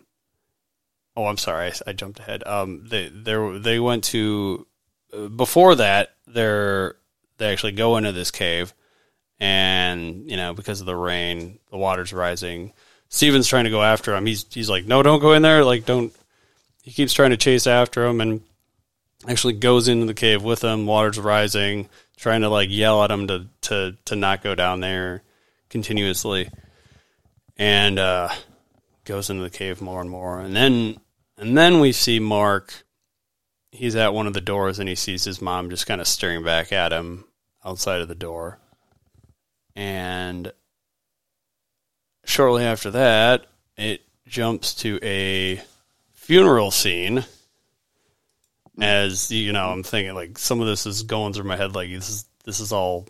Oh, 1.18 1.26
I'm 1.26 1.38
sorry, 1.38 1.72
I, 1.72 1.90
I 1.90 1.94
jumped 1.94 2.20
ahead. 2.20 2.46
Um, 2.46 2.86
they 2.88 3.10
they 3.10 3.58
they 3.58 3.80
went 3.80 4.04
to 4.06 4.68
uh, 5.12 5.30
before 5.30 5.74
that. 5.74 6.10
They're 6.28 6.96
they 7.38 7.52
actually 7.52 7.72
go 7.72 7.98
into 7.98 8.12
this 8.12 8.30
cave, 8.30 8.72
and 9.40 10.30
you 10.30 10.38
know 10.38 10.54
because 10.54 10.80
of 10.80 10.86
the 10.86 10.96
rain, 10.96 11.58
the 11.72 11.78
water's 11.78 12.14
rising. 12.14 12.72
Steven's 13.10 13.48
trying 13.48 13.64
to 13.64 13.72
go 13.72 13.82
after 13.82 14.16
him. 14.16 14.28
He's 14.28 14.46
he's 14.54 14.70
like, 14.70 14.86
no, 14.86 15.02
don't 15.02 15.20
go 15.20 15.34
in 15.34 15.42
there. 15.42 15.66
Like, 15.66 15.88
don't. 15.88 16.14
He 16.84 16.92
keeps 16.92 17.14
trying 17.14 17.32
to 17.32 17.38
chase 17.38 17.66
after 17.66 18.06
him, 18.06 18.22
and 18.22 18.42
actually 19.28 19.54
goes 19.54 19.88
into 19.88 20.06
the 20.06 20.14
cave 20.14 20.44
with 20.44 20.64
him. 20.64 20.86
Water's 20.86 21.18
rising, 21.18 21.90
trying 22.18 22.42
to 22.42 22.50
like 22.50 22.70
yell 22.70 23.04
at 23.04 23.10
him 23.10 23.28
to 23.28 23.48
to 23.62 23.98
to 24.06 24.16
not 24.16 24.44
go 24.44 24.54
down 24.54 24.82
there 24.82 25.24
continuously, 25.70 26.52
and 27.58 27.98
uh, 27.98 28.30
goes 29.04 29.32
into 29.32 29.42
the 29.42 29.50
cave 29.50 29.82
more 29.82 30.00
and 30.00 30.12
more. 30.12 30.40
And 30.40 30.56
then 30.56 31.00
and 31.38 31.58
then 31.58 31.80
we 31.80 31.91
see 31.91 32.19
Marc. 32.19 32.84
He's 33.71 33.95
at 33.95 34.13
one 34.13 34.28
of 34.28 34.34
the 34.34 34.41
doors 34.41 34.80
and 34.80 34.89
he 34.89 34.95
sees 34.95 35.23
his 35.23 35.41
mom 35.41 35.69
just 35.69 35.86
kind 35.88 36.02
of 36.02 36.08
staring 36.08 36.43
back 36.43 36.71
at 36.71 36.91
him 36.91 37.26
outside 37.63 38.02
of 38.02 38.08
the 38.08 38.15
door. 38.15 38.60
And 39.76 40.52
shortly 42.26 42.63
after 42.63 42.91
that, 42.91 43.45
it 43.78 44.02
jumps 44.26 44.73
to 44.76 45.00
a 45.04 45.62
funeral 46.13 46.71
scene 46.71 47.26
as 48.80 49.32
you 49.32 49.54
know, 49.54 49.69
I'm 49.69 49.84
thinking 49.84 50.13
like 50.13 50.38
some 50.38 50.62
of 50.62 50.67
this 50.67 50.86
is 50.86 51.04
going 51.04 51.34
through 51.34 51.45
my 51.45 51.58
head. 51.58 51.76
Like 51.76 51.89
this 51.89 52.10
is 52.10 52.26
this 52.43 52.60
is 52.60 52.71
all 52.71 53.08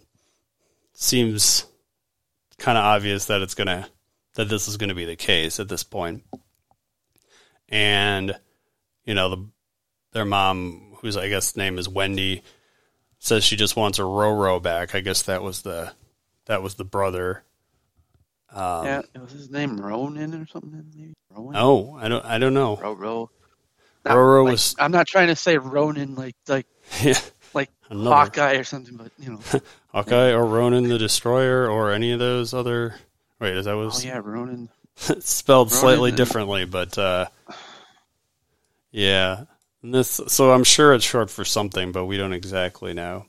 seems 0.93 1.65
kind 2.57 2.77
of 2.77 2.83
obvious 2.83 3.25
that 3.25 3.41
it's 3.41 3.53
gonna 3.53 3.87
that 4.35 4.49
this 4.49 4.67
is 4.67 4.77
gonna 4.77 4.95
be 4.95 5.05
the 5.05 5.15
case 5.15 5.59
at 5.59 5.69
this 5.69 5.83
point. 5.83 6.23
And 7.69 8.38
you 9.06 9.13
know 9.13 9.30
the 9.30 9.45
their 10.13 10.25
mom, 10.25 10.97
whose 11.01 11.17
I 11.17 11.30
guess 11.30 11.56
name 11.56 11.77
is 11.77 11.89
Wendy, 11.89 12.43
says 13.19 13.43
she 13.43 13.56
just 13.56 13.75
wants 13.75 13.97
her 13.97 14.03
Roro 14.06 14.62
back. 14.62 14.95
I 14.95 15.01
guess 15.01 15.23
that 15.23 15.43
was 15.43 15.62
the 15.62 15.93
that 16.45 16.62
was 16.62 16.75
the 16.75 16.86
brother. 16.86 17.43
Um, 18.53 18.86
yeah, 18.86 19.01
was 19.19 19.32
his 19.32 19.49
name 19.49 19.80
Ronan 19.80 20.34
or 20.34 20.47
something? 20.47 20.71
Maybe 20.71 21.13
Rowan. 21.30 21.56
Oh, 21.56 21.97
I 21.99 22.08
don't 22.08 22.25
I 22.25 22.38
don't 22.38 22.53
know. 22.53 22.77
Roro. 22.77 23.30
Roro 24.06 24.43
like, 24.45 24.51
was 24.53 24.75
I'm 24.80 24.91
not 24.91 25.06
trying 25.06 25.27
to 25.27 25.36
say 25.36 25.58
Ronan 25.58 26.15
like 26.15 26.36
like 26.47 26.65
yeah, 27.01 27.19
like 27.53 27.69
Another. 27.89 28.15
Hawkeye 28.15 28.56
or 28.56 28.63
something, 28.63 28.95
but 28.97 29.12
you 29.19 29.32
know. 29.32 29.39
Hawkeye 29.93 30.32
or 30.32 30.45
Ronan 30.45 30.88
the 30.88 30.97
Destroyer 30.97 31.69
or 31.69 31.91
any 31.91 32.12
of 32.12 32.19
those 32.19 32.53
other. 32.53 32.95
Wait, 33.39 33.56
is 33.56 33.65
that 33.65 33.75
was? 33.75 34.03
oh 34.03 34.08
yeah, 34.08 34.19
Ronan. 34.23 34.69
spelled 35.19 35.71
slightly 35.71 36.12
differently, 36.12 36.65
but 36.65 36.97
uh, 36.97 37.27
yeah. 38.91 39.45
And 39.83 39.93
This 39.93 40.19
so 40.27 40.51
I'm 40.51 40.63
sure 40.63 40.93
it's 40.93 41.05
short 41.05 41.29
for 41.29 41.45
something, 41.45 41.91
but 41.91 42.05
we 42.05 42.17
don't 42.17 42.33
exactly 42.33 42.93
know. 42.93 43.27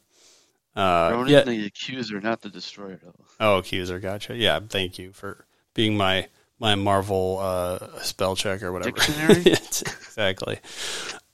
Uh, 0.74 1.10
Ronan 1.12 1.32
yeah. 1.32 1.42
the 1.42 1.66
accuser, 1.66 2.20
not 2.20 2.40
the 2.40 2.48
destroyer. 2.48 3.00
Oh, 3.40 3.58
accuser. 3.58 3.98
Gotcha. 3.98 4.36
Yeah. 4.36 4.60
Thank 4.60 4.98
you 4.98 5.12
for 5.12 5.46
being 5.74 5.96
my 5.96 6.28
my 6.58 6.74
Marvel 6.74 7.38
uh, 7.40 8.00
spell 8.00 8.34
check 8.34 8.62
or 8.62 8.72
whatever. 8.72 8.92
Dictionary? 8.92 9.54
Exactly. 10.18 10.58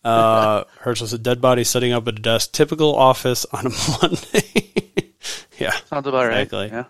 Uh, 0.05 0.65
Herschel 0.81 1.07
said, 1.07 1.23
"Dead 1.23 1.41
body 1.41 1.65
sitting 1.65 1.95
up 1.95 2.07
at 2.07 2.19
a 2.19 2.21
desk. 2.21 2.53
Typical 2.53 2.95
office 2.95 3.47
on 3.47 3.67
a 3.67 3.71
Monday." 4.03 5.15
yeah, 5.59 5.71
Sounds 5.87 6.07
about 6.07 6.27
right. 6.27 6.43
Exactly. 6.43 6.67
Yeah. 6.67 6.85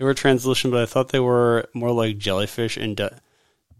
They 0.00 0.06
were 0.06 0.14
translucent, 0.14 0.72
but 0.72 0.82
I 0.82 0.86
thought 0.86 1.10
they 1.10 1.20
were 1.20 1.68
more 1.74 1.92
like 1.92 2.16
jellyfish 2.16 2.78
in 2.78 2.94
de- 2.94 3.20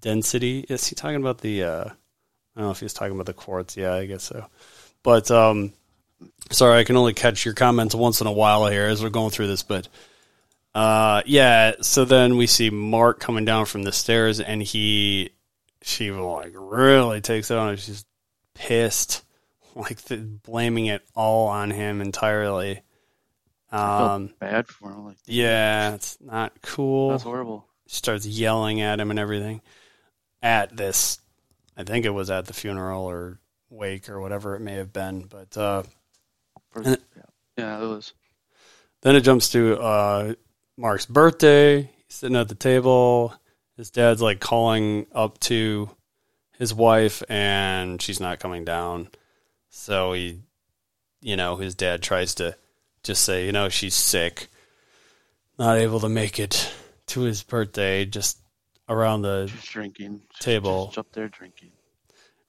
density. 0.02 0.66
Is 0.68 0.86
he 0.86 0.94
talking 0.94 1.16
about 1.16 1.38
the? 1.38 1.64
Uh, 1.64 1.84
I 1.84 2.60
don't 2.60 2.64
know 2.66 2.70
if 2.72 2.80
he's 2.80 2.92
talking 2.92 3.14
about 3.14 3.24
the 3.24 3.32
quartz. 3.32 3.74
Yeah, 3.74 3.94
I 3.94 4.04
guess 4.04 4.24
so. 4.24 4.44
But 5.02 5.30
um, 5.30 5.72
sorry, 6.50 6.78
I 6.78 6.84
can 6.84 6.98
only 6.98 7.14
catch 7.14 7.46
your 7.46 7.54
comments 7.54 7.94
once 7.94 8.20
in 8.20 8.26
a 8.26 8.32
while 8.32 8.66
here 8.66 8.84
as 8.84 9.02
we're 9.02 9.08
going 9.08 9.30
through 9.30 9.46
this. 9.46 9.62
But 9.62 9.88
uh, 10.74 11.22
yeah, 11.24 11.76
so 11.80 12.04
then 12.04 12.36
we 12.36 12.46
see 12.46 12.68
Marc 12.68 13.18
coming 13.18 13.46
down 13.46 13.64
from 13.64 13.84
the 13.84 13.92
stairs, 13.92 14.40
and 14.40 14.62
he, 14.62 15.30
she 15.80 16.10
like 16.10 16.52
really 16.54 17.22
takes 17.22 17.50
it 17.50 17.56
on. 17.56 17.78
She's 17.78 18.04
pissed, 18.52 19.24
like 19.74 20.04
th- 20.04 20.20
blaming 20.42 20.84
it 20.84 21.00
all 21.14 21.48
on 21.48 21.70
him 21.70 22.02
entirely. 22.02 22.82
Um, 23.72 24.34
bad 24.40 24.66
for 24.68 24.90
him. 24.90 25.06
Like 25.06 25.16
yeah, 25.26 25.94
it's 25.94 26.18
not 26.20 26.52
cool. 26.62 27.10
that's 27.10 27.22
horrible. 27.22 27.66
She 27.86 27.96
starts 27.96 28.26
yelling 28.26 28.80
at 28.80 28.98
him 29.00 29.10
and 29.10 29.18
everything. 29.18 29.60
At 30.42 30.76
this, 30.76 31.18
I 31.76 31.84
think 31.84 32.04
it 32.06 32.10
was 32.10 32.30
at 32.30 32.46
the 32.46 32.52
funeral 32.54 33.04
or 33.04 33.38
wake 33.68 34.08
or 34.08 34.20
whatever 34.20 34.54
it 34.56 34.60
may 34.60 34.74
have 34.74 34.92
been. 34.92 35.22
But 35.24 35.56
uh, 35.56 35.82
And- 36.74 36.98
yeah. 37.16 37.22
yeah, 37.56 37.82
it 37.82 37.86
was. 37.86 38.12
then 39.02 39.16
it 39.16 39.20
jumps 39.20 39.50
to 39.50 39.78
uh, 39.80 40.34
Marc's 40.76 41.06
birthday. 41.06 41.82
He's 41.82 42.16
sitting 42.16 42.36
at 42.36 42.48
the 42.48 42.54
table. 42.54 43.34
His 43.76 43.90
dad's 43.90 44.20
like 44.22 44.40
calling 44.40 45.06
up 45.12 45.38
to 45.40 45.90
his 46.58 46.74
wife, 46.74 47.22
and 47.28 48.00
she's 48.02 48.20
not 48.20 48.40
coming 48.40 48.64
down. 48.64 49.08
So 49.70 50.12
he, 50.12 50.40
you 51.20 51.36
know, 51.36 51.56
his 51.56 51.74
dad 51.74 52.02
tries 52.02 52.34
to 52.36 52.56
just 53.02 53.24
say, 53.24 53.46
you 53.46 53.52
know, 53.52 53.68
she's 53.68 53.94
sick, 53.94 54.48
not 55.58 55.78
able 55.78 56.00
to 56.00 56.08
make 56.08 56.38
it 56.38 56.72
to 57.06 57.20
his 57.20 57.42
birthday, 57.42 58.04
just 58.04 58.38
around 58.88 59.22
the 59.22 59.46
Just 59.46 59.70
drinking. 59.70 60.22
Table. 60.38 60.86
Just 60.86 60.98
up 60.98 61.12
there 61.12 61.28
drinking. 61.28 61.70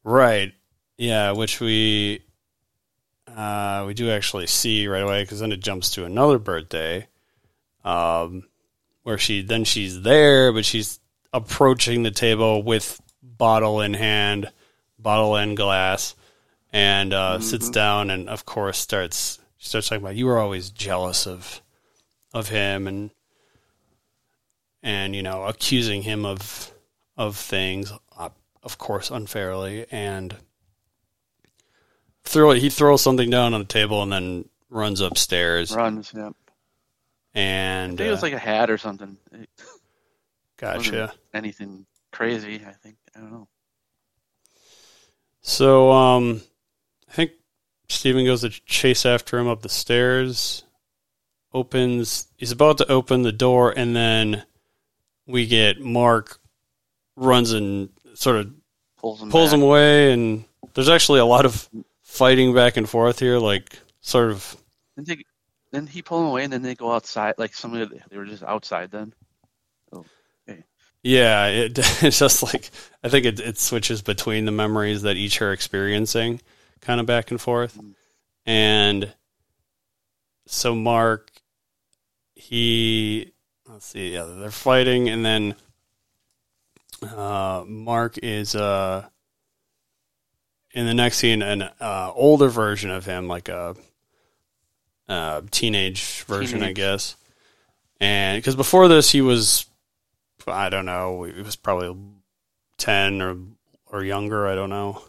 Right. 0.03 0.53
Yeah, 0.97 1.31
which 1.31 1.59
we 1.59 2.23
uh, 3.27 3.85
we 3.87 3.93
do 3.93 4.11
actually 4.11 4.47
see 4.47 4.87
right 4.87 5.03
away 5.03 5.23
because 5.23 5.39
then 5.39 5.51
it 5.51 5.61
jumps 5.61 5.91
to 5.91 6.05
another 6.05 6.37
birthday, 6.37 7.07
um, 7.83 8.43
where 9.03 9.17
she 9.17 9.41
then 9.41 9.63
she's 9.63 10.01
there, 10.01 10.51
but 10.51 10.65
she's 10.65 10.99
approaching 11.33 12.03
the 12.03 12.11
table 12.11 12.61
with 12.61 13.01
bottle 13.23 13.81
in 13.81 13.93
hand, 13.93 14.51
bottle 14.99 15.35
and 15.35 15.55
glass, 15.55 16.15
and 16.73 17.13
uh, 17.13 17.39
sits 17.39 17.69
down 17.69 18.09
and 18.09 18.29
of 18.29 18.45
course 18.45 18.77
starts 18.77 19.39
she 19.61 19.67
starts 19.69 19.89
talking 19.89 20.03
about 20.03 20.15
you 20.15 20.25
were 20.25 20.39
always 20.39 20.71
jealous 20.71 21.27
of 21.27 21.61
of 22.33 22.49
him 22.49 22.87
and 22.87 23.11
and 24.81 25.15
you 25.15 25.21
know 25.21 25.43
accusing 25.43 26.01
him 26.01 26.25
of 26.25 26.71
of 27.15 27.37
things 27.37 27.93
uh, 28.17 28.29
of 28.63 28.79
course 28.79 29.11
unfairly 29.11 29.85
and 29.91 30.35
throw 32.23 32.51
he 32.53 32.71
throws 32.71 33.03
something 33.03 33.29
down 33.29 33.53
on 33.53 33.59
the 33.59 33.65
table 33.65 34.01
and 34.01 34.11
then 34.11 34.49
runs 34.71 34.99
upstairs 34.99 35.75
Runs. 35.75 36.11
Yeah. 36.15 36.29
I 36.29 37.39
and 37.39 37.97
think 37.99 38.07
it 38.07 38.11
was 38.11 38.23
uh, 38.23 38.25
like 38.25 38.33
a 38.33 38.39
hat 38.39 38.69
or 38.71 38.79
something. 38.79 39.15
It 39.31 39.47
gotcha 40.57 41.13
anything 41.33 41.85
crazy. 42.11 42.55
I 42.67 42.71
think. 42.73 42.97
I 43.15 43.19
don't 43.19 43.31
know. 43.31 43.47
so 45.41 45.91
um 45.91 46.41
i 46.41 46.50
Steven 47.91 48.25
goes 48.25 48.41
to 48.41 48.49
chase 48.49 49.05
after 49.05 49.37
him 49.37 49.47
up 49.47 49.61
the 49.61 49.69
stairs 49.69 50.63
opens 51.53 52.27
he's 52.37 52.51
about 52.51 52.77
to 52.77 52.89
open 52.89 53.23
the 53.23 53.31
door 53.31 53.73
and 53.75 53.95
then 53.95 54.43
we 55.27 55.45
get 55.45 55.81
marc 55.81 56.39
runs 57.15 57.51
and 57.51 57.89
sort 58.13 58.37
of 58.37 58.53
Pulls 58.97 59.21
him. 59.21 59.29
pulls 59.29 59.51
him 59.51 59.61
away 59.61 60.13
and 60.13 60.45
there's 60.73 60.89
actually 60.89 61.19
a 61.19 61.25
lot 61.25 61.45
of 61.45 61.69
fighting 62.03 62.53
back 62.53 62.77
and 62.77 62.87
forth 62.87 63.19
here 63.19 63.37
like 63.37 63.77
sort 64.01 64.31
of 64.31 64.55
Then, 64.95 65.05
they, 65.05 65.23
then 65.71 65.87
he 65.87 66.01
pulled 66.01 66.21
him 66.23 66.27
away, 66.27 66.43
and 66.43 66.53
then 66.53 66.61
they 66.61 66.75
go 66.75 66.91
outside. 66.91 67.35
Like 67.37 67.53
some 67.53 67.73
of 67.73 67.89
the, 67.89 67.99
they 68.09 68.17
were 68.17 68.25
just 68.25 68.43
outside 68.43 68.91
then. 68.91 69.13
Oh, 69.91 70.05
yeah 71.03 71.47
it, 71.47 71.79
it's 72.03 72.19
just 72.19 72.43
like 72.43 72.69
i 73.03 73.09
think 73.09 73.25
it, 73.25 73.39
it 73.39 73.57
switches 73.57 74.01
between 74.01 74.45
the 74.45 74.51
memories 74.51 75.01
that 75.01 75.17
each 75.17 75.41
are 75.41 75.51
experiencing 75.51 76.39
kind 76.81 76.99
of 76.99 77.05
back 77.05 77.31
and 77.31 77.39
forth. 77.39 77.79
And 78.45 79.13
so 80.47 80.75
marc 80.75 81.31
he 82.35 83.31
let's 83.67 83.85
see 83.85 84.13
yeah 84.13 84.23
they're 84.23 84.51
fighting. 84.51 85.09
And 85.09 85.25
then 85.25 85.55
uh 87.01 87.63
marc 87.65 88.17
is 88.17 88.55
uh 88.55 89.07
in 90.73 90.85
the 90.85 90.93
next 90.93 91.17
scene 91.17 91.41
an 91.41 91.61
uh 91.61 92.11
older 92.15 92.49
version 92.49 92.91
of 92.91 93.05
him 93.05 93.27
like 93.27 93.49
a 93.49 93.75
uh 95.07 95.41
teenage 95.51 96.23
version 96.23 96.63
i 96.63 96.73
guess. 96.73 97.15
And 97.99 98.39
because 98.39 98.55
before 98.55 98.87
this 98.87 99.11
he 99.11 99.21
was 99.21 99.65
i 100.47 100.69
don't 100.69 100.85
know 100.85 101.23
he 101.23 101.41
was 101.43 101.55
probably 101.55 101.95
10 102.77 103.21
or 103.21 103.37
or 103.85 104.03
younger 104.03 104.47
i 104.47 104.55
don't 104.55 104.71
know 104.71 105.03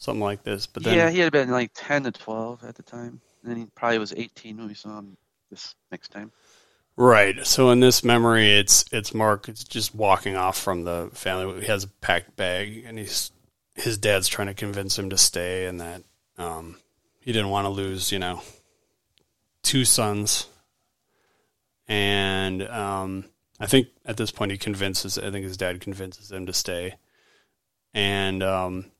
something 0.00 0.20
like 0.20 0.42
this 0.42 0.66
but 0.66 0.82
then 0.82 0.96
yeah, 0.96 1.10
he 1.10 1.20
had 1.20 1.30
been 1.30 1.50
like 1.50 1.70
ten 1.74 2.02
to 2.02 2.10
twelve 2.10 2.64
at 2.64 2.74
the 2.74 2.82
time. 2.82 3.20
And 3.42 3.50
then 3.50 3.58
he 3.58 3.66
probably 3.74 3.98
was 3.98 4.12
eighteen 4.12 4.58
when 4.58 4.68
we 4.68 4.74
saw 4.74 4.98
him 4.98 5.16
this 5.50 5.74
next 5.90 6.08
time. 6.08 6.32
Right. 6.96 7.46
So 7.46 7.70
in 7.70 7.80
this 7.80 8.04
memory, 8.04 8.52
it's 8.52 8.84
it's 8.92 9.14
Marc. 9.14 9.48
It's 9.48 9.64
just 9.64 9.94
walking 9.94 10.36
off 10.36 10.58
from 10.58 10.84
the 10.84 11.08
family. 11.14 11.60
He 11.60 11.66
has 11.66 11.84
a 11.84 11.88
packed 11.88 12.36
bag, 12.36 12.84
and 12.86 12.98
he's 12.98 13.30
his 13.74 13.96
dad's 13.96 14.28
trying 14.28 14.48
to 14.48 14.54
convince 14.54 14.98
him 14.98 15.08
to 15.10 15.16
stay, 15.16 15.66
and 15.66 15.80
that 15.80 16.02
um, 16.36 16.76
he 17.20 17.32
didn't 17.32 17.50
want 17.50 17.64
to 17.64 17.70
lose, 17.70 18.12
you 18.12 18.18
know, 18.18 18.42
two 19.62 19.86
sons. 19.86 20.46
And 21.88 22.62
um, 22.68 23.24
I 23.58 23.66
think 23.66 23.88
at 24.04 24.18
this 24.18 24.30
point 24.30 24.52
he 24.52 24.58
convinces. 24.58 25.16
I 25.16 25.30
think 25.30 25.44
his 25.44 25.56
dad 25.56 25.80
convinces 25.80 26.30
him 26.30 26.44
to 26.46 26.52
stay, 26.52 26.96
and 27.94 28.42
um, 28.42 28.90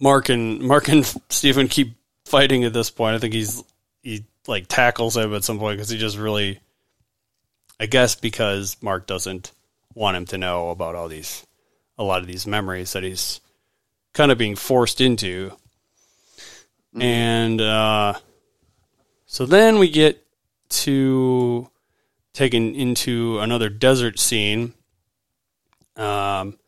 Marc 0.00 0.28
and 0.28 0.60
Marc 0.60 0.88
and 0.88 1.04
Steven 1.28 1.68
keep 1.68 1.96
fighting 2.24 2.64
at 2.64 2.72
this 2.72 2.90
point. 2.90 3.14
I 3.14 3.18
think 3.18 3.34
he's 3.34 3.62
he 4.02 4.24
like 4.46 4.66
tackles 4.68 5.16
him 5.16 5.34
at 5.34 5.44
some 5.44 5.58
point 5.58 5.78
because 5.78 5.88
he 5.88 5.98
just 5.98 6.18
really, 6.18 6.60
I 7.80 7.86
guess, 7.86 8.14
because 8.14 8.76
Marc 8.80 9.06
doesn't 9.06 9.52
want 9.94 10.16
him 10.16 10.26
to 10.26 10.38
know 10.38 10.70
about 10.70 10.94
all 10.94 11.08
these, 11.08 11.46
a 11.98 12.04
lot 12.04 12.20
of 12.20 12.26
these 12.26 12.46
memories 12.46 12.92
that 12.92 13.02
he's 13.02 13.40
kind 14.12 14.30
of 14.30 14.38
being 14.38 14.56
forced 14.56 15.00
into, 15.00 15.52
and 16.98 17.60
uh, 17.60 18.14
so 19.26 19.46
then 19.46 19.78
we 19.78 19.88
get 19.88 20.24
to 20.68 21.70
taken 22.32 22.74
into 22.74 23.38
another 23.38 23.70
desert 23.70 24.18
scene, 24.18 24.74
um, 25.96 26.58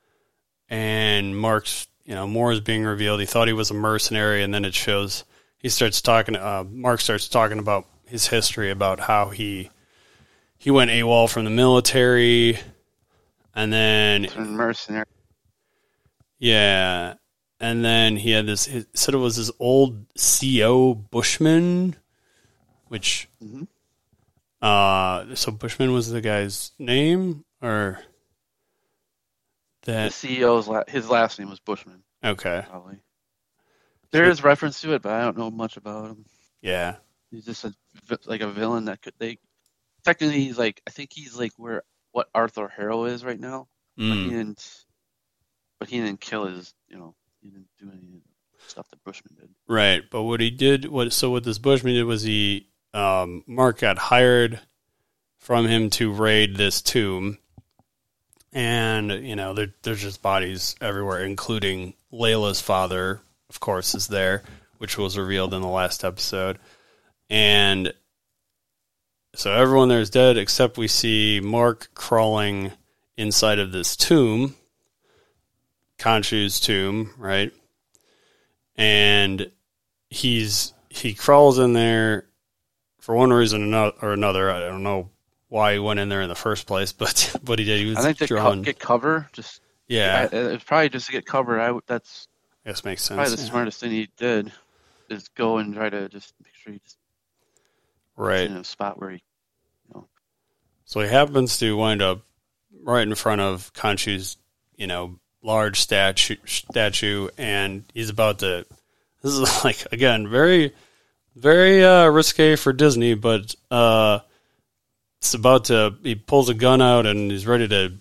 and 0.71 1.37
Marc's 1.37 1.89
you 2.09 2.15
know 2.15 2.27
more 2.27 2.51
is 2.51 2.61
being 2.61 2.85
revealed. 2.85 3.21
He 3.21 3.27
thought 3.27 3.49
he 3.49 3.53
was 3.53 3.71
a 3.71 3.75
mercenary, 3.75 4.43
and 4.43 4.53
then 4.55 4.65
it 4.65 4.75
shows 4.75 5.25
he 5.59 5.69
starts 5.69 6.01
talking. 6.01 6.37
Uh, 6.37 6.65
Marc 6.69 7.01
starts 7.03 7.29
talking 7.29 7.59
about 7.59 7.87
his 8.07 8.29
history 8.29 8.71
about 8.71 8.99
how 9.01 9.29
he 9.29 9.71
he 10.57 10.71
went 10.71 10.91
AWOL 10.91 11.29
from 11.31 11.45
the 11.45 11.51
military, 11.51 12.59
and 13.55 13.71
then 13.71 14.27
mercenary. 14.37 15.05
yeah, 16.39 17.15
and 17.61 17.85
then 17.85 18.17
he 18.17 18.31
had 18.31 18.47
this. 18.47 18.65
He 18.65 18.87
said 18.95 19.13
it 19.15 19.19
was 19.19 19.37
his 19.37 19.51
old 19.61 20.07
CO 20.17 20.95
Bushman, 20.95 21.95
which 22.87 23.29
Mhm. 23.45 23.69
uh, 24.63 25.35
so 25.35 25.53
Bushman 25.53 25.93
was 25.93 26.11
the 26.11 26.23
guy's 26.23 26.73
name, 26.79 27.45
or 27.61 28.01
The 29.95 30.11
CEO's 30.11 30.69
la- 30.69 30.85
his 30.89 31.09
last 31.09 31.39
name 31.39 31.51
was 31.51 31.61
Bushman, 31.61 32.03
okay, 32.25 32.65
probably. 32.69 32.99
There 34.11 34.25
is 34.29 34.43
reference 34.43 34.81
to 34.83 34.95
it, 34.95 35.03
but 35.03 35.13
I 35.13 35.23
don't 35.23 35.37
know 35.39 35.51
much 35.51 35.77
about 35.77 36.07
him. 36.11 36.25
yeah, 36.63 36.97
He's 37.31 37.45
just 37.45 37.65
a 37.65 37.75
like 38.27 38.41
a 38.41 38.51
villain 38.51 38.87
that 38.87 39.03
could 39.03 39.15
they 39.19 39.39
technically 40.05 40.41
he's 40.45 40.59
like 40.59 40.81
I 40.87 40.91
think 40.91 41.11
he's 41.13 41.37
like 41.37 41.53
where 41.57 41.83
what 42.13 42.29
Arthur 42.35 42.69
Harrow 42.69 43.05
is 43.05 43.25
right 43.25 43.39
now. 43.41 43.69
But 43.97 44.19
he 44.19 44.31
Mm, 44.31 44.31
didn't 44.31 44.85
but 45.79 45.89
he 45.89 46.01
didn't 46.01 46.21
kill 46.21 46.47
his 46.47 46.75
you 46.89 46.97
know, 46.99 47.15
he 47.41 47.49
didn't 47.51 47.69
do 47.79 47.87
any 47.91 47.99
of 48.17 48.23
the 48.23 48.69
stuff 48.69 48.89
that 48.91 49.03
Bushman 49.05 49.35
did. 49.39 49.49
right. 49.67 50.03
But 50.11 50.23
what 50.23 50.41
he 50.41 50.51
did, 50.51 50.87
what 50.87 51.13
so 51.13 51.31
what 51.31 51.45
this 51.45 51.59
Bushman 51.59 51.95
did 51.95 52.05
was 52.05 52.23
he 52.23 52.69
um, 52.95 53.45
Marc 53.47 53.81
got 53.81 53.99
hired 53.99 54.61
from 55.39 55.67
him 55.67 55.91
to 55.91 56.13
raid 56.13 56.57
this 56.57 56.81
tomb. 56.83 57.39
And 58.53 59.11
you 59.11 59.37
know, 59.37 59.53
there, 59.53 59.75
there's 59.83 60.03
just 60.03 60.23
bodies 60.23 60.75
everywhere, 60.81 61.25
including 61.25 61.95
Layla's 62.13 62.61
father, 62.61 63.21
of 63.51 63.61
course, 63.61 63.95
is 63.95 64.09
there, 64.09 64.43
which 64.79 64.97
was 64.97 65.19
revealed 65.19 65.55
in 65.55 65.63
the 65.63 65.69
last 65.69 66.05
episode. 66.05 66.59
And 67.29 67.93
so 69.35 69.53
everyone 69.53 69.89
there 69.89 70.01
is 70.01 70.11
dead, 70.11 70.37
except 70.37 70.79
we 70.79 70.89
see 70.89 71.41
Marc 71.43 71.91
crawling 71.95 72.73
inside 73.17 73.59
of 73.59 73.73
this 73.73 73.97
tomb, 73.97 74.57
Khonshu's 75.99 76.61
tomb, 76.61 77.13
right? 77.19 77.53
And 78.77 79.51
he's 80.09 80.73
he 80.89 81.13
crawls 81.15 81.59
in 81.59 81.75
there 81.75 82.27
for 82.99 83.15
one 83.15 83.33
reason 83.33 83.75
or 83.75 84.13
another. 84.13 84.51
I 84.51 84.61
don't 84.61 84.83
know 84.83 85.11
why 85.49 85.75
he 85.75 85.79
went 85.79 86.01
in 86.01 86.09
there 86.09 86.23
in 86.23 86.29
the 86.29 86.35
first 86.35 86.67
place, 86.67 86.93
but 87.03 87.35
but 87.43 87.59
he 87.59 87.65
did. 87.65 87.81
He 87.81 87.87
was 87.87 87.99
I 87.99 88.03
think 88.03 88.19
to 88.19 88.27
drawn. 88.27 88.63
get 88.63 88.79
cover, 88.79 89.29
just 89.33 89.61
yeah, 89.87 90.29
I, 90.33 90.37
it 90.37 90.53
was 90.53 90.65
probably 90.65 90.89
just 90.91 91.07
to 91.07 91.13
get 91.13 91.27
cover. 91.27 91.61
I 91.61 91.79
that's 91.87 92.29
guess 92.65 92.85
makes 92.85 93.03
sense. 93.03 93.17
probably 93.17 93.37
the 93.37 93.43
yeah. 93.43 93.49
smartest 93.49 93.81
thing 93.81 93.91
he 93.91 94.09
did 94.17 94.53
is 95.09 95.29
go 95.29 95.57
and 95.59 95.75
try 95.75 95.89
to 95.89 96.09
just 96.09 96.35
make 96.45 96.55
sure 96.55 96.73
he 96.73 96.79
just 96.81 96.97
Right. 98.17 98.51
in 98.51 98.57
a 98.57 98.65
spot 98.65 99.01
where 99.01 99.11
he 99.11 99.23
You 99.89 99.95
know. 99.95 100.09
So 100.85 101.01
he 101.01 101.09
happens 101.09 101.57
to 101.59 101.77
wind 101.77 102.03
up 102.03 102.23
right 102.83 103.07
in 103.07 103.15
front 103.15 103.41
of 103.41 103.73
Khonshu's, 103.75 104.37
you 104.77 104.87
know, 104.87 105.19
large 105.43 105.81
statue, 105.81 106.37
statue, 106.45 107.29
and 107.39 107.85
he's 107.95 108.11
about 108.11 108.41
to. 108.41 108.67
This 109.23 109.33
is 109.35 109.65
like 109.65 109.87
again 109.93 110.29
very, 110.29 110.75
very 111.37 111.85
uh, 111.85 112.07
risque 112.09 112.57
for 112.57 112.73
Disney, 112.73 113.15
but 113.15 113.55
uh, 113.71 114.19
it's 115.19 115.35
about 115.35 115.67
to. 115.67 115.95
He 116.03 116.15
pulls 116.15 116.49
a 116.49 116.55
gun 116.55 116.81
out 116.81 117.07
and 117.07 117.31
he's 117.31 117.47
ready 117.47 117.69
to, 117.69 117.95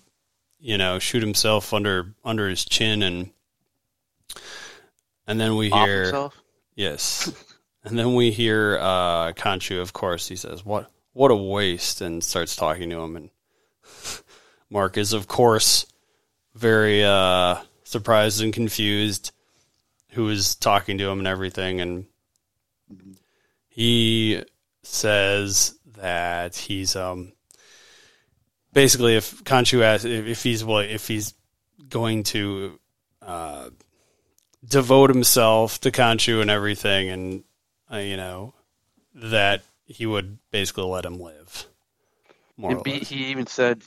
you 0.58 0.78
know, 0.78 0.98
shoot 0.98 1.22
himself 1.22 1.72
under 1.72 2.14
under 2.24 2.48
his 2.48 2.64
chin, 2.64 3.02
and 3.02 3.30
and 5.26 5.40
then 5.40 5.56
we 5.56 5.70
off 5.70 5.86
hear 5.86 6.02
himself. 6.04 6.42
Yes. 6.74 7.32
And 7.84 7.98
then 7.98 8.14
we 8.14 8.32
hear 8.32 8.76
uh 8.78 9.32
Khonshu, 9.32 9.80
of 9.80 9.94
course, 9.94 10.28
he 10.28 10.36
says, 10.36 10.62
What 10.62 10.90
what 11.12 11.30
a 11.30 11.36
waste 11.36 12.00
and 12.00 12.22
starts 12.22 12.54
talking 12.54 12.90
to 12.90 13.00
him 13.00 13.16
and 13.16 13.30
Marc 14.70 14.98
is 14.98 15.12
of 15.12 15.26
course 15.26 15.86
very 16.54 17.04
uh 17.04 17.56
surprised 17.84 18.42
and 18.42 18.52
confused 18.52 19.32
who 20.10 20.28
is 20.28 20.54
talking 20.54 20.98
to 20.98 21.08
him 21.08 21.18
and 21.18 21.26
everything 21.26 21.80
and 21.80 22.06
he 23.68 24.44
says 24.82 25.77
that 25.98 26.56
he's 26.56 26.96
um 26.96 27.32
basically 28.72 29.16
if 29.16 29.44
Khonshu 29.44 29.82
asks 29.82 30.04
if, 30.04 30.26
if 30.26 30.42
he's 30.42 30.64
well 30.64 30.78
if 30.78 31.08
he's 31.08 31.34
going 31.88 32.24
to 32.24 32.78
uh 33.22 33.70
devote 34.66 35.10
himself 35.10 35.80
to 35.80 35.90
Khonshu 35.90 36.40
and 36.40 36.50
everything, 36.50 37.08
and 37.08 37.44
uh, 37.92 37.98
you 37.98 38.16
know 38.16 38.54
that 39.14 39.62
he 39.84 40.06
would 40.06 40.38
basically 40.50 40.84
let 40.84 41.04
him 41.04 41.20
live. 41.20 41.66
More 42.56 42.72
or 42.72 42.74
And 42.74 42.84
be, 42.84 42.98
he 42.98 43.26
even 43.26 43.46
said, 43.46 43.82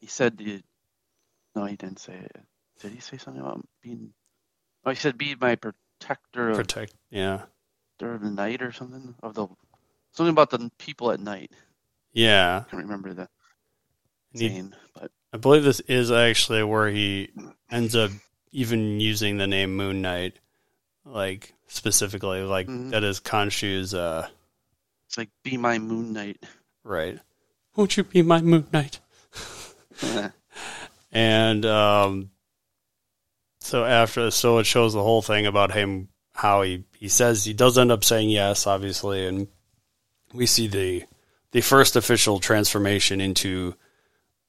he 0.00 0.06
said, 0.06 0.36
the, 0.36 0.62
no, 1.54 1.64
he 1.64 1.76
didn't 1.76 2.00
say 2.00 2.14
it. 2.14 2.40
Did 2.80 2.92
he 2.92 3.00
say 3.00 3.16
something 3.16 3.40
about 3.40 3.66
being? 3.82 4.12
Oh, 4.84 4.90
he 4.90 4.96
said, 4.96 5.16
"Be 5.16 5.34
my 5.40 5.56
protector 5.56 6.50
of, 6.50 6.56
protect. 6.56 6.94
Yeah, 7.10 7.42
of 8.00 8.20
the 8.20 8.30
night" 8.30 8.62
or 8.62 8.72
something 8.72 9.14
of 9.22 9.34
the 9.34 9.48
something 10.16 10.30
about 10.32 10.50
the 10.50 10.70
people 10.78 11.10
at 11.12 11.20
night. 11.20 11.50
yeah. 12.12 12.64
I 12.66 12.70
can't 12.70 12.82
remember 12.82 13.12
the 13.14 13.28
he- 14.32 14.70
but 14.94 15.10
I 15.32 15.36
believe 15.38 15.64
this 15.64 15.80
is 15.80 16.10
actually 16.10 16.62
where 16.62 16.88
he 16.90 17.30
ends 17.70 17.94
up 17.96 18.10
even 18.52 19.00
using 19.00 19.36
the 19.38 19.46
name 19.46 19.76
Moon 19.76 20.02
Knight, 20.02 20.38
like 21.04 21.52
specifically, 21.68 22.42
like 22.42 22.66
Mhm. 22.68 22.90
that 22.90 23.02
is 23.04 23.20
Khonshu's. 23.20 23.92
Uh, 23.94 24.28
it's 25.06 25.16
like 25.18 25.30
"Be 25.42 25.56
my 25.56 25.78
moon 25.78 26.12
knight." 26.12 26.42
right. 26.84 27.18
Won't 27.76 27.96
you 27.96 28.04
be 28.04 28.22
my 28.22 28.40
Moon 28.40 28.66
Knight? 28.72 29.00
And 31.12 31.64
um, 31.64 32.30
so 33.60 33.84
after, 33.84 34.30
so 34.30 34.58
it 34.58 34.64
shows 34.66 34.92
the 34.92 35.02
whole 35.02 35.22
thing 35.22 35.46
about 35.46 35.72
him, 35.72 36.08
how 36.34 36.60
he, 36.62 36.84
he 36.98 37.08
says 37.08 37.44
he 37.44 37.54
does 37.54 37.78
end 37.78 37.90
up 37.90 38.04
saying 38.04 38.28
yes, 38.28 38.66
obviously, 38.66 39.26
and 39.26 39.48
we 40.36 40.46
see 40.46 40.66
the 40.66 41.04
the 41.52 41.60
first 41.60 41.96
official 41.96 42.38
transformation 42.38 43.20
into, 43.20 43.74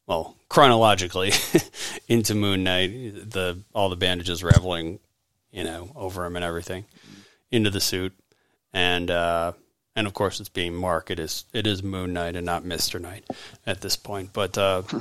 well, 0.07 0.35
chronologically, 0.49 1.31
into 2.07 2.35
Moon 2.35 2.63
Knight. 2.63 3.31
The 3.31 3.63
all 3.73 3.89
the 3.89 3.95
bandages 3.95 4.43
raveling, 4.43 4.99
you 5.51 5.63
know, 5.63 5.89
over 5.95 6.25
him 6.25 6.35
and 6.35 6.45
everything, 6.45 6.85
into 7.51 7.69
the 7.69 7.81
suit, 7.81 8.13
and 8.73 9.09
uh, 9.09 9.53
and 9.95 10.05
of 10.05 10.13
course 10.13 10.39
it's 10.39 10.49
being 10.49 10.75
Marc. 10.75 11.09
It 11.09 11.19
is 11.19 11.45
it 11.53 11.65
is 11.65 11.81
Moon 11.81 12.13
Knight 12.13 12.35
and 12.35 12.45
not 12.45 12.65
Mister 12.65 12.99
Knight 12.99 13.25
at 13.65 13.81
this 13.81 13.95
point, 13.95 14.31
but. 14.33 14.57
Uh, 14.57 14.83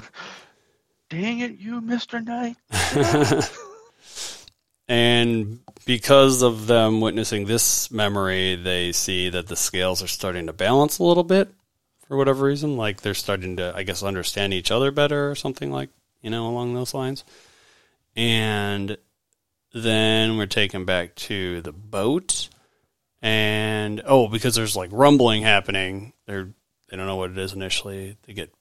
Dang 1.08 1.38
it, 1.38 1.58
you 1.58 1.80
Mister 1.80 2.20
Knight! 2.20 2.56
and 4.88 5.60
because 5.84 6.42
of 6.42 6.66
them 6.66 7.00
witnessing 7.00 7.46
this 7.46 7.90
memory, 7.90 8.56
they 8.56 8.92
see 8.92 9.28
that 9.30 9.48
the 9.48 9.56
scales 9.56 10.02
are 10.02 10.08
starting 10.08 10.46
to 10.46 10.52
balance 10.52 10.98
a 10.98 11.04
little 11.04 11.24
bit 11.24 11.48
for 12.06 12.16
whatever 12.16 12.44
reason. 12.44 12.76
Like 12.76 13.00
they're 13.00 13.14
starting 13.14 13.56
to, 13.56 13.72
I 13.74 13.82
guess, 13.82 14.02
understand 14.02 14.54
each 14.54 14.70
other 14.70 14.90
better 14.90 15.30
or 15.30 15.34
something 15.34 15.70
like, 15.70 15.90
you 16.22 16.30
know, 16.30 16.46
along 16.46 16.74
those 16.74 16.94
lines. 16.94 17.24
And 18.14 18.96
then 19.72 20.36
we're 20.36 20.46
taken 20.46 20.84
back 20.84 21.14
to 21.16 21.60
the 21.60 21.72
boat. 21.72 22.48
And 23.22 24.02
oh, 24.04 24.28
because 24.28 24.54
there's 24.54 24.76
like 24.76 24.90
rumbling 24.92 25.42
happening, 25.42 26.12
they're 26.26 26.50
they 26.88 26.96
don't 26.96 27.06
know 27.06 27.16
what 27.16 27.30
it 27.30 27.38
is 27.38 27.52
initially. 27.52 28.16
They 28.26 28.32
get 28.32 28.52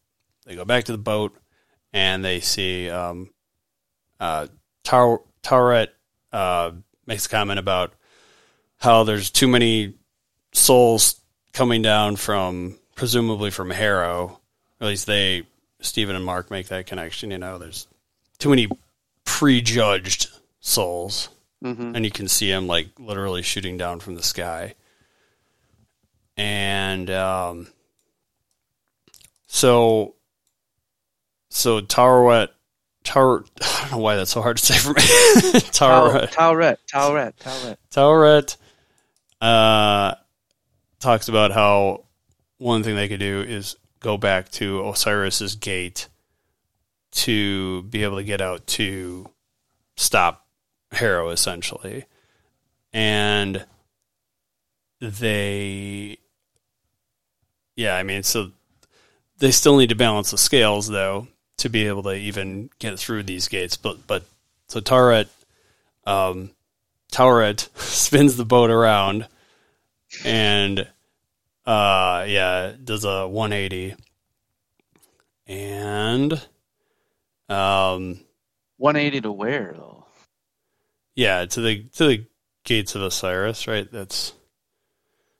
they 0.46 0.56
go 0.56 0.66
back 0.66 0.86
to 0.86 0.92
the 0.92 0.98
boat 0.98 1.38
and 1.94 2.26
they 2.26 2.40
see 2.40 2.90
um, 2.90 3.32
uh, 4.20 4.48
Tar- 4.84 5.22
Taweret 5.44 5.90
uh, 6.36 6.72
makes 7.08 7.26
a 7.26 7.30
comment 7.30 7.60
about 7.60 7.94
how 8.78 9.04
there's 9.04 9.30
too 9.30 9.48
many 9.48 9.94
souls 10.52 11.22
coming 11.54 11.82
down 11.82 12.18
from 12.18 12.78
presumably 12.96 13.50
from 13.50 13.70
Harrow. 13.70 14.42
At 14.82 14.88
least 14.88 15.08
they, 15.08 15.44
Steven 15.80 16.14
and 16.14 16.26
Marc, 16.26 16.52
make 16.52 16.68
that 16.68 16.88
connection. 16.88 17.32
You 17.32 17.38
know, 17.38 17.58
there's 17.58 17.88
too 18.38 18.50
many 18.50 18.68
prejudged 19.24 20.28
souls, 20.60 21.30
hmm 21.64 21.94
and 21.96 22.04
you 22.04 22.12
can 22.12 22.28
see 22.28 22.52
him 22.52 22.68
like 22.68 22.88
literally 23.00 23.42
shooting 23.42 23.78
down 23.78 24.02
from 24.02 24.16
the 24.16 24.24
sky. 24.24 24.76
And 26.36 27.10
um, 27.10 27.68
so, 29.48 30.16
so 31.50 31.80
Tarwet, 31.80 32.50
Tar, 33.06 33.46
I 33.62 33.82
don't 33.82 33.92
know 33.92 33.98
why 34.00 34.18
that's 34.18 34.32
so 34.32 34.42
hard 34.42 34.58
to 34.58 34.66
say 34.66 34.78
for 34.78 34.90
me. 34.90 35.02
Tarwet, 35.72 36.34
Towret, 36.34 36.78
Towret, 36.92 37.34
Towret. 37.40 37.78
Tauret 37.92 38.58
uh, 39.40 40.16
talks 41.00 41.30
about 41.30 41.52
how 41.52 42.04
one 42.58 42.84
thing 42.84 42.96
they 42.96 43.08
could 43.08 43.20
do 43.22 43.42
is 43.42 43.78
go 44.02 44.18
back 44.18 44.50
to 44.50 44.82
Osiris's 44.84 45.56
gate 45.56 46.10
to 47.12 47.84
be 47.84 48.04
able 48.04 48.18
to 48.18 48.24
get 48.24 48.42
out 48.42 48.68
to 48.68 49.30
stop 49.96 50.46
Harrow 50.92 51.30
essentially, 51.30 52.06
and 52.92 53.66
they, 55.00 56.18
yeah, 57.76 57.96
I 57.96 58.04
mean, 58.04 58.24
so 58.24 58.52
they 59.38 59.52
still 59.52 59.78
need 59.78 59.90
to 59.90 59.96
balance 59.96 60.32
the 60.32 60.38
scales 60.38 60.88
though 60.88 61.28
to 61.58 61.70
be 61.70 61.88
able 61.88 62.04
to 62.04 62.14
even 62.14 62.70
get 62.80 63.00
through 63.00 63.24
these 63.24 63.48
gates. 63.48 63.78
But 63.78 64.06
but 64.08 64.26
so 64.68 64.80
Taweret, 64.82 65.28
um, 66.06 66.52
Taweret 67.12 67.70
spins 67.78 68.36
the 68.38 68.46
boat 68.46 68.70
around, 68.70 69.28
and 70.24 70.88
uh, 71.66 72.26
yeah, 72.28 72.74
does 72.84 73.06
a 73.06 73.28
180, 73.28 73.96
and 75.48 76.34
um, 77.50 78.20
180 78.78 79.22
to 79.22 79.32
where 79.32 79.74
though? 79.76 80.06
yeah, 81.16 81.46
to 81.46 81.62
the 81.62 81.84
to 81.96 82.08
the 82.08 82.26
gates 82.64 82.96
of 82.96 83.02
Osiris, 83.02 83.68
right? 83.68 83.90
That's 83.92 84.34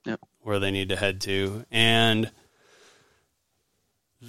Yep. 0.04 0.20
where 0.40 0.60
they 0.60 0.70
need 0.70 0.88
to 0.90 0.96
head 0.96 1.20
to, 1.22 1.64
and 1.70 2.30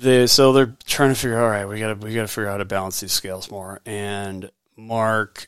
they 0.02 0.28
so 0.28 0.54
they're 0.54 0.76
trying 0.86 1.10
to 1.14 1.16
figure. 1.20 1.40
All 1.42 1.50
right, 1.50 1.66
we 1.66 1.80
got 1.80 2.00
to 2.00 2.06
we 2.06 2.14
got 2.14 2.22
to 2.22 2.28
figure 2.28 2.48
out 2.48 2.54
how 2.54 2.58
to 2.58 2.66
balance 2.66 3.00
these 3.00 3.12
scales 3.14 3.50
more. 3.52 3.82
And 3.86 4.50
Marc, 4.76 5.48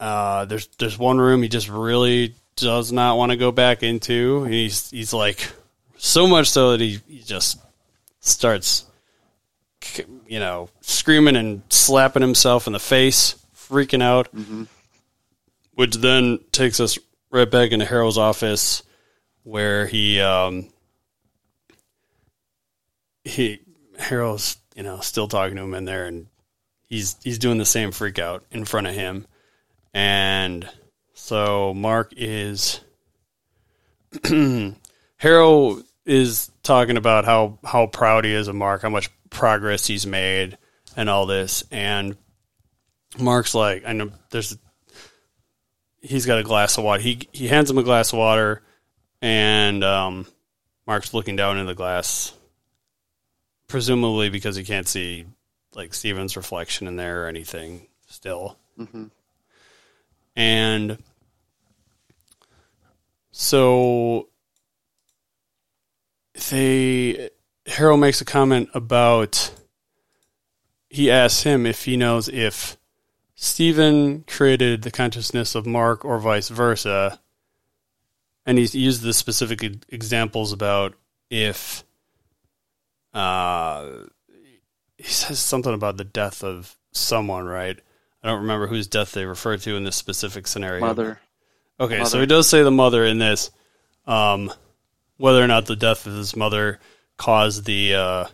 uh, 0.00 0.44
there's 0.46 0.66
there's 0.78 0.98
one 0.98 1.18
room 1.18 1.42
he 1.42 1.48
just 1.48 1.68
really 1.68 2.34
does 2.56 2.92
not 2.92 3.16
want 3.16 3.30
to 3.32 3.36
go 3.36 3.52
back 3.52 3.82
into. 3.82 4.44
He's 4.44 4.90
he's 4.90 5.12
like 5.12 5.50
so 5.96 6.26
much 6.26 6.50
so 6.50 6.72
that 6.72 6.80
he, 6.80 7.00
he 7.08 7.20
just 7.20 7.58
starts, 8.20 8.84
you 10.26 10.38
know, 10.40 10.68
screaming 10.80 11.36
and 11.36 11.62
slapping 11.68 12.22
himself 12.22 12.66
in 12.66 12.72
the 12.72 12.80
face, 12.80 13.36
freaking 13.56 14.02
out 14.02 14.32
Mm-hmm. 14.34 14.64
which 15.74 15.96
then 15.96 16.38
takes 16.52 16.80
us 16.80 16.98
right 17.30 17.50
back 17.50 17.72
into 17.72 17.84
harrow's 17.84 18.16
office 18.18 18.82
where 19.42 19.86
he 19.86 20.20
um 20.20 20.68
he 23.24 23.60
Harrow's 23.98 24.56
you 24.76 24.82
know 24.82 25.00
still 25.00 25.28
talking 25.28 25.56
to 25.56 25.62
him 25.62 25.74
in 25.74 25.84
there 25.84 26.06
and 26.06 26.26
he's 26.88 27.16
he's 27.22 27.38
doing 27.38 27.58
the 27.58 27.64
same 27.64 27.92
freak 27.92 28.18
out 28.18 28.44
in 28.50 28.64
front 28.64 28.86
of 28.86 28.94
him. 28.94 29.26
And 29.92 30.68
so 31.14 31.74
Marc 31.74 32.12
is 32.16 32.80
Harrow 35.16 35.82
is 36.04 36.50
talking 36.62 36.96
about 36.96 37.24
how 37.24 37.58
how 37.64 37.86
proud 37.86 38.24
he 38.24 38.32
is 38.32 38.48
of 38.48 38.54
Marc 38.54 38.82
how 38.82 38.90
much 38.90 39.10
progress 39.30 39.86
he's 39.86 40.06
made 40.06 40.58
and 40.96 41.08
all 41.08 41.26
this. 41.26 41.64
And 41.70 42.16
Marc's 43.18 43.54
like 43.54 43.84
I 43.86 43.92
know 43.92 44.10
there's 44.30 44.56
he's 46.04 46.26
got 46.26 46.38
a 46.38 46.44
glass 46.44 46.78
of 46.78 46.84
water. 46.84 47.02
He 47.02 47.28
he 47.32 47.48
hands 47.48 47.70
him 47.70 47.78
a 47.78 47.82
glass 47.82 48.12
of 48.12 48.18
water, 48.18 48.62
and 49.20 49.82
um, 49.82 50.26
Marc's 50.86 51.14
looking 51.14 51.36
down 51.36 51.58
in 51.58 51.66
the 51.66 51.74
glass, 51.74 52.32
presumably 53.74 54.28
because 54.28 54.54
he 54.54 54.62
can't 54.62 54.86
see 54.86 55.26
like 55.74 55.92
Steven's 55.92 56.36
reflection 56.36 56.86
in 56.86 56.94
there 56.94 57.24
or 57.24 57.26
anything 57.26 57.88
still. 58.06 58.56
Mm-hmm. 58.78 59.06
And 60.36 60.98
so 63.32 64.28
they 66.50 67.30
Harrow 67.66 67.96
makes 67.96 68.20
a 68.20 68.24
comment 68.24 68.68
about 68.74 69.50
he 70.88 71.10
asks 71.10 71.42
him 71.42 71.66
if 71.66 71.84
he 71.84 71.96
knows 71.96 72.28
if 72.28 72.78
Steven 73.34 74.22
created 74.28 74.82
the 74.82 74.92
consciousness 74.92 75.56
of 75.56 75.66
Marc 75.66 76.04
or 76.04 76.20
vice 76.20 76.48
versa. 76.48 77.18
And 78.46 78.56
he's 78.56 78.76
used 78.76 79.02
the 79.02 79.12
specific 79.12 79.64
examples 79.88 80.52
about 80.52 80.94
if 81.28 81.83
uh, 83.14 83.88
he 84.96 85.04
says 85.04 85.38
something 85.38 85.72
about 85.72 85.96
the 85.96 86.04
death 86.04 86.42
of 86.42 86.76
someone, 86.92 87.46
right? 87.46 87.78
I 88.22 88.28
don't 88.28 88.42
remember 88.42 88.66
whose 88.66 88.86
death 88.86 89.12
they 89.12 89.26
refer 89.26 89.56
to 89.58 89.76
in 89.76 89.84
this 89.84 89.96
specific 89.96 90.46
scenario. 90.46 90.80
Mother. 90.80 91.20
Okay, 91.78 92.04
so 92.04 92.20
he 92.20 92.26
does 92.26 92.48
say 92.48 92.62
the 92.62 92.70
mother 92.70 93.04
in 93.04 93.18
this. 93.18 93.50
Um, 94.06 94.52
whether 95.16 95.42
or 95.42 95.46
not 95.46 95.66
the 95.66 95.76
death 95.76 96.06
of 96.06 96.14
his 96.14 96.36
mother 96.36 96.78
caused 97.16 97.64
the 97.64 97.94
uh, 97.94 98.24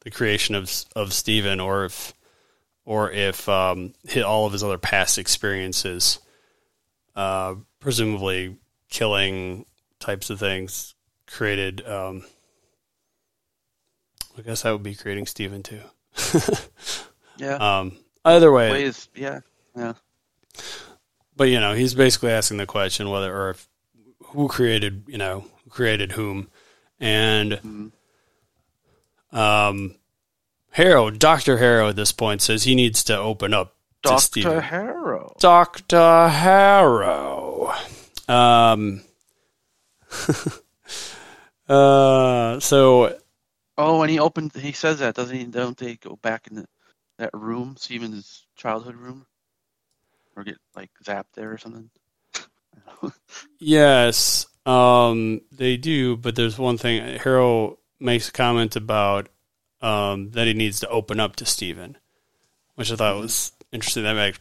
the 0.00 0.10
creation 0.10 0.54
of 0.54 0.70
of 0.94 1.12
Steven, 1.12 1.60
or 1.60 1.84
if 1.86 2.14
or 2.84 3.10
if 3.10 3.48
um, 3.48 3.94
hit 4.04 4.24
all 4.24 4.46
of 4.46 4.52
his 4.52 4.62
other 4.62 4.78
past 4.78 5.18
experiences, 5.18 6.18
uh, 7.14 7.54
presumably 7.80 8.58
killing 8.90 9.64
types 10.00 10.30
of 10.30 10.38
things, 10.38 10.94
created. 11.26 11.86
Um, 11.86 12.24
I 14.38 14.42
guess 14.42 14.62
that 14.62 14.72
would 14.72 14.82
be 14.82 14.94
creating 14.94 15.26
Steven 15.26 15.62
too. 15.62 15.80
Yeah. 17.36 17.54
um, 17.80 17.96
either 18.24 18.50
way, 18.52 18.70
Ways. 18.70 19.08
Yeah. 19.14 19.40
Yeah. 19.76 19.94
but 21.36 21.44
you 21.44 21.58
know, 21.60 21.74
he's 21.74 21.94
basically 21.94 22.30
asking 22.30 22.58
the 22.58 22.66
question 22.66 23.10
whether 23.10 23.34
or 23.34 23.50
if 23.50 23.68
who 24.26 24.48
created, 24.48 25.04
you 25.06 25.18
know, 25.18 25.44
who 25.64 25.70
created 25.70 26.12
whom, 26.12 26.48
and 27.00 27.52
Mhm. 29.32 29.36
um, 29.36 29.96
Harrow, 30.70 31.10
Doctor 31.10 31.58
Harrow, 31.58 31.88
at 31.90 31.96
this 31.96 32.12
point 32.12 32.40
says 32.42 32.64
he 32.64 32.74
needs 32.74 33.04
to 33.04 33.16
open 33.16 33.52
up 33.52 33.76
to 34.02 34.08
Doctor. 34.08 34.60
Harrow. 34.62 35.36
Doctor 35.38 36.28
Harrow. 36.28 37.72
Um. 38.28 39.02
uh. 41.68 42.60
So 42.60 43.18
Oh, 43.78 44.02
and 44.02 44.10
he 44.10 44.18
opened, 44.18 44.52
he 44.54 44.72
says 44.72 44.98
that, 44.98 45.14
doesn't 45.14 45.36
he? 45.36 45.44
Don't 45.44 45.76
they 45.76 45.96
go 45.96 46.16
back 46.16 46.46
in 46.48 46.56
the, 46.56 46.66
that 47.18 47.30
room, 47.32 47.74
Steven's 47.78 48.46
childhood 48.56 48.96
room, 48.96 49.26
or 50.36 50.44
get 50.44 50.58
like 50.76 50.90
zapped 51.04 51.32
there 51.34 51.52
or 51.52 51.58
something? 51.58 51.90
Yes, 53.58 54.46
um, 54.66 55.40
they 55.52 55.76
do, 55.76 56.16
but 56.16 56.34
there's 56.34 56.58
one 56.58 56.78
thing. 56.78 57.18
Harrow 57.18 57.78
makes 58.00 58.28
a 58.28 58.32
comment 58.32 58.74
about 58.76 59.28
um, 59.80 60.30
that 60.32 60.46
he 60.48 60.54
needs 60.54 60.80
to 60.80 60.88
open 60.88 61.20
up 61.20 61.36
to 61.36 61.46
Steven, 61.46 61.96
which 62.74 62.90
I 62.90 62.96
thought 62.96 63.20
was 63.20 63.52
interesting. 63.70 64.02
That 64.02 64.14
makes 64.16 64.40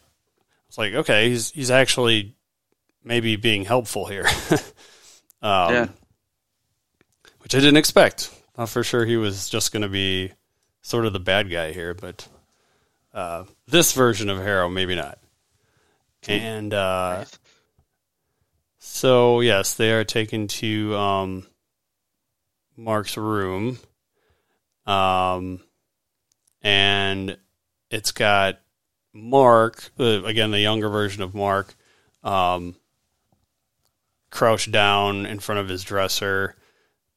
it's 0.68 0.78
like, 0.78 0.94
okay, 0.94 1.30
he's 1.30 1.52
he's 1.52 1.70
actually 1.72 2.36
maybe 3.04 3.36
being 3.36 3.64
helpful 3.66 4.06
here, 4.08 4.26
um, 5.42 5.74
Yeah. 5.74 5.88
which 7.40 7.54
I 7.54 7.60
didn't 7.60 7.78
expect. 7.78 8.32
Thought 8.54 8.70
for 8.70 8.84
sure 8.84 9.06
he 9.06 9.18
was 9.18 9.50
just 9.50 9.72
going 9.72 9.84
to 9.84 9.90
be 9.90 10.34
sort 10.82 11.06
of 11.06 11.14
the 11.14 11.20
bad 11.20 11.50
guy 11.50 11.72
here, 11.72 11.94
but 11.94 12.28
uh, 13.14 13.46
this 13.68 13.94
version 13.94 14.30
of 14.30 14.38
Harrow, 14.38 14.70
maybe 14.70 14.96
not. 14.96 15.20
And 16.28 16.74
uh, 16.74 17.26
so 18.78 19.40
yes, 19.40 19.74
they 19.74 19.92
are 19.92 20.04
taken 20.04 20.48
to 20.48 20.96
um, 20.96 21.48
Marc's 22.78 23.18
room, 23.18 23.80
um, 24.86 25.62
and 26.62 27.38
it's 27.90 28.12
got 28.12 28.60
Marc 29.14 29.92
uh, 30.00 30.24
again, 30.24 30.52
the 30.52 30.60
younger 30.60 30.90
version 30.90 31.24
of 31.24 31.34
Marc, 31.34 31.74
um, 32.24 32.76
crouched 34.30 34.72
down 34.72 35.26
in 35.26 35.40
front 35.40 35.60
of 35.60 35.68
his 35.68 35.84
dresser, 35.84 36.56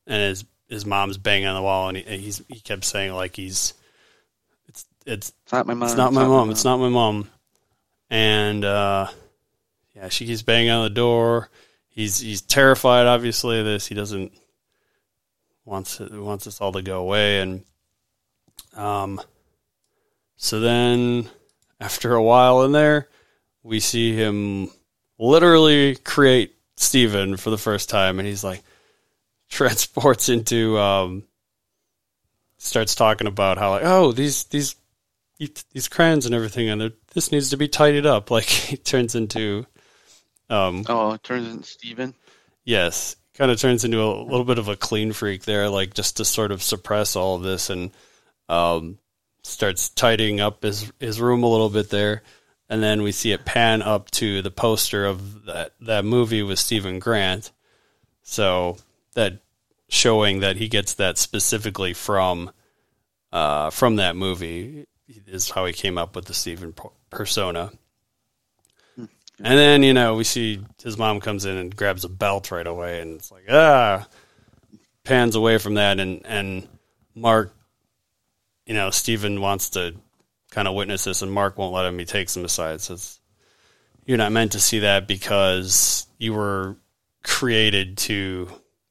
and 0.07 0.23
his 0.23 0.45
his 0.75 0.85
mom's 0.85 1.17
banging 1.19 1.47
on 1.47 1.55
the 1.55 1.63
wall, 1.63 1.89
and 1.89 1.97
he, 1.97 2.03
he's 2.19 2.43
he 2.49 2.61
kept 2.61 2.85
saying 2.85 3.13
like 3.13 3.37
he's 3.37 3.75
it's 4.69 4.85
it's 5.07 5.33
It's 5.45 5.53
not 5.53 5.67
my 5.67 5.75
mom. 5.75 5.89
it's 5.89 5.97
not 5.97 6.13
my 6.13 6.25
mom. 6.27 6.51
It's 6.51 6.65
not 6.65 6.79
my 6.79 6.89
mom. 6.89 7.29
And 8.11 8.65
uh, 8.65 9.09
yeah, 9.95 10.09
she 10.09 10.27
keeps 10.27 10.43
banging 10.43 10.71
on 10.71 10.85
the 10.85 10.91
door. 10.91 11.49
He's 11.89 12.19
he's 12.19 12.43
terrified, 12.43 13.07
obviously, 13.07 13.61
of 13.61 13.65
this. 13.65 13.87
He 13.87 13.95
doesn't 13.95 14.33
wants 15.65 16.01
it, 16.01 16.13
wants 16.13 16.45
this 16.45 16.61
all 16.61 16.73
to 16.73 16.83
go 16.83 17.01
away. 17.01 17.41
And 17.41 17.65
um, 18.77 19.21
so 20.37 20.61
then 20.61 21.29
after 21.81 22.15
a 22.15 22.23
while 22.23 22.63
in 22.65 22.73
there, 22.73 23.09
we 23.63 23.81
see 23.81 24.15
him 24.15 24.71
literally 25.19 25.97
create 25.97 26.55
Steven 26.77 27.37
for 27.37 27.51
the 27.51 27.59
first 27.59 27.89
time, 27.89 28.19
and 28.19 28.27
he's 28.27 28.45
like 28.45 28.63
transports 29.55 30.29
into 30.29 30.77
um, 30.79 31.23
starts 32.59 32.95
talking 32.95 33.27
about 33.27 33.57
how 33.59 33.71
like 33.71 33.85
oh 33.85 34.13
these 34.13 34.45
these 34.45 34.75
these 35.73 35.89
crayons 35.89 36.27
and 36.27 36.35
everything 36.35 36.69
and 36.69 36.93
this 37.13 37.31
needs 37.33 37.51
to 37.51 37.57
be 37.57 37.69
tidied 37.69 38.07
up 38.07 38.31
like 38.31 38.45
he 38.45 38.77
turns 38.77 39.15
into 39.15 39.67
um 40.51 40.85
Oh, 40.89 41.13
it 41.13 41.23
turns 41.23 41.49
into 41.49 41.69
Steven. 41.69 42.15
yes 42.65 43.17
kind 43.35 43.51
of 43.51 43.59
turns 43.61 43.85
into 43.85 44.01
a 44.01 44.23
little 44.23 44.45
bit 44.45 44.59
of 44.59 44.69
a 44.69 44.77
clean 44.77 45.13
freak 45.13 45.43
there 45.45 45.69
like 45.69 45.93
just 45.95 46.17
to 46.19 46.25
sort 46.25 46.53
of 46.53 46.63
suppress 46.63 47.17
all 47.17 47.37
of 47.37 47.43
this 47.43 47.69
and 47.69 47.91
um 48.49 48.99
starts 49.43 49.89
tidying 49.91 50.41
up 50.41 50.63
his 50.63 50.91
his 51.01 51.21
room 51.21 51.43
a 51.43 51.49
little 51.51 51.69
bit 51.69 51.91
there 51.91 52.23
and 52.69 52.83
then 52.83 53.03
we 53.03 53.13
see 53.13 53.33
it 53.33 53.45
pan 53.45 53.83
up 53.83 54.11
to 54.13 54.41
the 54.41 54.51
poster 54.51 55.05
of 55.05 55.45
that 55.45 55.73
that 55.81 56.05
movie 56.05 56.43
with 56.43 56.59
Steven 56.59 56.99
Grant. 56.99 57.53
So 58.23 58.79
that 59.13 59.41
showing 59.95 60.41
that 60.41 60.57
he 60.57 60.69
gets 60.69 60.95
that 60.95 61.17
specifically 61.19 61.95
from 61.95 62.51
uh, 63.33 63.71
from 63.71 63.97
that 63.97 64.17
movie 64.17 64.87
is 65.27 65.51
how 65.51 65.67
he 65.67 65.73
came 65.73 65.99
up 65.99 66.17
with 66.17 66.27
the 66.27 66.35
Steven 66.35 66.75
persona. 67.11 67.73
And 68.97 69.59
then 69.59 69.83
you 69.83 69.93
know 69.93 70.15
we 70.15 70.25
see 70.25 70.61
his 70.83 70.97
mom 70.97 71.21
comes 71.21 71.45
in 71.45 71.57
and 71.57 71.75
grabs 71.75 72.05
a 72.05 72.09
belt 72.09 72.51
right 72.51 72.67
away, 72.67 73.01
and 73.01 73.17
it's 73.17 73.33
like 73.33 73.45
ah, 73.51 74.07
pans 75.03 75.35
away 75.35 75.59
from 75.59 75.75
that, 75.75 75.99
and 75.99 76.25
and 76.25 76.69
Marc, 77.15 77.53
you 78.67 78.75
know, 78.75 78.91
Steven 78.91 79.41
wants 79.41 79.71
to 79.71 79.95
kind 80.51 80.69
of 80.69 80.75
witness 80.75 81.05
this, 81.05 81.23
and 81.23 81.33
Marc 81.33 81.59
won't 81.59 81.75
let 81.75 81.87
him. 81.87 81.99
He 81.99 82.05
takes 82.05 82.37
him 82.37 82.45
aside, 82.45 82.81
says, 82.81 83.19
"You're 84.07 84.19
not 84.19 84.31
meant 84.31 84.53
to 84.53 84.61
see 84.61 84.81
that 84.81 85.09
because 85.09 86.07
you 86.19 86.33
were 86.33 86.77
created 87.25 87.99
to 87.99 88.49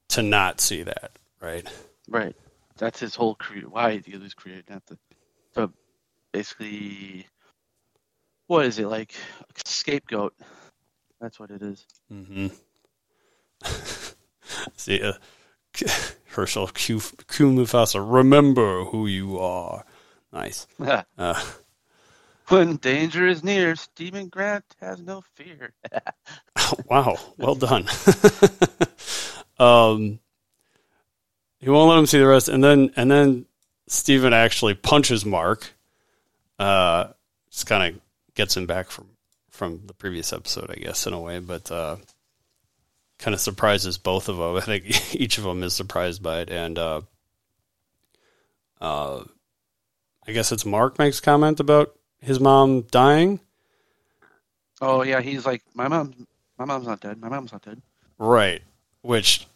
to 0.10 0.22
not 0.22 0.62
see 0.62 0.84
that, 0.84 1.12
right?" 1.42 1.68
Right. 2.10 2.36
That's 2.78 3.00
his 3.00 3.16
whole 3.16 3.36
cre- 3.36 3.68
why 3.70 4.02
he 4.06 4.18
was 4.18 4.34
created, 4.34 4.82
to, 4.88 4.98
to 5.54 5.72
basically 6.32 7.28
what 8.48 8.66
is 8.66 8.80
it 8.80 8.88
like 8.88 9.14
a 9.42 9.70
scapegoat? 9.70 10.34
That's 11.22 11.40
what 11.40 11.52
it 11.52 11.62
is. 11.62 11.86
Mm-hmm. 12.12 12.48
see, 14.76 15.02
uh, 15.02 15.14
Herschel 16.26 16.68
Q, 16.68 17.00
Q 17.28 17.52
Mufasa, 17.52 18.04
remember 18.06 18.84
who 18.86 19.08
you 19.08 19.40
are. 19.40 19.86
Nice. 20.32 20.68
Uh, 21.18 21.42
when 22.50 22.76
danger 22.76 23.26
is 23.26 23.42
near, 23.42 23.76
Steven 23.78 24.28
Grant 24.28 24.66
has 24.82 25.02
no 25.02 25.24
fear. 25.36 25.72
wow, 26.90 27.18
well 27.38 27.56
done. 27.56 27.88
Um, 29.64 30.20
he 31.60 31.70
won't 31.70 31.90
let 31.90 32.00
him 32.00 32.06
see 32.06 32.20
the 32.20 32.28
rest, 32.28 32.50
and 32.50 32.64
then 32.64 32.92
and 32.96 33.10
then 33.10 33.46
Steven 33.88 34.34
actually 34.34 34.74
punches 34.74 35.26
Marc. 35.26 35.74
Uh, 36.60 37.08
just 37.50 37.66
kind 37.68 37.96
of 37.96 38.02
gets 38.36 38.58
him 38.58 38.66
back 38.66 38.90
from 38.90 39.08
from 39.50 39.82
the 39.86 39.94
previous 39.94 40.34
episode, 40.34 40.70
I 40.70 40.76
guess, 40.76 41.08
in 41.08 41.14
a 41.14 41.20
way, 41.20 41.40
but 41.40 41.72
uh, 41.72 41.98
kind 43.20 43.34
of 43.34 43.40
surprises 43.40 43.98
both 43.98 44.28
of 44.28 44.38
them. 44.38 44.56
I 44.58 44.62
think 44.62 45.16
each 45.16 45.38
of 45.38 45.44
them 45.44 45.64
is 45.64 45.74
surprised 45.74 46.22
by 46.22 46.42
it, 46.42 46.50
and 46.50 46.78
uh, 46.78 47.02
uh, 48.82 49.24
I 50.28 50.32
guess 50.32 50.52
it's 50.52 50.66
Marc 50.66 51.00
makes 51.00 51.22
comment 51.22 51.60
about 51.60 51.96
his 52.20 52.40
mom 52.40 52.82
dying. 52.82 53.40
Oh 54.82 55.04
yeah, 55.04 55.22
he's 55.22 55.46
like 55.46 55.62
my 55.74 55.88
mom. 55.88 56.28
My 56.58 56.66
mom's 56.66 56.88
not 56.88 57.00
dead. 57.00 57.20
My 57.20 57.30
mom's 57.30 57.52
not 57.52 57.64
dead. 57.64 57.82
Right. 58.18 58.62
Which 59.02 59.48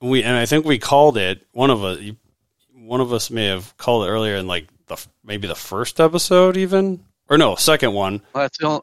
we 0.00 0.22
and 0.22 0.36
I 0.36 0.46
think 0.46 0.64
we 0.64 0.78
called 0.78 1.16
it 1.16 1.46
one 1.52 1.70
of 1.70 1.84
us. 1.84 1.98
One 2.74 3.00
of 3.00 3.12
us 3.12 3.30
may 3.30 3.46
have 3.46 3.76
called 3.76 4.04
it 4.06 4.10
earlier 4.10 4.36
in 4.36 4.46
like 4.46 4.66
the 4.86 4.96
maybe 5.24 5.46
the 5.46 5.54
first 5.54 6.00
episode 6.00 6.56
even 6.56 7.04
or 7.28 7.38
no 7.38 7.54
second 7.54 7.92
one. 7.92 8.22
Well, 8.32 8.44
that's 8.44 8.58
the 8.58 8.66
only. 8.66 8.82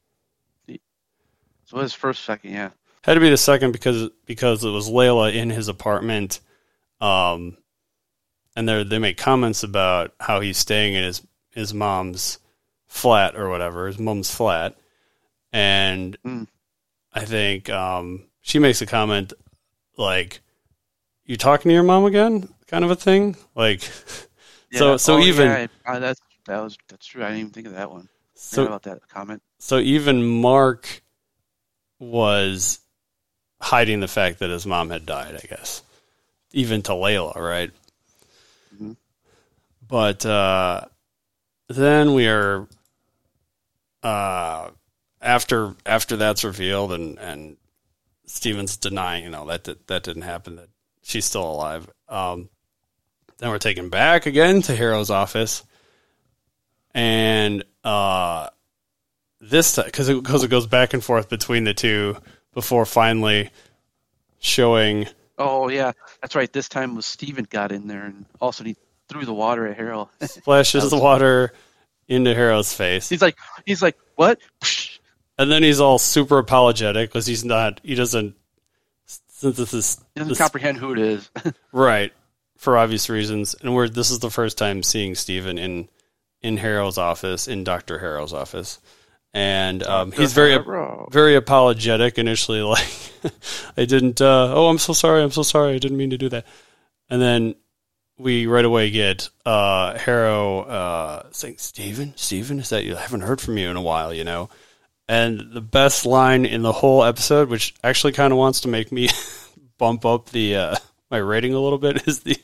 So 1.66 1.80
his 1.80 1.94
first 1.94 2.24
second, 2.24 2.52
yeah. 2.54 2.70
Had 3.04 3.16
to 3.16 3.20
be 3.20 3.30
the 3.30 3.38
second 3.38 3.72
because 3.72 4.10
because 4.26 4.64
it 4.64 4.70
was 4.70 4.90
Layla 4.90 5.34
in 5.34 5.50
his 5.50 5.68
apartment, 5.68 6.40
um, 7.02 7.58
and 8.56 8.68
they 8.68 8.84
they 8.84 9.00
make 9.00 9.18
comments 9.18 9.64
about 9.64 10.14
how 10.20 10.40
he's 10.40 10.58
staying 10.58 10.94
in 10.94 11.04
his 11.04 11.22
his 11.52 11.74
mom's 11.74 12.40
flat 12.86 13.36
or 13.36 13.50
whatever, 13.50 13.88
his 13.88 14.00
mom's 14.00 14.34
flat, 14.34 14.78
and 15.52 16.18
Mm. 16.24 16.48
I 17.14 17.26
think 17.26 17.70
um, 17.70 18.28
she 18.42 18.60
makes 18.60 18.82
a 18.82 18.86
comment 18.86 19.34
like, 19.98 20.42
"You 21.28 21.38
talking 21.38 21.70
to 21.70 21.74
your 21.74 21.84
mom 21.84 22.06
again?" 22.06 22.50
kind 22.68 22.84
of 22.84 22.90
a 22.92 22.96
thing. 22.96 23.36
Like, 23.56 23.82
so 24.74 24.92
Yeah. 24.92 24.98
so 24.98 25.18
Oh, 25.18 25.20
even 25.22 25.48
yeah, 25.48 25.68
I- 25.86 26.00
that's 26.00 26.20
that 26.48 26.60
was 26.64 26.78
that's 26.88 27.06
true. 27.06 27.24
I 27.24 27.28
didn't 27.28 27.40
even 27.42 27.52
think 27.52 27.68
of 27.68 27.74
that 27.74 27.92
one. 27.92 28.10
so 28.34 28.66
about 28.66 28.84
that 28.84 29.08
comment. 29.10 29.42
so 29.60 29.78
even 29.80 30.26
Marc 30.42 31.02
was 32.00 32.80
hiding 33.62 34.00
the 34.02 34.08
fact 34.08 34.40
that 34.40 34.50
his 34.50 34.66
mom 34.66 34.90
had 34.90 35.06
died, 35.06 35.36
I 35.36 35.46
guess. 35.48 35.82
Even 36.54 36.82
to 36.84 36.92
Layla, 36.92 37.36
right? 37.36 37.72
Mhm. 38.76 38.96
But 39.88 40.26
uh, 40.26 40.82
then 41.68 42.14
we 42.14 42.28
are 42.28 42.68
uh, 44.04 44.70
after 45.22 45.76
after 45.86 46.16
that's 46.16 46.44
revealed 46.44 46.94
and 46.94 47.18
and 47.20 47.58
Steven's 48.26 48.78
denying, 48.78 49.24
you 49.24 49.30
know, 49.30 49.46
that 49.48 49.64
that, 49.66 49.88
that 49.88 50.04
didn't 50.04 50.22
happen, 50.24 50.56
that 50.58 50.70
she's 51.08 51.26
still 51.26 51.50
alive. 51.50 51.90
Um, 52.10 52.50
then 53.40 53.50
we're 53.50 53.60
taken 53.60 53.90
back 53.90 54.26
again 54.26 54.62
to 54.64 54.76
Harrow's 54.76 55.10
office, 55.10 55.64
and 56.94 57.64
uh, 57.84 58.50
this 59.40 59.78
because 59.78 60.10
it, 60.10 60.24
cause 60.24 60.44
it 60.44 60.50
goes 60.50 60.68
back 60.68 60.94
and 60.94 61.04
forth 61.04 61.30
between 61.30 61.64
the 61.64 61.74
two 61.74 62.18
before 62.54 62.86
finally 62.86 63.50
showing 64.40 65.08
Oh 65.38 65.70
yeah, 65.70 65.92
that's 66.22 66.36
right. 66.36 66.52
This 66.52 66.68
time 66.68 66.96
was 66.96 67.06
Steven 67.06 67.46
got 67.50 67.72
in 67.72 67.88
there, 67.88 68.06
and 68.06 68.26
also 68.42 68.64
he 68.64 68.76
threw 69.08 69.24
the 69.24 69.34
water 69.34 69.68
at 69.68 69.78
Harrow. 69.78 70.10
splashes 70.22 70.90
the 70.90 70.98
water 70.98 71.54
into 72.08 72.34
Harrow's 72.34 72.74
face, 72.74 73.10
he's 73.10 73.22
like, 73.22 73.38
he's 73.66 73.82
like, 73.82 73.98
what? 74.16 74.40
And 75.40 75.52
then 75.52 75.62
he's 75.62 75.80
all 75.80 76.00
super 76.00 76.40
apologetic 76.40 77.10
because 77.12 77.28
he's 77.28 77.46
not 77.46 77.80
he 77.84 77.94
doesn't 77.94 78.36
since 79.38 79.56
this 79.58 79.74
is 79.74 79.98
He 80.14 80.20
doesn't 80.20 80.30
this- 80.30 80.38
comprehend 80.38 80.78
who 80.78 80.94
it 80.94 81.00
is. 81.00 81.30
right. 81.72 82.12
For 82.58 82.76
obvious 82.78 83.08
reasons, 83.08 83.56
and 83.62 83.76
we're 83.76 83.88
this 83.88 84.10
is 84.10 84.18
the 84.20 84.32
first 84.32 84.58
time 84.58 84.82
seeing 84.82 85.14
Steven 85.14 85.58
in 85.60 85.88
in 86.42 86.58
Harrow's 86.58 86.98
office 86.98 87.48
in 87.48 87.64
Doctor 87.64 88.00
Harrow's 88.00 88.34
office, 88.34 88.80
and 89.32 89.84
um, 89.84 90.12
he's 90.12 90.34
very 90.34 90.58
very 91.12 91.36
apologetic 91.36 92.18
initially 92.18 92.62
like 92.64 92.88
i 93.78 93.86
didn't 93.86 94.22
uh, 94.22 94.54
oh 94.56 94.70
i'm 94.70 94.78
so 94.80 94.94
sorry 94.94 95.22
i'm 95.22 95.30
so 95.32 95.44
sorry 95.44 95.74
i 95.76 95.78
didn't 95.78 95.98
mean 95.98 96.10
to 96.10 96.18
do 96.18 96.30
that. 96.30 96.46
And 97.10 97.22
then 97.22 97.56
we 98.18 98.48
right 98.48 98.66
away 98.66 98.90
get 98.90 99.30
uh 99.46 99.96
harrow 100.00 100.62
uh 100.62 101.24
saying 101.32 101.58
"Steven, 101.60 102.14
Steven, 102.16 102.58
is 102.60 102.70
that 102.70 102.86
you 102.86 102.96
i 102.96 103.02
haven't 103.02 103.22
heard 103.22 103.40
from 103.40 103.60
you 103.60 103.70
in 103.70 103.78
a 103.78 103.82
while 103.84 104.12
you 104.12 104.24
know 104.24 104.50
and 105.10 105.52
the 105.54 105.62
best 105.62 106.06
line 106.06 106.46
in 106.46 106.62
the 106.62 106.72
whole 106.72 107.04
episode 107.04 107.50
which 107.50 107.74
actually 107.84 108.14
kind 108.14 108.34
of 108.34 108.38
wants 108.40 108.62
to 108.62 108.68
make 108.68 108.92
me 108.92 109.10
bump 109.78 110.06
up 110.06 110.30
the 110.30 110.56
uh 110.56 110.76
my 111.10 111.18
rating 111.18 111.54
a 111.54 111.60
little 111.60 111.78
bit 111.78 112.08
is 112.08 112.22
the 112.22 112.38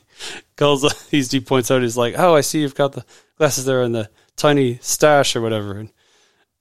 calls 0.55 0.86
he's 1.09 1.32
he 1.32 1.39
points 1.39 1.70
out 1.72 1.82
he's 1.82 1.97
like 1.97 2.16
oh 2.18 2.36
i 2.36 2.41
see 2.41 2.61
you've 2.61 2.76
got 2.76 2.93
the 2.93 3.05
glasses 3.38 3.66
there 3.66 3.82
and 3.82 3.93
the 3.93 4.09
tiny 4.36 4.78
stash 4.82 5.36
or 5.36 5.41
whatever 5.41 5.74
and 5.78 5.89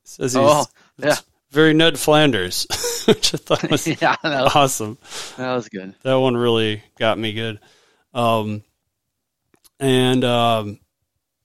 says 0.05 0.33
he's 0.33 0.43
Oh, 0.43 0.65
yeah. 0.99 1.17
very 1.51 1.73
Ned 1.75 1.99
Flanders, 1.99 2.67
which 3.07 3.35
I 3.35 3.39
thought 3.39 3.71
was 3.71 3.87
yeah, 3.87 4.17
that 4.23 4.43
was, 4.45 4.53
awesome. 4.57 4.99
that 5.37 5.55
was 5.55 5.69
good. 5.69 5.95
That 6.03 6.15
one 6.15 6.37
really 6.37 6.83
got 6.99 7.19
me 7.19 7.33
good. 7.33 7.61
Um, 8.13 8.63
and 9.81 10.25
um, 10.25 10.81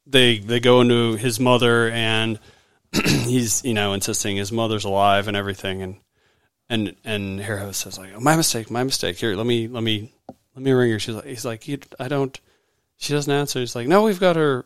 they 0.05 0.39
they 0.39 0.60
go 0.60 0.82
into 0.82 1.16
his 1.16 1.39
mother, 1.39 1.89
and 1.89 2.39
he's 3.06 3.64
you 3.64 3.74
know 3.74 3.93
insisting 3.93 4.38
his 4.38 4.52
mother's 4.52 4.86
alive 4.86 5.28
and 5.28 5.38
everything, 5.38 5.82
and 5.82 5.95
and 6.70 6.95
and 7.04 7.39
Harrow 7.39 7.72
says 7.72 7.98
like, 7.98 8.12
oh, 8.16 8.20
"My 8.20 8.36
mistake, 8.36 8.70
my 8.72 8.84
mistake. 8.84 9.18
Here, 9.18 9.36
let 9.36 9.45
me 9.45 9.68
let 9.68 9.84
me 9.84 10.14
let 10.56 10.64
me 10.64 10.72
ring 10.72 10.91
her." 10.91 11.00
She's 11.00 11.16
like, 11.16 11.26
"He's 11.26 11.45
like, 11.45 11.68
I 12.00 12.08
don't." 12.08 12.39
She 12.98 13.14
doesn't 13.14 13.32
answer. 13.32 13.60
He's 13.60 13.76
like, 13.76 13.88
"No, 13.88 14.04
we've 14.04 14.20
got 14.20 14.36
her, 14.36 14.66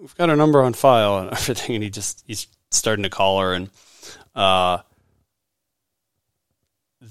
we've 0.00 0.16
got 0.16 0.28
her 0.30 0.36
number 0.36 0.62
on 0.62 0.72
file 0.72 1.18
and 1.18 1.30
everything." 1.32 1.76
And 1.76 1.84
he 1.84 1.90
just 1.90 2.24
he's 2.26 2.46
starting 2.70 3.02
to 3.02 3.10
call 3.10 3.40
her, 3.40 3.52
and 3.52 3.70
uh, 4.34 4.78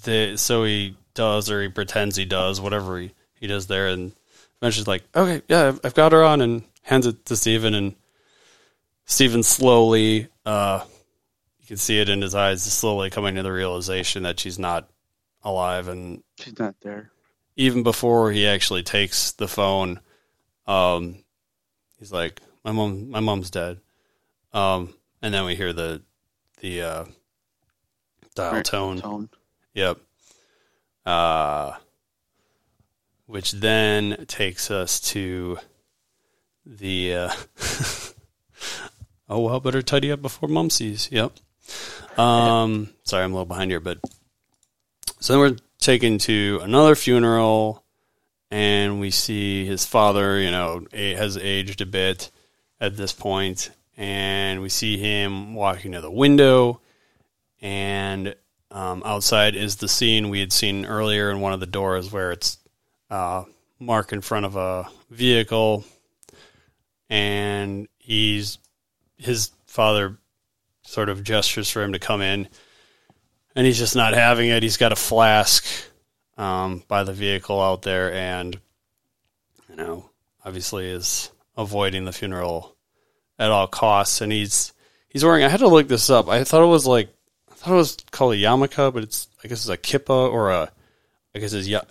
the 0.04 0.38
so 0.38 0.64
he 0.64 0.96
does 1.14 1.50
or 1.50 1.62
he 1.62 1.70
pretends 1.70 2.16
he 2.16 2.26
does 2.26 2.60
whatever 2.60 3.00
he, 3.00 3.12
he 3.36 3.48
does 3.48 3.68
there 3.68 3.88
and 3.88 4.12
eventually 4.62 4.86
like 4.86 5.04
okay 5.16 5.42
yeah 5.48 5.68
I've, 5.68 5.80
I've 5.84 5.94
got 5.96 6.12
her 6.12 6.24
on 6.24 6.42
and 6.42 6.64
hands 6.84 7.08
it 7.08 7.26
to 7.26 7.36
Steven 7.36 7.74
and 7.74 7.96
Steven 9.06 9.44
slowly 9.44 10.28
uh 10.46 10.84
you 11.60 11.68
can 11.68 11.78
see 11.78 12.00
it 12.00 12.10
in 12.10 12.22
his 12.22 12.36
eyes 12.36 12.64
slowly 12.64 13.10
coming 13.10 13.36
to 13.36 13.44
the 13.44 13.52
realization 13.52 14.24
that 14.24 14.40
she's 14.40 14.60
not 14.60 14.90
alive 15.44 15.88
and 15.88 16.24
She's 16.40 16.58
not 16.60 16.76
there. 16.82 17.12
even 17.56 17.84
before 17.84 18.32
he 18.32 18.46
actually 18.48 18.84
takes 18.84 19.32
the 19.32 19.48
phone 19.48 20.00
um 20.68 21.24
he's 22.00 22.12
like 22.12 22.42
my 22.64 22.72
mom 22.72 23.10
my 23.10 23.20
mom's 23.20 23.50
dead 23.52 23.80
um 24.54 24.94
and 25.22 25.34
then 25.34 25.46
we 25.46 25.56
hear 25.56 25.74
the 25.74 26.02
the 26.62 26.82
uh 26.82 27.06
dial 28.36 28.62
tone 28.64 29.00
Tone. 29.02 29.30
Yep. 29.74 29.98
Uh, 31.06 31.74
which 33.28 33.52
then 33.52 34.26
takes 34.28 34.72
us 34.72 35.00
to 35.00 35.58
the. 36.66 37.14
Uh, 37.14 37.34
oh 39.30 39.40
well, 39.40 39.60
better 39.60 39.82
tidy 39.82 40.12
up 40.12 40.22
before 40.22 40.50
mom 40.50 40.70
sees. 40.70 41.10
Yep. 41.12 41.34
Um, 42.18 42.90
sorry, 43.04 43.24
I'm 43.24 43.32
a 43.32 43.36
little 43.36 43.46
behind 43.46 43.72
here, 43.72 43.80
but 43.80 44.00
so 45.20 45.34
then 45.34 45.40
we're 45.40 45.58
taken 45.80 46.18
to 46.20 46.60
another 46.64 46.96
funeral, 46.96 47.84
and 48.52 49.00
we 49.00 49.12
see 49.12 49.66
his 49.66 49.86
father. 49.86 50.40
You 50.40 50.52
know, 50.52 50.86
has 50.94 51.38
aged 51.38 51.82
a 51.82 51.86
bit 51.86 52.32
at 52.80 52.98
this 52.98 53.12
point, 53.12 53.72
and 53.98 54.62
we 54.62 54.70
see 54.70 54.98
him 54.98 55.56
walking 55.56 55.94
to 55.94 56.02
the 56.02 56.12
window, 56.12 56.82
and 57.62 58.36
um, 58.72 59.02
outside 59.06 59.56
is 59.56 59.78
the 59.78 59.88
scene 59.88 60.30
we 60.30 60.40
had 60.40 60.54
seen 60.54 60.86
earlier 60.86 61.32
in 61.32 61.40
one 61.40 61.54
of 61.54 61.60
the 61.60 61.66
doors 61.66 62.12
where 62.12 62.32
it's 62.32 62.58
uh, 63.10 63.44
Marc 63.80 64.12
in 64.14 64.22
front 64.22 64.46
of 64.46 64.56
a 64.56 64.88
vehicle, 65.10 65.84
and 67.10 67.88
he's 67.98 68.58
his 69.18 69.52
father 69.66 70.18
sort 70.84 71.10
of 71.10 71.24
gestures 71.24 71.70
for 71.70 71.84
him 71.84 71.94
to 71.94 72.00
come 72.00 72.22
in, 72.22 72.48
and 73.56 73.66
he's 73.66 73.78
just 73.78 73.96
not 73.96 74.14
having 74.14 74.50
it. 74.50 74.64
He's 74.64 74.78
got 74.78 74.92
a 74.92 74.96
flask 74.96 75.66
um, 76.38 76.84
by 76.88 77.04
the 77.04 77.14
vehicle 77.14 77.62
out 77.62 77.82
there, 77.82 78.14
and 78.14 78.60
you 79.70 79.76
know, 79.76 80.10
obviously 80.44 80.90
is 80.90 81.32
avoiding 81.58 82.06
the 82.06 82.12
funeral 82.12 82.76
at 83.40 83.52
all 83.52 83.68
costs. 83.68 84.22
And 84.22 84.32
he's 84.32 84.74
he's 85.10 85.24
wearing. 85.24 85.44
I 85.44 85.50
had 85.50 85.60
to 85.60 85.68
look 85.68 85.88
this 85.88 86.10
up. 86.10 86.28
I 86.30 86.44
thought 86.44 86.64
it 86.64 86.68
was 86.68 86.86
like 86.86 87.10
I 87.52 87.56
thought 87.56 87.74
it 87.74 87.78
was 87.78 87.98
called 88.12 88.34
a 88.34 88.38
yarmulke, 88.38 88.94
but 88.94 89.04
it's 89.04 89.28
I 89.44 89.48
guess 89.48 89.68
it's 89.68 89.70
a 89.70 89.78
kippa 89.78 90.32
or 90.32 90.52
a 90.52 90.72
I 91.34 91.40
guess 91.40 91.54
it's 91.54 91.68
ya, 91.68 91.82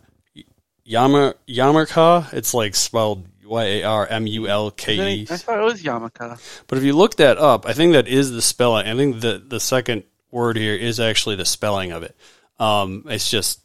yama 0.85 1.35
yarmulke. 1.49 2.33
It's 2.33 2.55
like 2.55 2.75
spelled 2.75 3.27
Y 3.47 3.65
A 3.65 3.83
R 3.85 4.07
M 4.07 4.27
U 4.27 4.49
L 4.49 4.71
K 4.71 4.95
E. 5.17 5.27
I 5.31 5.37
thought 5.37 5.59
it 5.59 5.65
was 5.65 5.83
Yamaka. 5.83 6.39
But 6.67 6.79
if 6.79 6.85
you 6.85 6.95
look 6.95 7.17
that 7.17 7.39
up, 7.39 7.67
I 7.67 7.73
think 7.73 7.93
that 7.93 8.09
is 8.09 8.31
the 8.31 8.43
spelling. 8.43 8.87
I 8.87 8.95
think 8.97 9.21
the 9.21 9.43
the 9.47 9.61
second 9.61 10.05
word 10.31 10.57
here 10.57 10.75
is 10.75 10.99
actually 11.01 11.37
the 11.37 11.45
spelling 11.45 11.93
of 11.93 12.03
it. 12.03 12.17
Um, 12.59 13.05
it's 13.09 13.31
just 13.31 13.61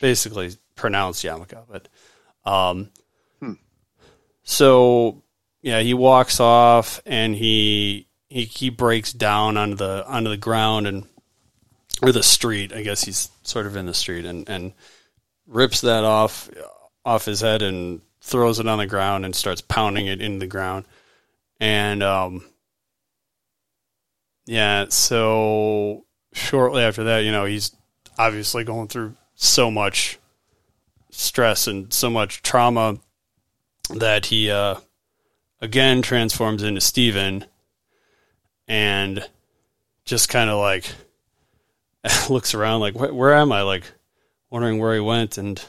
basically 0.00 0.50
pronounced 0.76 1.24
yarmulke. 1.24 1.58
But 1.68 1.88
um, 2.50 2.90
Hmm. 3.40 3.52
so 4.42 5.22
yeah, 5.62 5.80
he 5.80 5.94
walks 5.94 6.40
off 6.40 7.00
and 7.06 7.34
he 7.34 8.06
he 8.28 8.44
he 8.44 8.70
breaks 8.70 9.12
down 9.12 9.56
onto 9.56 9.76
the 9.76 10.04
onto 10.06 10.30
the 10.30 10.36
ground 10.36 10.86
and 10.86 11.06
or 12.02 12.12
the 12.12 12.22
street. 12.22 12.72
I 12.72 12.82
guess 12.82 13.02
he's 13.02 13.30
sort 13.42 13.66
of 13.66 13.76
in 13.76 13.86
the 13.86 13.94
street 13.94 14.24
and 14.24 14.48
and 14.48 14.72
rips 15.46 15.80
that 15.82 16.04
off 16.04 16.50
off 17.04 17.24
his 17.24 17.40
head 17.40 17.62
and 17.62 18.00
throws 18.24 18.58
it 18.58 18.66
on 18.66 18.78
the 18.78 18.86
ground 18.86 19.22
and 19.22 19.36
starts 19.36 19.60
pounding 19.60 20.06
it 20.06 20.22
in 20.22 20.38
the 20.38 20.46
ground. 20.46 20.86
And 21.60 22.02
um 22.02 22.42
yeah, 24.46 24.86
so 24.88 26.06
shortly 26.32 26.82
after 26.82 27.04
that, 27.04 27.20
you 27.20 27.32
know, 27.32 27.44
he's 27.44 27.76
obviously 28.18 28.64
going 28.64 28.88
through 28.88 29.14
so 29.34 29.70
much 29.70 30.18
stress 31.10 31.66
and 31.66 31.92
so 31.92 32.08
much 32.08 32.40
trauma 32.40 32.96
that 33.90 34.26
he 34.26 34.50
uh 34.50 34.76
again 35.60 36.00
transforms 36.00 36.62
into 36.62 36.80
Steven 36.80 37.44
and 38.66 39.28
just 40.06 40.30
kind 40.30 40.48
of 40.48 40.58
like 40.58 40.90
looks 42.30 42.54
around 42.54 42.80
like 42.80 42.94
where, 42.94 43.12
where 43.12 43.34
am 43.34 43.52
I 43.52 43.60
like 43.60 43.84
wondering 44.48 44.78
where 44.78 44.94
he 44.94 45.00
went 45.00 45.36
and 45.36 45.62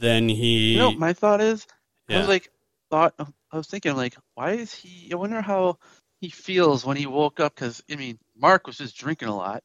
then 0.00 0.28
he 0.28 0.74
You 0.74 0.80
know, 0.80 0.90
my 0.92 1.12
thought 1.12 1.40
is, 1.40 1.66
I 2.10 2.18
was 2.18 2.28
like, 2.28 2.50
thought 2.90 3.14
I 3.18 3.56
was 3.56 3.66
thinking 3.66 3.96
like, 3.96 4.16
why 4.34 4.52
is 4.52 4.72
he? 4.74 5.10
I 5.12 5.16
wonder 5.16 5.40
how 5.40 5.78
he 6.20 6.30
feels 6.30 6.84
when 6.84 6.96
he 6.96 7.06
woke 7.06 7.40
up. 7.40 7.54
Because 7.54 7.82
I 7.90 7.96
mean, 7.96 8.18
Marc 8.36 8.66
was 8.66 8.78
just 8.78 8.96
drinking 8.96 9.28
a 9.28 9.36
lot. 9.36 9.62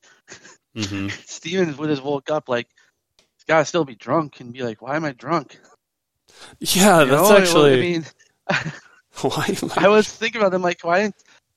hmm 0.75 1.07
Steven 1.25 1.75
would 1.77 1.89
have 1.89 2.03
woke 2.03 2.29
up 2.29 2.49
like, 2.49 2.67
he's 3.17 3.45
got 3.47 3.59
to 3.59 3.65
still 3.65 3.86
be 3.86 3.95
drunk 3.95 4.39
and 4.39 4.53
be 4.53 4.63
like, 4.63 4.81
why 4.81 4.95
am 4.95 5.05
I 5.05 5.11
drunk? 5.13 5.59
yeah 6.59 7.03
You 7.03 7.05
that's 7.05 7.29
know? 7.29 7.29
actually 7.31 7.73
I 7.73 7.77
mean, 7.77 8.05
why 9.21 9.55
I 9.77 9.88
was 9.88 10.07
thinking 10.07 10.41
about 10.41 10.51
them 10.51 10.61
like, 10.61 10.84
why? 10.84 11.11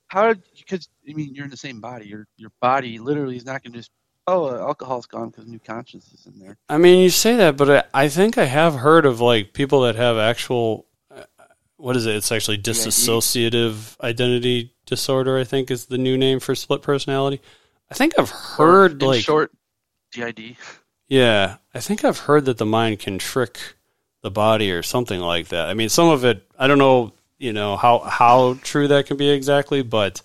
How? 0.09 0.35
Because 0.57 0.89
I 1.09 1.15
mean, 1.15 1.35
you're 1.35 1.45
in 1.45 1.51
the 1.51 1.57
same 1.57 1.81
body. 1.81 2.07
Your 2.07 2.27
your 2.37 2.51
body 2.61 2.99
literally 2.99 3.37
is 3.37 3.45
not 3.45 3.63
going 3.63 3.73
to 3.73 3.79
just. 3.79 3.91
Oh, 4.29 4.47
uh, 4.47 4.59
alcohol's 4.59 5.07
gone 5.07 5.31
because 5.31 5.47
new 5.47 5.61
conscience 5.61 6.13
is 6.13 6.27
in 6.27 6.41
there. 6.41 6.57
I 6.69 6.79
mean, 6.79 7.03
you 7.03 7.11
say 7.11 7.37
that, 7.37 7.57
but 7.57 7.89
I, 7.95 8.05
I 8.05 8.09
think 8.09 8.39
I 8.39 8.45
have 8.45 8.75
heard 8.75 9.07
of 9.07 9.21
like 9.21 9.53
people 9.53 9.83
that 9.83 9.95
have 9.95 10.19
actual, 10.19 10.87
uh, 11.15 11.23
what 11.77 11.97
is 11.97 12.07
it? 12.07 12.17
It's 12.17 12.33
actually 12.33 12.59
dissociative 12.59 13.99
identity 14.01 14.73
disorder. 14.85 15.39
I 15.39 15.45
think 15.45 15.71
is 15.71 15.87
the 15.87 15.99
new 15.99 16.17
name 16.17 16.41
for 16.41 16.55
split 16.55 16.83
personality. 16.83 17.41
I 17.91 17.95
think 17.95 18.15
I've 18.19 18.31
heard 18.31 19.01
in 19.01 19.09
like, 19.09 19.25
short, 19.25 19.53
DID. 20.13 20.57
yeah, 21.09 21.59
I 21.73 21.81
think 21.81 22.05
I've 22.05 22.19
heard 22.19 22.47
that 22.47 22.59
the 22.59 22.67
mind 22.67 22.99
can 22.99 23.19
trick 23.19 23.59
the 24.23 24.31
body 24.31 24.73
or 24.73 24.83
something 24.83 25.21
like 25.21 25.49
that. 25.49 25.69
I 25.69 25.75
mean, 25.75 25.89
some 25.89 26.09
of 26.09 26.25
it, 26.25 26.45
I 26.59 26.67
don't 26.67 26.79
know, 26.79 27.13
you 27.39 27.53
know 27.53 27.77
how 27.77 28.01
how 28.01 28.59
true 28.63 28.89
that 28.89 29.07
can 29.07 29.17
be 29.17 29.29
exactly, 29.29 29.83
but 29.83 30.23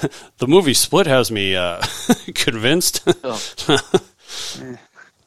the 0.38 0.46
movie 0.46 0.74
Split 0.74 1.06
has 1.06 1.30
me 1.30 1.54
uh, 1.56 1.82
convinced. 2.34 3.06
Oh. 3.24 4.68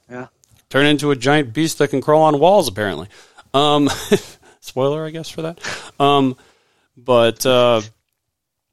Yeah. 0.10 0.28
turn 0.70 0.86
into 0.88 1.12
a 1.12 1.16
giant 1.16 1.54
beast 1.54 1.78
that 1.78 1.90
can 1.90 2.02
crawl 2.02 2.24
on 2.24 2.40
walls 2.40 2.68
apparently 2.68 3.08
um 3.54 3.90
spoiler 4.60 5.06
i 5.06 5.10
guess 5.12 5.30
for 5.30 5.44
that 5.44 5.60
um 6.00 6.36
but 6.98 7.46
uh 7.46 7.82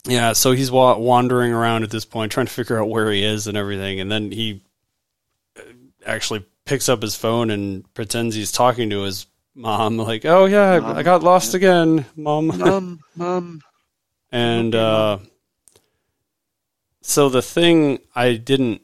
yeah 0.07 0.33
so 0.33 0.53
he's 0.53 0.71
wa- 0.71 0.97
wandering 0.97 1.53
around 1.53 1.83
at 1.85 1.91
this 1.91 2.05
point 2.07 2.33
trying 2.33 2.47
to 2.47 2.53
figure 2.53 2.81
out 2.81 2.89
where 2.89 3.11
he 3.11 3.23
is 3.25 3.47
and 3.47 3.57
everything 3.59 4.01
and 4.01 4.11
then 4.11 4.31
he 4.33 4.63
uh, 5.59 5.63
actually 6.07 6.45
picks 6.65 6.89
up 6.89 7.03
his 7.03 7.15
phone 7.15 7.51
and 7.51 7.85
pretends 7.95 8.35
he's 8.35 8.53
talking 8.53 8.89
to 8.91 9.03
his 9.03 9.27
mom 9.55 9.99
like 9.99 10.25
oh 10.25 10.47
yeah 10.47 10.81
i, 10.83 10.99
I 10.99 11.03
got 11.03 11.23
lost 11.23 11.53
again 11.55 12.05
mom 12.17 12.47
Mom, 12.59 13.01
mom. 13.17 13.61
and 14.31 14.75
uh, 14.75 15.19
so 17.03 17.29
the 17.29 17.43
thing 17.43 17.99
I 18.15 18.35
didn't 18.35 18.83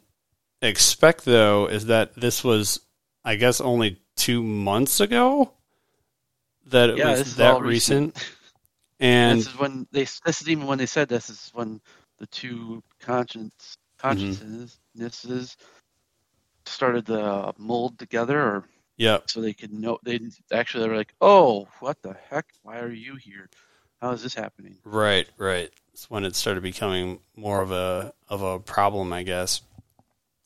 expect 0.60 1.24
though 1.24 1.66
is 1.66 1.86
that 1.86 2.14
this 2.14 2.44
was, 2.44 2.80
I 3.24 3.36
guess, 3.36 3.60
only 3.60 4.00
two 4.16 4.42
months 4.42 5.00
ago 5.00 5.52
that 6.66 6.90
it 6.90 6.98
Yeah, 6.98 7.10
was 7.10 7.36
that 7.36 7.62
recent. 7.62 8.14
recent. 8.16 8.34
And 9.00 9.38
this 9.38 9.46
is 9.46 9.58
when 9.58 9.86
they. 9.92 10.00
This 10.00 10.40
is 10.40 10.48
even 10.48 10.66
when 10.66 10.78
they 10.78 10.86
said 10.86 11.08
this 11.08 11.30
is 11.30 11.50
when 11.54 11.80
the 12.18 12.26
two 12.26 12.82
conscience 12.98 13.78
mm-hmm. 14.02 14.08
consciousnesses 14.08 15.56
started 16.66 17.06
to 17.06 17.54
mold 17.58 17.96
together, 18.00 18.40
or 18.40 18.64
yeah, 18.96 19.18
so 19.26 19.40
they 19.40 19.52
could 19.52 19.72
know. 19.72 19.98
They 20.02 20.18
actually 20.50 20.82
they 20.82 20.88
were 20.88 20.96
like, 20.96 21.14
"Oh, 21.20 21.68
what 21.78 22.02
the 22.02 22.16
heck? 22.28 22.46
Why 22.62 22.80
are 22.80 22.90
you 22.90 23.14
here? 23.14 23.48
How 24.00 24.10
is 24.12 24.22
this 24.22 24.34
happening?" 24.34 24.78
right, 24.84 25.28
right. 25.36 25.70
It's 25.92 26.08
when 26.08 26.24
it 26.24 26.36
started 26.36 26.62
becoming 26.62 27.18
more 27.36 27.60
of 27.60 27.72
a 27.72 28.12
of 28.28 28.42
a 28.42 28.60
problem, 28.60 29.12
I 29.12 29.22
guess. 29.24 29.62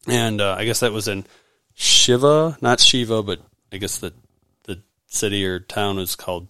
And 0.06 0.40
uh, 0.40 0.54
I 0.58 0.64
guess 0.64 0.80
that 0.80 0.92
was 0.92 1.08
in 1.08 1.26
Shiva, 1.74 2.56
not 2.60 2.80
Shiva, 2.80 3.22
but 3.22 3.40
I 3.72 3.76
guess 3.76 3.98
the 3.98 4.12
the 4.64 4.82
city 5.06 5.44
or 5.46 5.60
town 5.60 5.98
is 5.98 6.16
called 6.16 6.48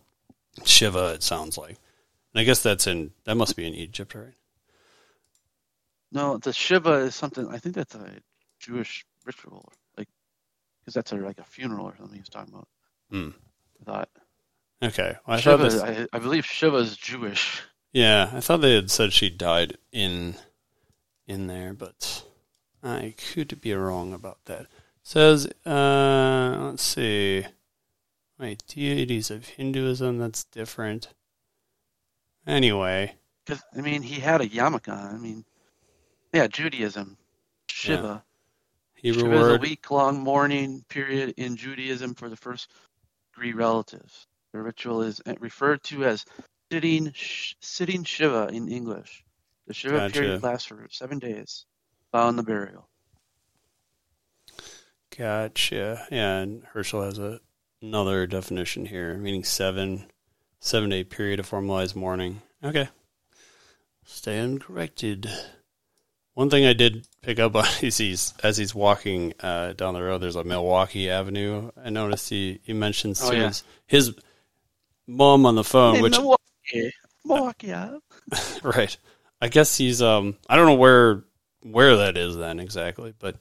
Shiva. 0.64 1.14
It 1.14 1.22
sounds 1.22 1.58
like. 1.58 1.78
And 2.32 2.40
I 2.40 2.44
guess 2.44 2.62
that's 2.62 2.86
in 2.86 3.10
that 3.24 3.36
must 3.36 3.56
be 3.56 3.66
in 3.66 3.74
Egypt, 3.74 4.14
right? 4.14 4.34
No, 6.12 6.38
the 6.38 6.52
Shiva 6.52 6.92
is 6.92 7.14
something. 7.14 7.48
I 7.48 7.58
think 7.58 7.74
that's 7.74 7.94
a 7.94 8.20
Jewish 8.60 9.04
ritual, 9.24 9.72
like 9.96 10.08
because 10.80 10.94
that's 10.94 11.12
a, 11.12 11.16
like 11.16 11.38
a 11.38 11.44
funeral 11.44 11.86
or 11.86 11.96
something 11.96 12.14
he 12.14 12.20
was 12.20 12.28
talking 12.28 12.54
about. 12.54 12.68
Hmm. 13.10 13.30
I 13.80 13.84
thought 13.84 14.08
Okay. 14.82 15.16
Well, 15.26 15.36
I 15.36 15.40
thought 15.40 15.60
Shiva. 15.60 15.62
this, 15.62 15.82
I, 15.82 16.06
I 16.12 16.18
believe 16.18 16.44
Shiva 16.44 16.78
is 16.78 16.96
Jewish. 16.96 17.62
yeah, 17.92 18.30
I 18.32 18.40
thought 18.40 18.62
they 18.62 18.74
had 18.74 18.90
said 18.90 19.12
she 19.12 19.30
died 19.30 19.78
in 19.92 20.34
in 21.26 21.46
there, 21.46 21.72
but 21.72 22.24
I 22.82 23.14
could 23.32 23.60
be 23.60 23.72
wrong 23.74 24.12
about 24.12 24.44
that. 24.46 24.66
says, 25.02 25.46
uh, 25.64 26.56
let's 26.60 26.82
see. 26.82 27.46
Wait, 28.38 28.64
deities 28.66 29.30
of 29.30 29.46
Hinduism, 29.46 30.18
that's 30.18 30.44
different. 30.44 31.08
Anyway, 32.44 33.14
Because 33.46 33.62
I 33.76 33.82
mean, 33.82 34.02
he 34.02 34.18
had 34.18 34.40
a 34.40 34.48
yarmulke. 34.48 34.88
I 34.88 35.16
mean, 35.16 35.44
yeah, 36.34 36.48
Judaism, 36.48 37.16
Shiva. 37.68 38.24
Hebrew 38.94 39.22
Shiva 39.22 39.36
is 39.36 39.48
a 39.48 39.58
week-long 39.58 40.20
mourning 40.20 40.84
period 40.88 41.34
in 41.36 41.56
Judaism 41.56 42.14
for 42.14 42.28
the 42.28 42.36
first 42.36 42.68
degree 43.32 43.52
relatives. 43.52 44.26
The 44.52 44.60
ritual 44.60 45.02
is 45.02 45.20
referred 45.40 45.82
to 45.84 46.04
as 46.04 46.24
sitting 46.70 47.12
sh- 47.12 47.54
sitting 47.60 48.04
Shiva 48.04 48.48
in 48.52 48.68
English. 48.68 49.24
The 49.66 49.74
Shiva 49.74 49.96
Gotcha. 49.96 50.12
period 50.12 50.42
lasts 50.42 50.66
for 50.66 50.86
seven 50.90 51.18
days, 51.18 51.64
following 52.10 52.36
the 52.36 52.42
burial. 52.42 52.88
Gotcha. 55.16 56.06
Yeah, 56.10 56.38
and 56.38 56.64
Herschel 56.72 57.02
has 57.02 57.18
a, 57.18 57.40
another 57.80 58.26
definition 58.26 58.86
here, 58.86 59.16
meaning 59.18 59.44
seven, 59.44 60.06
seven 60.60 60.90
day 60.90 61.04
period 61.04 61.38
of 61.40 61.46
formalized 61.46 61.94
mourning. 61.96 62.42
Okay. 62.64 62.88
Stand 64.04 64.62
corrected. 64.62 65.28
One 66.34 66.48
thing 66.48 66.64
I 66.64 66.72
did 66.72 67.06
pick 67.20 67.38
up 67.38 67.54
on 67.54 67.66
is 67.82 67.98
he's 67.98 68.32
as 68.42 68.56
he's 68.56 68.74
walking 68.74 69.34
uh, 69.40 69.74
down 69.74 69.94
the 69.94 70.02
road. 70.02 70.18
There's 70.18 70.36
a 70.36 70.44
Milwaukee 70.44 71.10
Avenue. 71.10 71.70
I 71.82 71.90
noticed 71.90 72.30
he 72.30 72.60
he 72.64 72.72
mentions 72.72 73.22
Oh, 73.22 73.32
yeah. 73.32 73.48
his 73.48 73.64
his 73.86 74.14
mom 75.06 75.46
on 75.46 75.54
the 75.54 75.64
phone, 75.64 75.96
Hey, 75.96 76.02
which 76.02 76.18
Milwaukee, 76.18 76.92
Milwaukee, 77.24 77.72
right. 78.62 78.96
I 79.40 79.48
guess 79.48 79.76
he's 79.76 80.00
um 80.02 80.36
I 80.48 80.56
don't 80.56 80.66
know 80.66 80.74
where 80.74 81.24
where 81.62 81.96
that 81.98 82.16
is 82.16 82.36
then 82.36 82.58
exactly, 82.60 83.14
but 83.18 83.36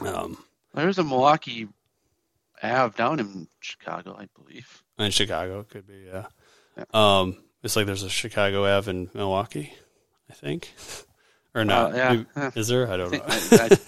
um 0.00 0.38
There's 0.74 0.98
a 0.98 1.04
Milwaukee 1.04 1.68
Ave 2.62 2.96
down 2.96 3.20
in 3.20 3.48
Chicago, 3.60 4.16
I 4.18 4.28
believe. 4.38 4.82
in 4.98 5.10
Chicago 5.10 5.60
it 5.60 5.68
could 5.68 5.86
be 5.86 6.06
yeah. 6.10 6.26
Yeah. 6.76 6.84
Um, 6.92 7.38
it's 7.62 7.74
like 7.76 7.86
there's 7.86 8.02
a 8.02 8.10
Chicago 8.10 8.66
Ave 8.66 8.90
in 8.90 9.10
Milwaukee, 9.14 9.72
I 10.30 10.34
think, 10.34 10.74
or 11.54 11.64
not? 11.64 11.92
Uh, 11.92 12.24
yeah. 12.36 12.50
Is 12.54 12.68
there? 12.68 12.90
I 12.90 12.96
don't 12.98 13.12
know. 13.12 13.22
I, 13.26 13.78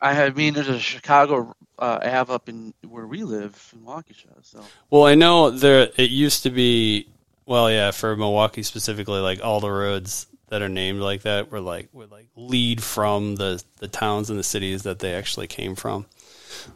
I, 0.00 0.22
I 0.24 0.30
mean, 0.36 0.54
there's 0.54 0.68
a 0.68 0.80
Chicago 0.80 1.54
uh, 1.78 1.98
Ave 2.02 2.32
up 2.32 2.48
in 2.48 2.74
where 2.88 3.06
we 3.06 3.24
live 3.24 3.72
in 3.74 3.80
Waukesha. 3.80 4.28
So 4.42 4.62
Well, 4.90 5.04
I 5.04 5.14
know 5.14 5.50
there. 5.50 5.90
It 5.96 6.10
used 6.10 6.42
to 6.44 6.50
be. 6.50 7.08
Well, 7.46 7.70
yeah, 7.70 7.90
for 7.90 8.16
Milwaukee 8.16 8.62
specifically, 8.62 9.20
like 9.20 9.40
all 9.42 9.60
the 9.60 9.70
roads 9.70 10.26
that 10.48 10.62
are 10.62 10.68
named 10.68 11.00
like 11.00 11.22
that 11.22 11.50
were 11.50 11.60
like 11.60 11.88
would 11.92 12.10
like 12.10 12.28
lead 12.36 12.82
from 12.82 13.36
the 13.36 13.62
the 13.78 13.88
towns 13.88 14.30
and 14.30 14.38
the 14.38 14.44
cities 14.44 14.84
that 14.84 14.98
they 14.98 15.14
actually 15.14 15.46
came 15.46 15.74
from. 15.74 16.06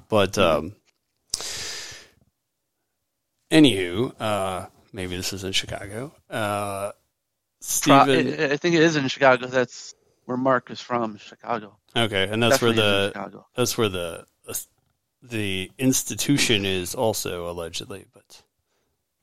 But 0.09 0.37
um, 0.37 0.75
anywho, 3.51 4.13
uh, 4.21 4.67
maybe 4.93 5.17
this 5.17 5.33
is 5.33 5.45
in 5.45 5.53
Chicago. 5.53 6.13
Uh. 6.29 6.93
I, 7.61 8.57
think 8.57 8.77
it 8.77 8.83
is 8.83 8.95
in 8.95 9.09
Chicago. 9.09 9.47
That's 9.47 9.95
where 10.27 10.37
Marc 10.37 10.71
is 10.71 10.81
from, 10.81 11.17
Chicago. 11.17 11.77
okay, 11.97 12.29
and 12.31 12.43
that's 12.43 12.63
where 12.63 12.73
Definitely 12.73 13.07
in 13.07 13.31
the 13.31 13.45
that's 13.57 13.79
where 13.79 13.89
the 13.89 14.27
the 15.23 15.71
institution 15.79 16.65
is 16.65 16.95
also 16.95 17.51
allegedly, 17.51 18.07
but 18.13 18.43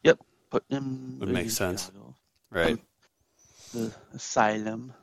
Yep. 0.04 0.20
Put 0.50 0.64
him 0.70 1.18
Would 1.20 1.30
make 1.30 1.50
sense. 1.50 1.86
Chicago. 1.88 2.16
right. 2.52 2.78
The 3.74 3.92
asylum. 4.14 4.94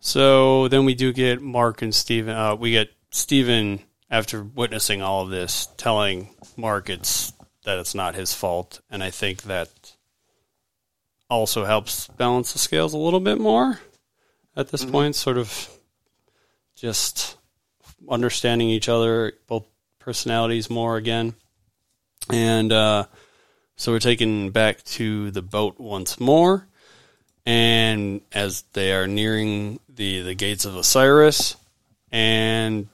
So 0.00 0.68
then 0.68 0.84
we 0.84 0.94
do 0.94 1.12
get 1.12 1.42
Marc 1.42 1.82
and 1.82 1.94
Steven. 1.94 2.34
Uh, 2.34 2.54
we 2.54 2.70
get 2.72 2.90
Steven 3.10 3.80
after 4.10 4.42
witnessing 4.42 5.02
all 5.02 5.22
of 5.24 5.30
this, 5.30 5.68
telling 5.76 6.34
Marc 6.56 6.88
it's 6.88 7.32
that 7.64 7.78
it's 7.78 7.94
not 7.94 8.14
his 8.14 8.32
fault, 8.32 8.80
and 8.90 9.02
I 9.02 9.10
think 9.10 9.42
that 9.42 9.68
also 11.28 11.64
helps 11.64 12.06
balance 12.08 12.52
the 12.52 12.58
scales 12.58 12.94
a 12.94 12.98
little 12.98 13.20
bit 13.20 13.38
more 13.38 13.80
at 14.56 14.68
this 14.68 14.84
Mhm. 14.84 14.90
point. 14.92 15.16
Sort 15.16 15.36
of 15.36 15.68
just 16.74 17.36
understanding 18.08 18.68
each 18.68 18.88
other, 18.88 19.32
both 19.46 19.66
personalities 19.98 20.70
more 20.70 20.96
again, 20.96 21.34
and 22.30 22.72
uh, 22.72 23.04
so 23.76 23.92
we're 23.92 23.98
taken 23.98 24.50
back 24.50 24.82
to 24.84 25.30
the 25.30 25.42
boat 25.42 25.78
once 25.78 26.18
more 26.18 26.68
and 27.48 28.20
as 28.30 28.60
they 28.74 28.92
are 28.92 29.06
nearing 29.06 29.80
the 29.88 30.20
the 30.20 30.34
gates 30.34 30.66
of 30.66 30.76
Osiris, 30.76 31.56
and 32.12 32.88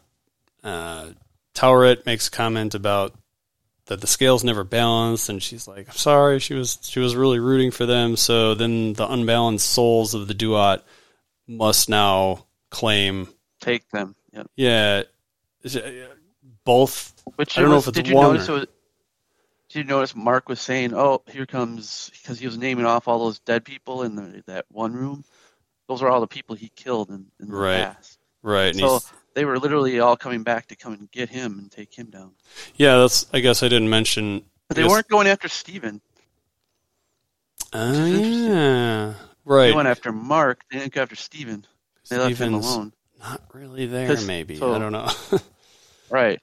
uh, 0.63 1.09
Taweret 1.57 2.07
makes 2.07 2.29
a 2.29 2.31
comment 2.31 2.77
about 2.77 3.15
that 3.87 4.01
the 4.01 4.07
scales 4.07 4.45
never 4.45 4.63
balanced, 4.63 5.29
and 5.29 5.43
she's 5.43 5.67
like, 5.67 5.89
"I'm 5.89 5.97
sorry." 5.97 6.39
She 6.39 6.55
was 6.55 6.79
she 6.83 7.01
was 7.01 7.17
really 7.17 7.41
rooting 7.41 7.73
for 7.73 7.85
them. 7.85 8.17
So 8.17 8.55
then 8.55 8.93
the 8.93 9.11
unbalanced 9.11 9.69
souls 9.69 10.15
of 10.15 10.29
the 10.29 10.35
Duat 10.35 10.85
must 11.49 11.89
now 11.89 12.47
claim, 12.71 13.27
Take 13.61 13.91
them. 13.91 14.15
Yep. 14.35 14.51
yeah, 14.57 15.03
is 15.63 15.77
it- 15.77 16.11
uh, 16.11 16.15
both. 16.65 17.13
Which 17.37 17.57
I 17.59 17.63
don't 17.63 17.71
know 17.71 17.79
if 17.79 17.89
it's 17.89 17.95
did 17.95 18.09
you 18.09 18.15
notice? 18.15 18.49
or- 18.49 18.57
It 18.57 18.61
was, 18.61 18.67
did 19.71 19.79
you 19.81 19.85
notice 19.85 20.15
Marc 20.15 20.49
was 20.49 20.61
saying, 20.61 20.93
"Oh, 20.95 21.23
here 21.29 21.47
comes," 21.47 22.11
because 22.11 22.39
he 22.39 22.47
was 22.47 22.59
naming 22.59 22.85
off 22.87 23.09
all 23.09 23.19
those 23.19 23.39
dead 23.41 23.65
people 23.65 24.03
in 24.03 24.15
the, 24.17 24.43
that 24.47 24.67
one 24.71 24.93
room. 24.95 25.25
Those 25.89 26.03
are 26.03 26.09
all 26.09 26.21
the 26.21 26.27
people 26.27 26.55
he 26.55 26.69
killed 26.75 27.11
in, 27.11 27.27
in 27.41 27.49
the 27.49 27.57
Right. 27.57 27.85
past. 27.85 28.19
Right, 28.43 28.75
So 28.77 29.01
they 29.35 29.45
were 29.47 29.59
literally 29.59 30.01
all 30.01 30.17
coming 30.17 30.43
back 30.43 30.67
to 30.69 30.77
come 30.77 30.93
and 30.93 31.11
get 31.11 31.29
him 31.31 31.59
and 31.59 31.71
take 31.71 31.95
him 31.95 32.11
down. 32.11 32.33
yeah, 32.77 32.99
that's. 32.99 33.27
I 33.33 33.41
guess 33.41 33.63
I 33.63 33.69
didn't 33.69 33.89
mention. 33.91 34.45
But 34.69 34.77
they 34.77 34.85
weren't 34.85 35.09
going 35.09 35.27
after 35.27 35.49
Steven. 35.49 36.01
Ah, 37.73 37.89
interesting. 38.05 38.45
yeah, 38.45 39.15
right. 39.45 39.67
They 39.69 39.73
went 39.75 39.89
after 39.89 40.13
Marc. 40.13 40.63
They 40.71 40.79
didn't 40.79 40.93
go 40.93 41.03
after 41.03 41.17
Steven. 41.17 41.67
They 42.09 42.19
left 42.19 42.39
him 42.39 42.55
alone. 42.55 42.93
Not 43.25 43.43
really 43.55 43.87
there. 43.87 44.21
maybe 44.21 44.59
so- 44.59 44.75
i 44.75 44.79
don't 44.79 44.93
know 44.93 45.09
Right. 46.11 46.39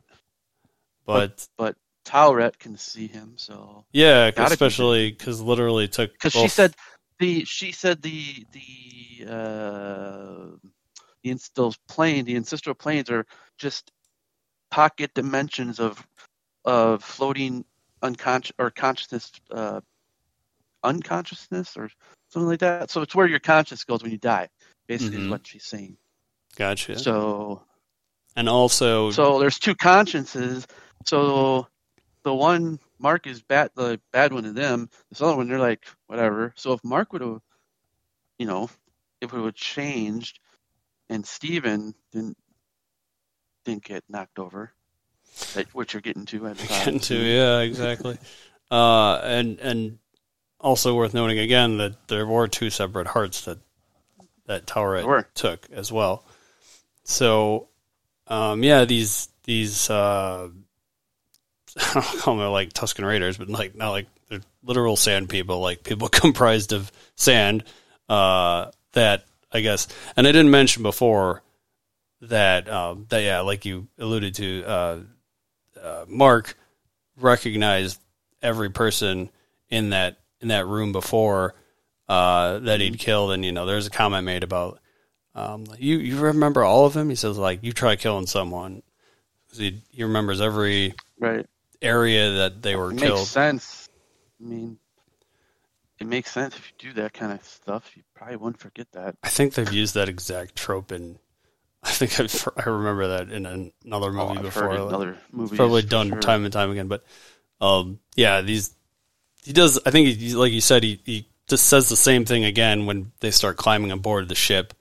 but 1.05 1.47
But 1.57 1.75
Taweret 2.03 2.57
can 2.57 2.75
see 2.77 3.07
him, 3.07 3.34
so 3.38 3.86
yeah 3.93 4.32
especially 4.36 5.11
because 5.11 5.39
literally 5.39 5.88
took 5.88 6.11
because 6.13 6.34
she 6.34 6.47
said 6.47 6.73
the 7.19 7.45
she 7.45 7.71
said 7.71 8.01
the 8.01 8.43
the 8.51 9.27
uh 9.29 10.57
the 11.23 11.39
those 11.55 11.77
planes 11.88 12.25
the 12.25 12.36
ancestral 12.36 12.73
planes 12.75 13.09
are 13.11 13.25
just 13.59 13.91
pocket 14.71 15.13
dimensions 15.13 15.79
of 15.79 16.05
of 16.65 17.03
floating 17.03 17.63
unconscious 18.01 18.53
or 18.57 18.71
consciousness 18.71 19.32
uh 19.51 19.79
unconsciousness 20.84 21.77
or 21.77 21.89
something 22.29 22.47
like 22.47 22.59
that 22.59 22.89
so 22.89 23.01
it's 23.01 23.13
where 23.13 23.27
your 23.27 23.39
conscious 23.39 23.84
goes 23.84 24.01
when 24.01 24.11
you 24.11 24.17
die 24.17 24.49
basically 24.88 25.19
Mhm. 25.19 25.25
is 25.25 25.29
what 25.29 25.45
she's 25.45 25.65
saying 25.65 25.95
gotcha. 26.56 26.97
So 26.99 27.64
and 28.36 28.47
also 28.47 29.12
so 29.12 29.39
there's 29.39 29.60
two 29.60 29.76
consciences. 29.76 30.68
So 31.06 31.68
the 32.24 32.34
one 32.34 32.80
marc 32.99 33.28
is 33.28 33.41
bad 33.41 33.72
the 33.76 33.99
bad 34.12 34.34
one 34.34 34.43
to 34.43 34.52
them. 34.54 34.89
This 35.10 35.22
other 35.22 35.36
one 35.36 35.47
they're 35.47 35.60
like 35.60 35.86
whatever. 36.08 36.54
So 36.56 36.74
if 36.74 36.84
marc 36.84 37.14
would 37.14 37.22
have 37.22 37.41
you 38.38 38.45
know 38.45 38.70
if 39.20 39.34
it 39.34 39.38
would 39.38 39.45
have 39.45 39.56
changed 39.56 40.39
and 41.10 41.26
steven 41.26 41.93
didn't 42.12 42.38
didn't 43.66 43.84
get 43.84 44.04
knocked 44.10 44.39
over 44.39 44.72
that 45.54 45.74
what 45.74 45.93
you're 45.93 46.02
getting 46.02 46.26
to 46.26 46.47
at 46.47 46.58
the 46.58 46.68
getting 46.68 46.99
to 46.99 47.16
yeah 47.16 47.60
exactly. 47.60 48.18
Uh 48.72 49.20
and 49.26 49.60
and 49.60 49.99
also 50.58 50.95
worth 50.95 51.14
noting 51.14 51.38
again 51.39 51.76
that 51.76 52.08
there 52.08 52.26
were 52.26 52.47
two 52.47 52.70
separate 52.70 53.08
hearts 53.08 53.43
that 53.43 53.58
that. 54.45 54.66
Taweret 54.66 55.26
took 55.34 55.68
as 55.74 55.91
well 55.91 56.24
so 57.04 57.68
um 58.28 58.64
yeah 58.64 58.86
these 58.86 59.30
these 59.43 59.89
uh 59.89 60.49
I 61.78 61.93
don't 61.93 62.20
call 62.20 62.38
them 62.38 62.52
like 62.52 62.74
Tusken 62.74 63.06
Raiders, 63.06 63.38
but 63.38 63.49
like 63.49 63.76
not 63.76 63.91
like 63.91 64.08
they're 64.30 64.41
literal 64.64 64.95
sand 64.95 65.30
people, 65.30 65.60
like 65.60 65.84
people 65.84 66.08
comprised 66.10 66.74
of 66.74 66.91
sand. 67.16 67.64
Uh, 68.10 68.72
that 68.93 69.24
I 69.54 69.62
guess, 69.62 69.88
and 70.18 70.28
I 70.28 70.32
didn't 70.34 70.52
mention 70.52 70.84
before 70.84 71.43
that 72.22 72.70
um, 72.70 73.06
that 73.10 73.24
yeah, 73.24 73.39
like 73.41 73.64
you 73.64 73.88
alluded 73.97 74.36
to, 74.36 74.64
uh, 74.66 74.99
uh, 75.82 76.06
Marc 76.10 76.58
recognized 77.18 78.02
every 78.41 78.70
person 78.70 79.30
in 79.70 79.91
that 79.91 80.20
in 80.41 80.49
that 80.49 80.68
room 80.68 80.91
before 80.91 81.56
uh, 82.10 82.60
that 82.60 82.82
he'd 82.82 82.99
killed, 82.99 83.32
and 83.32 83.45
you 83.45 83.54
know, 83.54 83.66
there's 83.66 83.88
a 83.88 83.91
comment 83.91 84.26
made 84.26 84.43
about 84.43 84.80
um, 85.36 85.65
you 85.77 85.97
you 85.97 86.19
remember 86.19 86.63
all 86.63 86.86
of 86.86 86.93
them. 86.93 87.09
He 87.09 87.15
says 87.15 87.38
like 87.38 87.59
you 87.63 87.71
try 87.71 87.95
killing 87.95 88.27
someone. 88.27 88.84
He, 89.53 89.82
he 89.89 90.03
remembers 90.03 90.39
every 90.41 90.93
right 91.19 91.45
area 91.82 92.32
that 92.32 92.61
they 92.61 92.75
were 92.75 92.91
it 92.91 92.99
killed. 92.99 93.19
makes 93.19 93.29
sense 93.29 93.89
i 94.39 94.47
mean 94.47 94.77
it 95.99 96.07
makes 96.07 96.32
sense 96.32 96.55
if 96.55 96.71
you 96.71 96.89
do 96.89 97.01
that 97.01 97.11
kind 97.11 97.32
of 97.32 97.43
stuff 97.43 97.91
you 97.95 98.03
probably 98.15 98.36
wouldn't 98.38 98.59
forget 98.59 98.88
that 98.91 99.15
I 99.23 99.29
think 99.29 99.53
they've 99.55 99.71
used 99.73 99.95
that 99.95 100.07
exact 100.09 100.55
trope 100.55 100.91
in. 100.91 101.17
I 101.84 101.89
think 101.91 102.19
I've, 102.19 102.47
I 102.57 102.69
remember 102.69 103.07
that 103.09 103.29
in 103.29 103.45
an- 103.47 103.71
another 103.84 104.09
oh, 104.09 104.27
movie 104.27 104.38
I've 104.38 104.43
before. 104.43 104.63
heard 104.63 104.79
it 104.79 104.88
in 104.88 104.93
other 104.93 105.17
Probably 105.55 105.82
done 105.82 106.09
sure. 106.09 106.19
time 106.19 106.43
and 106.43 106.53
time 106.53 106.69
again, 106.71 106.88
but 106.88 107.03
um, 107.59 107.99
yeah, 108.15 108.41
these 108.41 108.75
he 109.43 109.53
does. 109.53 109.79
I 109.86 109.91
think 109.91 110.17
he, 110.17 110.36
like 110.36 110.51
you 110.51 110.61
said, 110.61 110.84
he, 110.84 111.01
he 111.05 111.27
just 111.47 111.65
says 111.65 111.89
the 111.89 111.95
same 111.95 112.25
thing 112.25 112.45
again 112.45 112.86
when 112.86 113.11
they 113.19 113.32
start 113.32 113.57
climbing 113.57 113.91
aboard 113.91 114.29
the 114.29 114.36
ship. 114.36 114.73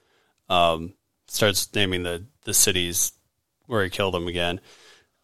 Um, 0.50 0.92
starts 1.28 1.72
naming 1.74 2.02
the 2.02 2.24
the 2.44 2.52
cities 2.52 3.12
where 3.66 3.84
he 3.84 3.88
killed 3.88 4.12
them 4.12 4.28
again, 4.28 4.60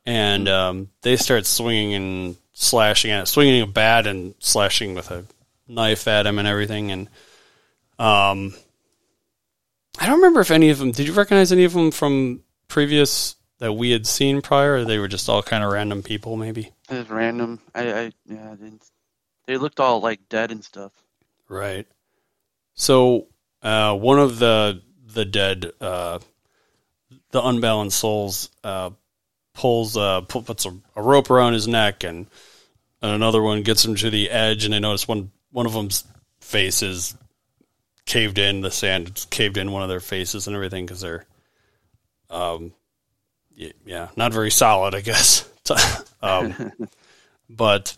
and 0.07 0.49
um, 0.49 0.89
they 1.03 1.17
start 1.17 1.45
swinging 1.45 1.95
and 1.95 2.37
slashing 2.55 3.11
at 3.11 3.29
swinging 3.29 3.61
a 3.61 3.67
bat 3.67 4.07
and 4.07 4.35
slashing 4.39 4.95
with 4.95 5.11
a 5.11 5.25
knife 5.69 6.09
at 6.09 6.27
him 6.27 6.39
and 6.39 6.49
everything, 6.49 6.91
and 6.93 7.09
um, 7.99 8.55
I 9.99 10.07
don't 10.07 10.17
remember 10.17 10.41
if 10.41 10.51
any 10.51 10.71
of 10.71 10.79
them. 10.79 10.93
Did 10.93 11.07
you 11.07 11.13
recognize 11.13 11.53
any 11.53 11.65
of 11.65 11.73
them 11.73 11.91
from 11.91 12.43
previous 12.69 13.37
that 13.59 13.73
we 13.73 13.91
had 13.91 14.07
seen 14.07 14.43
prior? 14.43 14.75
Or 14.75 14.85
they 14.85 14.99
were 14.99 15.09
just 15.09 15.29
all 15.29 15.43
kind 15.43 15.65
of 15.65 15.73
random 15.73 16.03
people, 16.03 16.37
maybe. 16.37 16.73
It 16.91 16.95
was 16.95 17.11
random. 17.11 17.61
I, 17.75 17.93
I 17.93 18.13
yeah, 18.27 18.53
I 18.53 18.55
didn't. 18.57 18.85
They 19.47 19.57
looked 19.57 19.81
all 19.81 20.01
like 20.01 20.29
dead 20.29 20.51
and 20.51 20.65
stuff. 20.65 20.93
Right. 21.49 21.87
So 22.75 23.29
uh, 23.63 23.97
one 23.97 24.19
of 24.19 24.39
the 24.39 24.83
the 25.17 25.25
dead, 25.25 25.73
uh, 25.81 26.21
the 27.31 27.45
unbalanced 27.45 27.99
souls, 27.99 28.51
uh, 28.63 28.91
pulls 29.55 29.97
uh, 29.97 30.21
puts 30.21 30.67
a, 30.67 30.77
a 30.95 31.03
rope 31.03 31.31
around 31.31 31.55
his 31.55 31.67
neck, 31.67 32.05
and, 32.05 32.27
and 33.03 33.13
another 33.13 33.43
one 33.43 33.63
gets 33.63 33.85
him 33.85 33.97
to 33.97 34.11
the 34.11 34.31
edge, 34.31 34.65
and 34.65 34.75
they 34.75 34.79
notice 34.79 35.09
one 35.09 35.33
one 35.51 35.67
of 35.67 35.73
them's 35.73 36.05
face 36.41 36.83
is 36.83 37.17
caved 38.05 38.39
in. 38.39 38.61
The 38.61 38.71
sand 38.71 39.27
caved 39.31 39.57
in 39.57 39.73
one 39.73 39.83
of 39.83 39.89
their 39.89 40.01
faces 40.01 40.47
and 40.47 40.55
everything 40.55 40.85
because 40.85 41.01
they're, 41.01 41.25
um, 42.29 42.75
yeah, 43.57 44.09
not 44.17 44.35
very 44.35 44.51
solid, 44.51 44.95
I 44.95 45.01
guess. 45.01 45.49
um, 46.23 46.73
but 47.49 47.97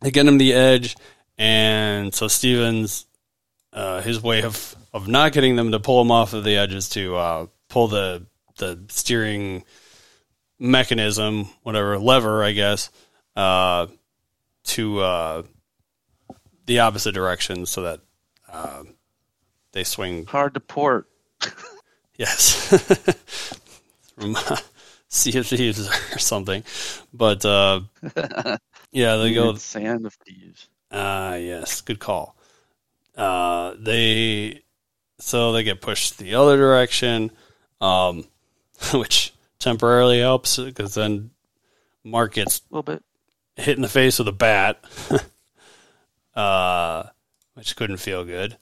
they 0.00 0.12
get 0.12 0.26
him 0.26 0.38
the 0.38 0.52
edge, 0.52 0.96
and 1.36 2.14
so 2.14 2.28
Stevens, 2.28 3.06
uh, 3.72 4.02
his 4.02 4.22
way 4.22 4.42
of 4.42 4.76
of 4.92 5.08
not 5.08 5.32
getting 5.32 5.56
them 5.56 5.72
to 5.72 5.80
pull 5.80 6.02
them 6.02 6.10
off 6.10 6.32
of 6.32 6.44
the 6.44 6.56
edges 6.56 6.88
to 6.90 7.16
uh, 7.16 7.46
pull 7.68 7.88
the 7.88 8.26
the 8.56 8.80
steering 8.88 9.64
mechanism, 10.58 11.48
whatever 11.62 11.98
lever, 11.98 12.42
I 12.42 12.52
guess, 12.52 12.90
uh, 13.36 13.86
to 14.64 15.00
uh, 15.00 15.42
the 16.66 16.80
opposite 16.80 17.12
direction 17.12 17.66
so 17.66 17.82
that 17.82 18.00
uh, 18.52 18.82
they 19.72 19.84
swing. 19.84 20.26
Hard 20.26 20.54
to 20.54 20.60
port. 20.60 21.08
Yes, 22.18 22.66
from 24.18 24.36
Sea 25.08 25.38
of 25.38 25.46
Thieves 25.46 25.88
or 26.12 26.18
something, 26.18 26.64
but 27.14 27.44
uh, 27.44 27.82
yeah, 28.90 29.16
they 29.16 29.32
go. 29.32 29.54
Sand 29.54 30.04
of 30.04 30.14
thieves. 30.14 30.68
Ah, 30.90 31.34
yes, 31.34 31.80
good 31.80 32.00
call. 32.00 32.34
Uh, 33.16 33.74
they 33.78 34.62
so 35.18 35.52
they 35.52 35.62
get 35.62 35.80
pushed 35.80 36.18
the 36.18 36.34
other 36.34 36.56
direction, 36.56 37.30
um, 37.80 38.24
which 38.94 39.32
temporarily 39.58 40.20
helps 40.20 40.58
because 40.58 40.94
then 40.94 41.30
Marc 42.04 42.34
gets 42.34 42.60
A 42.70 42.74
little 42.74 42.82
bit. 42.82 43.02
hit 43.56 43.76
in 43.76 43.82
the 43.82 43.88
face 43.88 44.18
with 44.18 44.28
a 44.28 44.32
bat, 44.32 44.82
uh, 46.34 47.04
which 47.54 47.76
couldn't 47.76 47.96
feel 47.98 48.24
good. 48.24 48.56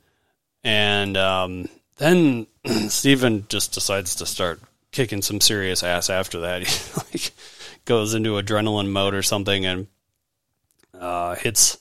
And 0.65 1.17
um, 1.17 1.69
then 1.99 2.47
Steven 2.89 3.47
just 3.49 3.73
decides 3.73 4.15
to 4.17 4.27
start 4.27 4.61
kicking 4.93 5.23
some 5.23 5.41
serious 5.41 5.83
ass 5.83 6.11
after 6.11 6.41
that. 6.41 6.63
He 6.67 7.19
like 7.19 7.33
goes 7.85 8.15
into 8.15 8.31
adrenaline 8.31 8.89
mode 8.91 9.15
or 9.15 9.23
something 9.23 9.65
and 9.65 9.87
uh, 10.99 11.35
hits 11.37 11.79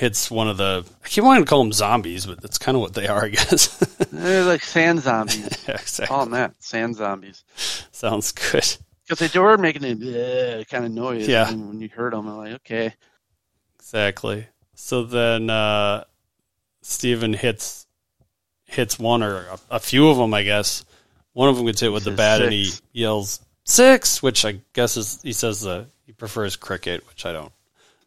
hits 0.00 0.30
one 0.30 0.48
of 0.48 0.56
the. 0.56 0.82
I 1.04 1.08
keep 1.08 1.24
wanting 1.24 1.44
to 1.44 1.48
call 1.48 1.62
them 1.62 1.72
zombies, 1.72 2.24
but 2.24 2.40
that's 2.40 2.56
kind 2.56 2.74
of 2.74 2.80
what 2.80 2.94
they 2.94 3.06
are, 3.06 3.26
I 3.26 3.28
guess. 3.28 3.76
They're 4.10 4.44
like 4.44 4.64
sand 4.64 5.02
zombies. 5.02 5.64
yeah, 5.68 5.74
exactly. 5.74 6.06
Call 6.06 6.24
them 6.24 6.32
that. 6.32 6.54
Sand 6.58 6.96
zombies. 6.96 7.44
Sounds 7.92 8.32
good. 8.32 8.76
Because 9.06 9.30
they 9.30 9.38
were 9.38 9.58
making 9.58 9.84
a 9.84 10.64
kind 10.70 10.86
of 10.86 10.92
noise. 10.92 11.28
Yeah. 11.28 11.50
And 11.50 11.68
when 11.68 11.80
you 11.80 11.90
heard 11.90 12.14
them, 12.14 12.26
I'm 12.26 12.38
like, 12.38 12.52
okay. 12.54 12.94
Exactly. 13.78 14.46
So 14.74 15.04
then 15.04 15.50
uh, 15.50 16.04
Steven 16.80 17.34
hits 17.34 17.86
hits 18.64 18.98
one 18.98 19.22
or 19.22 19.36
a, 19.36 19.58
a 19.72 19.80
few 19.80 20.08
of 20.08 20.16
them, 20.16 20.32
I 20.32 20.44
guess. 20.44 20.84
One 21.34 21.50
of 21.50 21.56
them 21.56 21.66
gets 21.66 21.80
hit 21.80 21.92
with 21.92 22.04
the 22.04 22.12
bat, 22.12 22.40
and 22.40 22.52
he 22.52 22.70
yells 22.92 23.40
six, 23.64 24.22
which 24.22 24.46
I 24.46 24.60
guess 24.72 24.96
is 24.96 25.20
he 25.22 25.34
says 25.34 25.66
uh, 25.66 25.84
he 26.06 26.12
prefers 26.12 26.56
cricket, 26.56 27.06
which 27.06 27.26
I 27.26 27.32
don't 27.32 27.52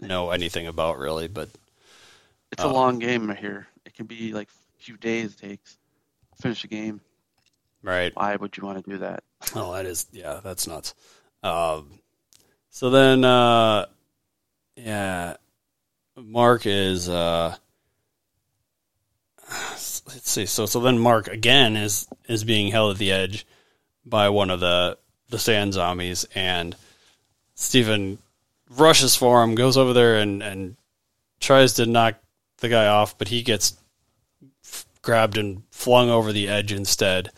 know 0.01 0.31
anything 0.31 0.65
about 0.65 0.97
really, 0.97 1.27
but 1.27 1.49
It's 2.53 2.63
Oh. 2.63 2.69
a 2.69 2.71
long 2.71 2.99
game 2.99 3.27
right 3.27 3.37
here. 3.37 3.67
It 3.85 3.95
can 3.95 4.05
be 4.05 4.31
like 4.31 4.47
a 4.47 4.81
few 4.83 4.95
days 4.97 5.33
it 5.33 5.39
takes. 5.39 5.77
to 6.35 6.41
Finish 6.43 6.63
a 6.63 6.67
game. 6.67 7.01
right. 7.81 8.15
Why 8.15 8.35
would 8.35 8.55
you 8.57 8.63
want 8.65 8.83
to 8.83 8.89
do 8.91 8.97
that? 8.99 9.23
Oh, 9.55 9.73
that 9.73 9.85
is 9.85 10.05
yeah, 10.11 10.39
that's 10.43 10.67
nuts. 10.67 10.93
Um, 11.41 11.99
so 12.69 12.89
then, 12.91 13.25
uh, 13.25 13.87
yeah, 14.75 15.37
Marc 16.15 16.65
is. 16.65 17.09
Uh, 17.09 17.55
let's 19.49 20.29
see. 20.29 20.45
So 20.45 20.65
so 20.65 20.79
then 20.79 20.99
Marc 20.99 21.27
again 21.27 21.75
is 21.75 22.07
is 22.27 22.43
being 22.43 22.71
held 22.71 22.91
at 22.93 22.97
the 22.99 23.11
edge 23.11 23.45
by 24.05 24.29
one 24.29 24.49
of 24.49 24.59
the 24.59 24.97
the 25.29 25.39
sand 25.39 25.73
zombies, 25.73 26.25
and 26.35 26.75
Steven 27.55 28.19
rushes 28.69 29.15
for 29.15 29.43
him, 29.43 29.55
goes 29.55 29.77
over 29.77 29.93
there 29.93 30.17
and 30.17 30.41
and 30.43 30.75
tries 31.39 31.73
to 31.73 31.85
knock 31.85 32.15
the 32.63 32.69
guy 32.69 32.87
off, 32.87 33.15
but 33.17 33.27
he 33.27 33.43
gets 33.43 33.77
f- 34.65 34.85
grabbed 35.03 35.37
and 35.37 35.61
flung 35.69 36.09
over 36.09 36.31
the 36.33 36.47
edge 36.47 36.71
instead. 36.71 37.29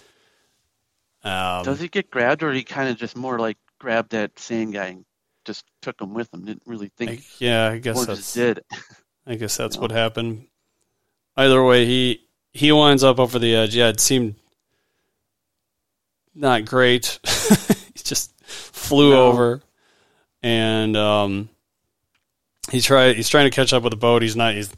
Um, 1.24 1.64
Does 1.66 1.80
he 1.82 1.88
get 1.90 2.10
grabbed, 2.10 2.44
or 2.44 2.54
he 2.54 2.64
kind 2.64 2.88
of 2.90 2.96
just 2.98 3.18
more 3.18 3.38
like 3.40 3.58
grabbed 3.80 4.12
that 4.12 4.38
sand 4.40 4.74
guy 4.74 4.86
and 4.86 5.06
just 5.44 5.66
took 5.82 6.00
him 6.00 6.14
with 6.14 6.34
him? 6.34 6.46
Didn't 6.46 6.64
really 6.66 6.92
think. 6.96 7.12
I, 7.12 7.20
yeah, 7.40 7.68
I 7.72 7.78
guess 7.80 8.06
that's 8.06 8.34
did. 8.34 8.62
I 9.28 9.36
guess 9.36 9.58
that's 9.58 9.76
No. 9.76 9.82
what 9.82 9.92
happened. 9.92 10.48
Either 11.36 11.64
way, 11.64 11.86
he 11.86 12.22
he 12.54 12.72
winds 12.72 13.04
up 13.04 13.20
over 13.20 13.40
the 13.40 13.56
edge. 13.56 13.76
Yeah, 13.76 13.90
it 13.90 14.00
seemed 14.00 14.36
not 16.34 16.66
great. 16.66 17.20
he 17.96 18.04
just 18.04 18.32
flew 18.46 19.12
No. 19.12 19.28
over, 19.28 19.62
and 20.44 20.96
um, 20.96 21.50
he 22.72 22.82
try 22.82 23.14
he's 23.14 23.30
trying 23.30 23.50
to 23.50 23.56
catch 23.56 23.74
up 23.74 23.84
with 23.84 23.92
the 23.92 23.98
boat. 23.98 24.22
He's 24.22 24.36
not 24.36 24.54
he's 24.54 24.72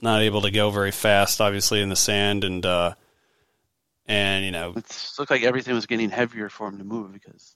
not 0.00 0.22
able 0.22 0.42
to 0.42 0.50
go 0.50 0.70
very 0.70 0.90
fast, 0.90 1.40
obviously 1.40 1.80
in 1.80 1.88
the 1.88 1.96
sand, 1.96 2.44
and 2.44 2.64
uh, 2.64 2.94
and 4.06 4.44
you 4.44 4.50
know 4.50 4.72
It 4.76 5.12
looked 5.18 5.30
like 5.30 5.42
everything 5.42 5.74
was 5.74 5.86
getting 5.86 6.10
heavier 6.10 6.48
for 6.48 6.68
him 6.68 6.78
to 6.78 6.84
move 6.84 7.12
because 7.12 7.54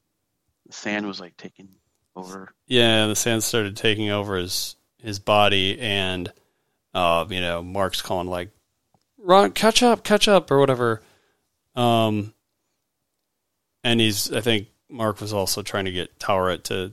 the 0.67 0.73
sand 0.73 1.07
was 1.07 1.21
like 1.21 1.37
taking 1.37 1.69
over. 2.17 2.55
yeah, 2.67 3.07
the 3.07 3.17
sand 3.17 3.43
started 3.43 3.77
taking 3.77 4.11
over 4.11 4.37
his 4.37 4.77
his 5.03 5.19
body, 5.19 5.79
and 5.81 6.33
uh, 6.95 7.27
you 7.29 7.41
know, 7.41 7.63
Marc's 7.63 8.03
calling 8.03 8.29
like, 8.29 8.51
"Run, 9.19 9.51
catch 9.53 9.83
up, 9.83 10.05
catch 10.05 10.29
up," 10.29 10.51
or 10.51 10.59
whatever. 10.59 11.03
Um, 11.75 12.33
and 13.83 14.01
he's, 14.01 14.33
I 14.33 14.41
think, 14.41 14.69
Marc 14.89 15.21
was 15.21 15.33
also 15.33 15.63
trying 15.63 15.87
to 15.87 15.93
get 15.93 16.19
Taweret 16.19 16.63
to 16.65 16.93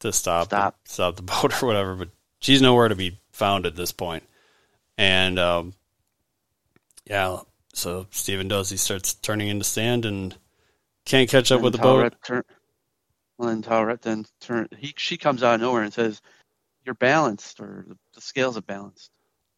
to 0.00 0.12
stop 0.12 0.46
Stop. 0.46 0.76
stop 0.84 1.16
the 1.16 1.22
boat 1.22 1.52
or 1.62 1.66
whatever, 1.66 1.94
but 1.94 2.10
she's 2.40 2.60
nowhere 2.60 2.88
to 2.88 2.94
be 2.94 3.18
found 3.34 3.66
at 3.66 3.76
this 3.76 3.92
point. 3.92 4.22
And 4.96 5.38
um, 5.38 5.74
yeah, 7.04 7.38
so 7.72 8.06
Steven 8.10 8.48
does. 8.48 8.70
He 8.70 8.76
starts 8.76 9.14
turning 9.14 9.48
into 9.48 9.64
sand 9.64 10.04
and 10.04 10.36
can't 11.04 11.28
catch 11.28 11.50
up 11.50 11.56
And 11.56 11.64
with 11.64 11.72
the 11.72 11.78
boat. 11.80 12.14
Turn, 12.24 12.42
well, 13.36 13.48
then 13.48 13.62
Taweret 13.62 14.00
then 14.00 14.24
turn. 14.40 14.68
He 14.78 14.94
she 14.96 15.16
comes 15.16 15.42
out 15.42 15.56
of 15.56 15.60
nowhere 15.60 15.82
and 15.82 15.92
says, 15.92 16.22
"You're 16.84 16.94
balanced, 16.94 17.60
or 17.60 17.86
the, 18.14 18.20
scales 18.20 18.56
are 18.56 18.62
balanced." 18.62 19.10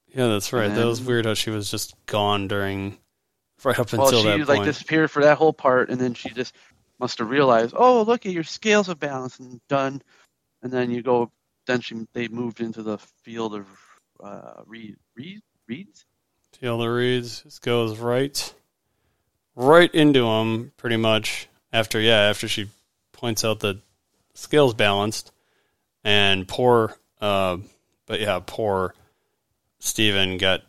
Yeah, 0.09 0.29
that's 0.29 0.53
right. 0.53 0.67
And 0.67 0.77
that 0.77 0.87
was 0.87 1.03
weird 1.03 1.27
how 1.27 1.35
she 1.35 1.51
was 1.51 1.71
just 1.71 1.95
gone 2.07 2.49
during 2.49 2.97
right 3.63 3.79
up 3.79 3.93
Well, 3.93 4.07
until 4.07 4.23
she 4.23 4.29
that 4.29 4.49
like 4.49 4.59
point. 4.59 4.65
disappeared 4.65 5.11
for 5.11 5.23
that 5.23 5.37
whole 5.37 5.53
part, 5.53 5.91
and 5.91 6.01
then 6.01 6.15
she 6.15 6.31
just 6.31 6.55
must 6.99 7.19
have 7.19 7.29
realized, 7.29 7.75
"Oh, 7.77 8.03
look 8.03 8.25
at 8.25 8.33
your 8.33 8.45
scales 8.45 8.89
are 8.89 8.95
balanced 8.95 9.41
and 9.41 9.61
done." 9.69 10.03
And 10.63 10.73
then 10.73 10.91
you 10.91 11.03
go. 11.03 11.31
Then 11.67 11.81
she 11.81 12.07
they 12.13 12.29
moved 12.29 12.61
into 12.61 12.83
the 12.83 12.99
field 12.99 13.55
of 13.55 13.67
uh, 14.23 14.63
reed, 14.67 14.97
reed, 15.17 15.41
reeds. 15.69 16.07
Taylor 16.53 16.95
reads 16.95 17.43
just 17.43 17.61
goes 17.63 17.99
right, 17.99 18.55
right 19.55 19.93
into 19.95 20.27
him, 20.27 20.73
pretty 20.77 20.97
much. 20.97 21.49
After 21.73 22.01
yeah, 22.01 22.21
after 22.31 22.49
she 22.49 22.69
points 23.13 23.45
out 23.45 23.61
that 23.61 23.79
scales 24.35 24.75
balanced, 24.75 25.33
and 26.05 26.47
poor, 26.49 26.97
uh, 27.21 27.59
but 28.07 28.21
yeah, 28.21 28.41
poor 28.47 28.95
Steven 29.81 30.39
got 30.39 30.63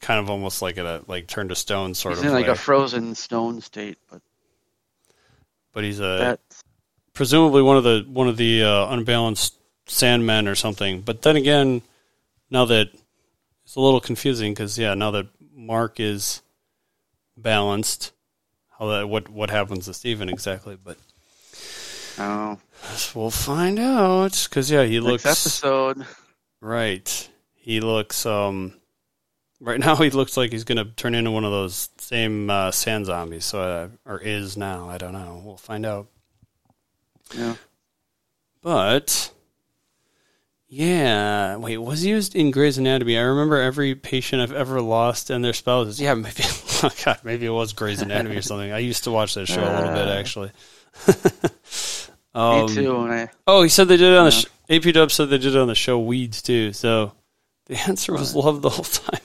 kind 0.00 0.20
of 0.20 0.28
almost 0.28 0.60
like 0.62 0.76
a 0.76 1.02
like 1.06 1.26
turned 1.26 1.48
to 1.48 1.54
stone 1.56 1.94
sort 1.94 2.14
He's 2.14 2.20
of 2.20 2.26
in 2.26 2.32
like 2.32 2.46
way. 2.46 2.52
a 2.52 2.56
frozen 2.56 3.14
stone 3.14 3.60
state, 3.60 3.98
but 4.10 4.20
but 5.72 5.84
he's 5.84 6.00
a 6.00 6.02
that 6.02 6.40
presumably 7.14 7.62
one 7.62 7.76
of 7.76 7.84
the 7.84 8.04
one 8.08 8.28
of 8.28 8.36
the 8.36 8.62
uh, 8.62 8.88
unbalanced 8.92 9.55
sandmen 9.86 10.50
or 10.50 10.54
something. 10.54 11.00
But 11.00 11.22
then 11.22 11.36
again, 11.36 11.82
now 12.50 12.64
that 12.66 12.88
it's 13.64 13.76
a 13.76 13.80
little 13.80 14.00
confusing 14.00 14.52
because 14.52 14.78
yeah, 14.78 14.94
now 14.94 15.10
that 15.12 15.26
Marc 15.54 16.00
is 16.00 16.42
balanced, 17.36 18.12
how 18.78 18.86
that 18.88 19.08
what 19.08 19.28
what 19.28 19.50
happens 19.50 19.86
to 19.86 19.94
Steven 19.94 20.28
exactly? 20.28 20.76
But 20.82 20.98
oh, 22.18 22.58
we'll 23.14 23.30
find 23.30 23.78
out 23.78 24.46
because 24.48 24.70
yeah, 24.70 24.84
he 24.84 25.00
next 25.00 25.24
looks 25.24 25.26
episode. 25.26 26.06
right. 26.60 27.28
He 27.54 27.80
looks 27.80 28.26
um. 28.26 28.74
Right 29.58 29.80
now, 29.80 29.96
he 30.02 30.10
looks 30.10 30.36
like 30.36 30.52
he's 30.52 30.64
going 30.64 30.76
to 30.76 30.84
turn 30.84 31.14
into 31.14 31.30
one 31.30 31.44
of 31.44 31.50
those 31.50 31.88
same 31.96 32.50
uh, 32.50 32.70
sand 32.70 33.06
zombies. 33.06 33.46
So, 33.46 33.60
uh, 33.60 33.88
or 34.04 34.18
is 34.18 34.56
now. 34.56 34.90
I 34.90 34.98
don't 34.98 35.14
know. 35.14 35.40
We'll 35.42 35.56
find 35.56 35.86
out. 35.86 36.08
Yeah. 37.34 37.54
But 38.62 39.32
Yeah. 40.68 41.56
Wait, 41.56 41.78
was 41.78 42.00
he 42.02 42.10
used 42.10 42.34
in 42.34 42.50
Grey's 42.50 42.78
Anatomy? 42.78 43.16
I 43.16 43.22
remember 43.22 43.60
every 43.60 43.94
patient 43.94 44.42
I've 44.42 44.52
ever 44.52 44.80
lost 44.80 45.30
and 45.30 45.44
their 45.44 45.52
spouses. 45.52 46.00
Yeah, 46.00 46.14
maybe. 46.14 46.42
Oh 46.82 46.90
God, 47.04 47.20
maybe 47.24 47.46
it 47.46 47.50
was 47.50 47.72
Grey's 47.72 48.02
Anatomy 48.02 48.36
or 48.36 48.42
something. 48.42 48.72
I 48.72 48.78
used 48.78 49.04
to 49.04 49.10
watch 49.10 49.34
that 49.34 49.46
show 49.46 49.62
a 49.62 49.72
little 49.74 49.94
bit 49.94 50.08
Uh, 50.08 50.12
actually. 50.18 50.50
um, 52.34 52.66
Me 52.66 52.74
too. 52.74 52.96
I, 52.98 53.28
Oh, 53.46 53.62
he 53.62 53.68
said 53.68 53.88
they 53.88 53.96
did 53.96 54.12
it 54.12 54.16
on 54.18 54.26
the 54.30 54.34
Yeah. 54.34 54.40
sh- 54.40 54.46
AP 54.86 54.92
Dub 54.94 55.10
said 55.12 55.26
they 55.30 55.38
did 55.38 55.54
it 55.54 55.58
on 55.60 55.68
the 55.68 55.74
show 55.74 55.98
Weeds 56.00 56.42
too. 56.42 56.72
So 56.72 57.12
the 57.66 57.76
answer 57.88 58.12
was 58.12 58.34
love 58.34 58.62
the 58.62 58.70
whole 58.70 58.84
time. 58.84 59.20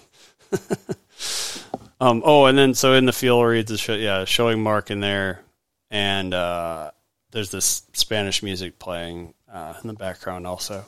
um. 2.00 2.22
Oh, 2.26 2.46
and 2.46 2.58
then 2.58 2.74
so 2.74 2.94
in 2.94 3.06
the 3.06 3.14
field 3.14 3.46
reeds 3.46 3.72
the 3.72 3.78
show, 3.78 3.94
yeah, 3.96 4.26
showing 4.26 4.62
Marc 4.62 4.92
in 4.92 5.00
there, 5.00 5.42
and 5.90 6.34
uh, 6.34 6.92
there's 7.32 7.52
this 7.52 7.84
Spanish 7.94 8.44
music 8.44 8.78
playing 8.80 9.34
uh, 9.52 9.74
in 9.82 9.88
the 9.88 9.94
background 9.94 10.46
also. 10.46 10.86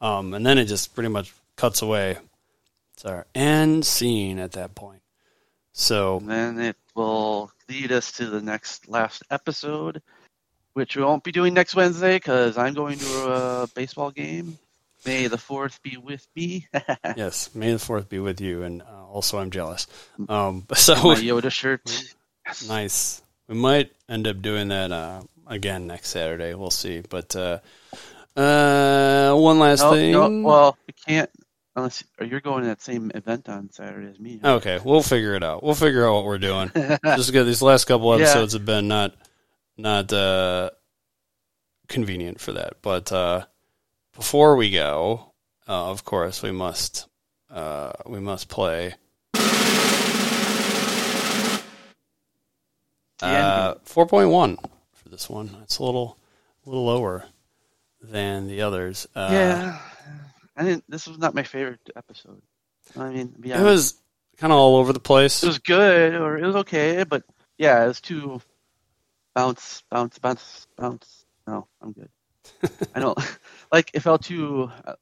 Um, 0.00 0.34
and 0.34 0.44
then 0.44 0.58
it 0.58 0.64
just 0.64 0.94
pretty 0.94 1.08
much 1.08 1.32
cuts 1.56 1.82
away. 1.82 2.16
It's 2.94 3.04
our 3.04 3.26
end 3.34 3.84
scene 3.84 4.38
at 4.38 4.52
that 4.52 4.74
point. 4.74 5.02
So 5.72 6.18
and 6.18 6.28
then 6.30 6.60
it 6.60 6.76
will 6.94 7.50
lead 7.68 7.92
us 7.92 8.12
to 8.12 8.26
the 8.26 8.40
next 8.40 8.88
last 8.88 9.22
episode, 9.30 10.02
which 10.72 10.96
we 10.96 11.02
won't 11.02 11.24
be 11.24 11.32
doing 11.32 11.54
next 11.54 11.74
Wednesday 11.74 12.16
because 12.16 12.58
I'm 12.58 12.74
going 12.74 12.98
to 12.98 13.32
a 13.32 13.68
baseball 13.74 14.10
game. 14.10 14.58
May 15.06 15.28
the 15.28 15.38
fourth 15.38 15.82
be 15.82 15.96
with 15.96 16.26
me. 16.36 16.68
yes, 17.16 17.54
May 17.54 17.72
the 17.72 17.78
Fourth 17.78 18.08
be 18.10 18.18
with 18.18 18.40
you, 18.40 18.64
and 18.64 18.82
uh, 18.82 19.06
also 19.08 19.38
I'm 19.38 19.50
jealous. 19.50 19.86
Um, 20.28 20.66
so 20.74 20.94
My 20.94 21.14
Yoda 21.14 21.50
shirt. 21.50 21.82
Yes. 22.44 22.68
Nice. 22.68 23.22
We 23.48 23.54
might 23.54 23.92
end 24.08 24.26
up 24.26 24.42
doing 24.42 24.68
that 24.68 24.92
uh, 24.92 25.22
again 25.46 25.86
next 25.86 26.10
Saturday. 26.10 26.52
We'll 26.54 26.70
see. 26.70 27.00
But 27.08 27.34
uh, 27.34 27.60
uh, 28.40 29.34
one 29.34 29.58
last 29.58 29.80
No, 29.80 29.92
thing. 29.92 30.12
no, 30.12 30.48
well, 30.48 30.78
we 30.86 30.94
can't 31.06 31.30
unless 31.76 32.02
you're 32.20 32.40
going 32.40 32.62
to 32.62 32.68
that 32.68 32.82
same 32.82 33.10
event 33.14 33.48
on 33.48 33.70
Saturday 33.70 34.08
as 34.10 34.18
me. 34.18 34.40
okay, 34.44 34.78
we'll 34.84 35.02
figure 35.02 35.34
it 35.34 35.42
out. 35.44 35.62
We'll 35.62 35.74
figure 35.74 36.06
out 36.06 36.14
what 36.14 36.24
we're 36.24 36.38
doing. 36.38 36.70
Just 36.74 37.30
because 37.30 37.46
these 37.46 37.62
last 37.62 37.84
couple 37.86 38.10
Yeah. 38.16 38.24
episodes 38.24 38.52
have 38.54 38.64
been 38.64 38.88
not 38.88 39.14
not 39.76 40.12
uh, 40.12 40.70
convenient 41.88 42.40
for 42.40 42.52
that. 42.52 42.74
But 42.82 43.10
uh, 43.12 43.46
before 44.14 44.56
we 44.56 44.70
go, 44.70 45.32
uh, 45.68 45.90
of 45.90 46.04
course, 46.04 46.42
we 46.42 46.50
must 46.50 47.06
uh, 47.50 47.92
we 48.06 48.20
must 48.20 48.48
play. 48.48 48.94
Uh, 53.22 53.74
four 53.84 54.06
point 54.06 54.30
one 54.30 54.56
for 54.94 55.08
this 55.10 55.28
one. 55.28 55.56
It's 55.62 55.78
a 55.78 55.82
little, 55.84 56.18
a 56.64 56.68
little 56.70 56.86
lower 56.86 57.24
than 58.02 58.48
the 58.48 58.62
others. 58.62 59.06
Uh, 59.14 59.28
yeah, 59.32 59.78
I 60.56 60.64
didn't. 60.64 60.84
This 60.88 61.06
was 61.06 61.18
not 61.18 61.34
my 61.34 61.42
favorite 61.42 61.80
episode. 61.96 62.42
I 62.96 63.10
mean, 63.10 63.34
be 63.38 63.52
it 63.52 63.60
was 63.60 63.94
kind 64.36 64.52
of 64.52 64.58
all 64.58 64.76
over 64.76 64.92
the 64.92 65.00
place. 65.00 65.42
it 65.42 65.46
was 65.46 65.58
good 65.58 66.14
or 66.14 66.38
it 66.38 66.46
was 66.46 66.56
okay, 66.56 67.04
but 67.04 67.22
yeah, 67.58 67.84
it 67.84 67.88
was 67.88 68.00
too 68.00 68.40
bounce, 69.34 69.82
bounce, 69.90 70.18
bounce, 70.18 70.66
bounce. 70.76 71.24
No, 71.46 71.68
I'm 71.80 71.92
good. 71.92 72.10
I 72.94 73.00
don't 73.00 73.18
like. 73.72 73.90
It 73.94 74.00
felt 74.00 74.24
too. 74.24 74.70
Uh, 74.84 74.94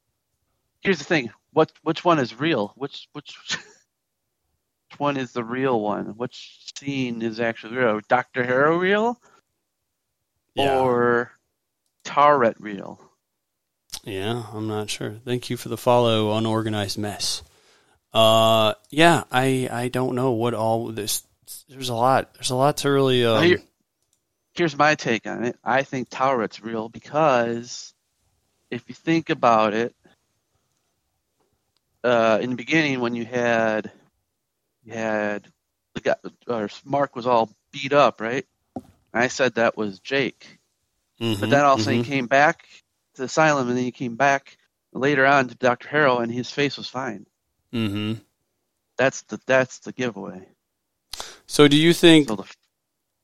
here's 0.80 0.99
the 0.99 1.05
thing: 1.05 1.30
what 1.53 1.72
which 1.82 2.05
one 2.05 2.18
is 2.18 2.38
real? 2.38 2.72
Which 2.76 3.09
which 3.12 3.36
which 3.49 4.99
one 4.99 5.16
is 5.16 5.32
the 5.32 5.44
real 5.44 5.80
one? 5.80 6.16
Which 6.16 6.72
scene 6.76 7.22
is 7.22 7.40
actually 7.40 7.76
real? 7.76 8.01
Doctor 8.09 8.44
Harrow 8.44 8.76
real 8.76 9.20
yeah, 10.59 10.80
or 10.80 11.32
Taweret 12.09 12.55
real? 12.59 13.01
yeah, 14.05 14.45
I'm 14.53 14.67
not 14.69 14.89
sure. 14.91 15.17
Thank 15.25 15.51
you 15.51 15.57
for 15.57 15.69
the 15.69 15.77
follow, 15.77 16.37
unorganized 16.37 16.99
mess. 16.99 17.43
Uh, 18.13 18.75
yeah, 18.91 19.25
I 19.31 19.69
I 19.71 19.89
don't 19.89 20.15
know 20.15 20.33
what 20.33 20.55
all 20.55 20.87
this. 20.89 21.23
There's 21.69 21.89
a 21.91 21.95
lot. 21.95 22.35
There's 22.35 22.51
a 22.51 22.57
lot 22.57 22.79
to 22.79 22.91
really. 22.91 23.25
Um, 23.25 23.43
Here- 23.45 23.63
here's 24.55 24.77
my 24.77 24.95
take 24.95 25.27
on 25.27 25.45
it. 25.45 25.57
I 25.63 25.83
think 25.83 26.09
Taweret's 26.11 26.61
real 26.61 26.89
because 26.89 27.95
if 28.71 28.83
you 28.89 28.95
think 28.95 29.31
about 29.31 29.73
it, 29.75 29.95
uh, 32.05 32.39
in 32.41 32.51
the 32.51 32.57
beginning 32.57 33.01
when 33.01 33.15
you 33.15 33.25
had 33.25 33.91
you 34.85 34.93
had 34.95 35.47
the 35.95 36.01
guy, 36.01 36.15
or 36.47 36.69
Marc 36.85 37.15
was 37.17 37.27
all 37.27 37.51
beat 37.73 37.93
up, 37.93 38.21
right? 38.21 38.47
And 38.75 39.23
I 39.23 39.29
said 39.29 39.55
that 39.55 39.77
was 39.77 39.99
Jake, 40.01 40.58
mhm, 41.21 41.41
but 41.41 41.51
then 41.51 41.64
all 41.64 41.75
of 41.75 41.81
a 41.81 41.83
sudden 41.83 42.03
he 42.03 42.09
came 42.09 42.27
back 42.27 42.62
to 43.14 43.23
the 43.23 43.25
asylum, 43.25 43.69
and 43.69 43.77
then 43.77 43.85
he 43.85 43.93
came 43.93 44.16
back 44.16 44.57
later 44.93 45.27
on 45.27 45.49
to 45.49 45.55
Doctor 45.55 45.89
Harrow, 45.89 46.19
and 46.19 46.33
his 46.33 46.51
face 46.51 46.77
was 46.77 46.89
fine. 46.89 47.27
hmm 47.73 48.14
That's 48.97 49.23
the 49.23 49.41
that's 49.47 49.81
the 49.81 49.93
giveaway. 49.93 50.49
So, 51.47 51.66
do 51.66 51.77
you 51.77 51.93
think 51.95 52.29
So 52.29 52.37
the, 52.37 52.45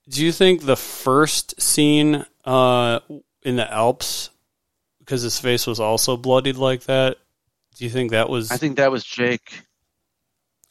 Do 0.08 0.24
you 0.24 0.32
think 0.32 0.62
the 0.62 0.76
first 0.76 1.60
scene 1.60 2.24
uh, 2.44 3.00
in 3.42 3.56
the 3.56 3.70
Alps, 3.72 4.30
because 4.98 5.22
his 5.22 5.38
face 5.38 5.66
was 5.66 5.80
also 5.80 6.16
bloodied 6.16 6.56
like 6.56 6.84
that, 6.84 7.18
do 7.76 7.84
you 7.84 7.90
think 7.90 8.12
that 8.12 8.28
was? 8.30 8.50
I 8.50 8.56
think 8.56 8.76
that 8.76 8.90
was 8.92 9.04
Jake. 9.04 9.62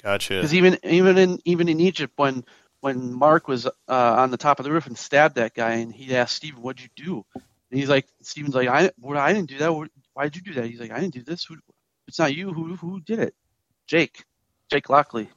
gotcha. 0.01 0.35
Because 0.35 0.53
even 0.53 0.77
even 0.83 1.17
in 1.17 1.39
even 1.45 1.67
in 1.69 1.79
Egypt, 1.79 2.13
when 2.15 2.45
when 2.83 3.13
Marc 3.13 3.47
was 3.47 3.65
uh, 3.65 3.71
on 3.87 4.29
the 4.29 4.35
top 4.37 4.59
of 4.59 4.65
the 4.65 4.71
roof 4.71 4.87
and 4.87 4.97
stabbed 4.97 5.35
that 5.35 5.53
guy, 5.53 5.75
and 5.75 5.93
he 5.93 6.13
asked 6.13 6.35
Steven, 6.35 6.61
"What'd 6.61 6.83
you 6.83 6.89
do?" 7.05 7.25
And 7.71 7.79
he's 7.79 7.87
like, 7.87 8.05
Steven's 8.21 8.55
like, 8.55 8.67
"I 8.67 8.91
well, 8.99 9.17
I 9.17 9.31
didn't 9.31 9.49
do 9.49 9.57
that. 9.59 9.89
Why'd 10.13 10.35
you 10.35 10.41
do 10.41 10.53
that?" 10.55 10.65
He's 10.65 10.81
like, 10.81 10.91
"I 10.91 10.99
didn't 10.99 11.13
do 11.13 11.23
this. 11.23 11.45
Who, 11.45 11.55
it's 12.09 12.19
not 12.19 12.35
you. 12.35 12.51
Who 12.51 12.75
who 12.75 12.99
did 12.99 13.19
it?" 13.19 13.33
Jake, 13.87 14.25
Jake 14.69 14.89
Lockley. 14.89 15.29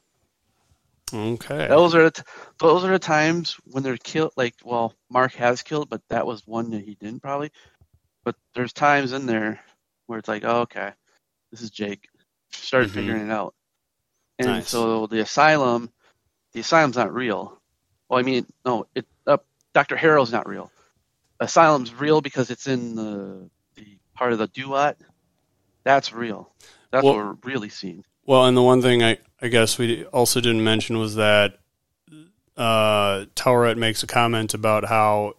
Okay. 1.15 1.69
Those 1.69 1.95
are 1.95 2.03
the 2.03 2.11
t- 2.11 2.23
those 2.59 2.83
are 2.85 2.91
the 2.91 2.99
times 2.99 3.57
when 3.67 3.85
they're 3.85 3.97
killed. 3.97 4.33
Like, 4.37 4.55
well, 4.65 4.93
Marc 5.09 5.35
has 5.35 5.63
killed, 5.63 5.89
but 5.89 6.03
that 6.11 6.27
was 6.27 6.45
one 6.49 6.73
that 6.73 6.83
he 6.83 6.97
didn't 6.97 7.23
probably. 7.23 7.53
But 8.25 8.35
there's 8.57 8.73
times 8.73 9.13
in 9.13 9.27
there 9.27 9.61
where 10.09 10.19
it's 10.19 10.27
like, 10.27 10.43
oh, 10.45 10.63
okay, 10.63 10.91
this 11.53 11.61
is 11.61 11.71
Jake. 11.71 12.09
Started 12.51 12.91
Mhm. 12.91 12.95
figuring 12.95 13.29
it 13.29 13.33
out. 13.33 13.55
And 14.41 14.49
Nice. 14.49 14.69
so 14.69 15.07
the 15.07 15.21
asylum, 15.21 15.93
the 16.57 16.63
asylum's 16.63 16.97
not 16.97 17.13
real. 17.13 17.61
Well, 18.09 18.19
I 18.19 18.23
mean, 18.23 18.47
no, 18.65 18.87
it. 18.95 19.05
Uh, 19.27 19.37
Doctor 19.75 19.95
Harrow's 19.95 20.33
not 20.33 20.49
real. 20.49 20.71
Asylum's 21.39 21.93
real 21.93 22.23
because 22.23 22.51
it's 22.51 22.67
in 22.67 22.95
the 22.97 23.51
the 23.75 23.99
part 24.15 24.33
of 24.33 24.39
the 24.39 24.49
duat. 24.49 24.97
That's 25.85 26.15
real. 26.15 26.51
That's 26.91 27.05
Well- 27.05 27.15
what 27.15 27.25
we're 27.27 27.37
really 27.51 27.69
seeing. 27.69 28.05
Well, 28.25 28.47
and 28.47 28.57
the 28.57 28.63
one 28.63 28.81
thing 28.83 29.05
I, 29.05 29.19
I 29.41 29.49
guess 29.49 29.79
we 29.79 30.05
also 30.07 30.41
didn't 30.41 30.65
mention 30.65 30.99
was 30.99 31.15
that 31.15 31.61
uh, 32.57 33.27
makes 33.77 34.03
a 34.03 34.07
comment 34.09 34.53
about 34.55 34.87
how 34.87 35.35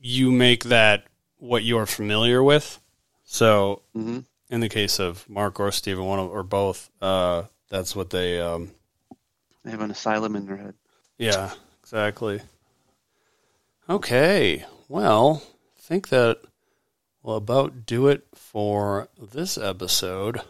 you 0.00 0.30
make 0.30 0.64
that 0.64 1.04
what 1.36 1.64
you're 1.64 1.84
familiar 1.84 2.42
with. 2.42 2.78
So, 3.24 3.82
hmm 3.92 4.20
in 4.48 4.60
the 4.60 4.68
case 4.68 5.00
of 5.00 5.26
Marc 5.28 5.58
or 5.58 5.72
Steven, 5.72 6.04
one 6.04 6.18
of, 6.18 6.30
or 6.30 6.42
both, 6.42 6.90
uh, 7.00 7.44
that's 7.70 7.96
what 7.96 8.10
they. 8.10 8.38
Um, 8.40 8.70
They 9.64 9.70
have 9.70 9.80
an 9.80 9.90
asylum 9.90 10.36
in 10.36 10.46
their 10.46 10.56
head. 10.56 10.74
Yeah, 11.18 11.50
exactly. 11.82 12.40
Okay, 13.88 14.64
well, 14.88 15.42
I 15.76 15.80
think 15.80 16.08
that 16.08 16.38
will 17.22 17.36
about 17.36 17.86
do 17.86 18.08
it 18.08 18.26
for 18.34 19.08
this 19.20 19.56
episode. 19.56 20.40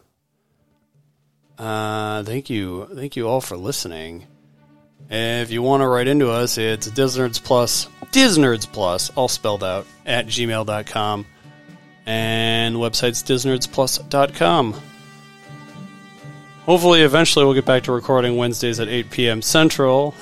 Uh, 1.58 2.22
thank 2.22 2.48
you, 2.50 2.88
thank 2.94 3.16
you 3.16 3.28
all 3.28 3.40
for 3.40 3.56
listening. 3.56 4.26
If 5.10 5.50
you 5.50 5.62
want 5.62 5.82
to 5.82 5.88
write 5.88 6.08
into 6.08 6.30
us, 6.30 6.56
it's 6.56 6.90
Disnerds 6.90 7.38
Plus, 7.38 7.88
Disnerds 8.12 8.66
Plus, 8.66 9.10
all 9.10 9.28
spelled 9.28 9.62
out, 9.64 9.86
at 10.06 10.26
gmail.com. 10.26 11.26
And 12.06 12.74
the 12.74 12.78
website's 12.78 13.22
disnerdsplus.com. 13.22 14.80
Hopefully, 16.66 17.02
eventually, 17.02 17.44
we'll 17.44 17.54
get 17.54 17.64
back 17.64 17.82
to 17.84 17.92
recording 17.92 18.36
Wednesdays 18.36 18.78
at 18.78 18.88
8 18.88 19.10
p.m. 19.10 19.42
Central 19.42 20.14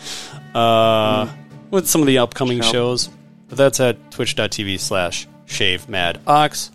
uh, 0.54 1.32
with 1.70 1.88
some 1.88 2.00
of 2.00 2.06
the 2.08 2.18
upcoming 2.18 2.60
shows. 2.62 3.08
But 3.48 3.58
that's 3.58 3.78
at 3.78 4.10
twitch.tv 4.10 4.80
slash 4.80 5.28
shave 5.46 5.88
mad 5.88 6.20
ox. 6.26 6.72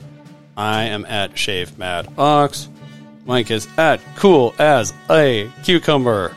I 0.55 0.83
am 0.85 1.05
at 1.05 1.37
shave 1.37 1.77
mad 1.77 2.07
ox. 2.17 2.69
Mike 3.25 3.51
is 3.51 3.67
at 3.77 3.99
cool 4.15 4.55
as 4.57 4.93
a 5.09 5.49
cucumber. 5.63 6.33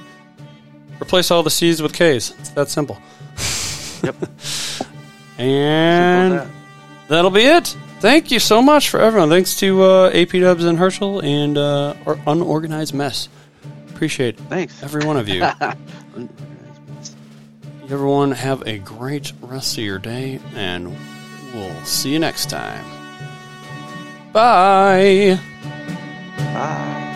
Replace 1.00 1.30
all 1.30 1.42
the 1.42 1.50
C's 1.50 1.80
with 1.80 1.92
K's. 1.92 2.34
It's 2.40 2.50
that 2.50 2.68
simple. 2.68 2.98
Yep. 4.02 4.16
and 5.38 6.32
Simple 6.32 6.46
that. 6.46 6.48
that'll 7.08 7.30
be 7.30 7.44
it. 7.44 7.76
Thank 8.02 8.32
you 8.32 8.40
so 8.40 8.60
much 8.60 8.90
for 8.90 8.98
everyone. 8.98 9.28
Thanks 9.28 9.54
to 9.60 9.84
uh, 9.84 10.10
AP 10.12 10.30
Dubs 10.30 10.64
and 10.64 10.76
Herschel 10.76 11.20
and 11.20 11.56
uh, 11.56 11.94
our 12.04 12.18
unorganized 12.26 12.92
mess. 12.92 13.28
Appreciate 13.90 14.34
it. 14.34 14.40
Thanks. 14.48 14.82
every 14.82 15.06
one 15.06 15.16
of 15.16 15.28
you. 15.28 15.40
Everyone 17.84 18.32
have 18.32 18.66
a 18.66 18.78
great 18.78 19.32
rest 19.40 19.78
of 19.78 19.84
your 19.84 20.00
day, 20.00 20.40
and 20.56 20.96
we'll 21.54 21.84
see 21.84 22.12
you 22.12 22.18
next 22.18 22.50
time. 22.50 22.84
Bye. 24.32 25.38
Bye. 26.38 27.08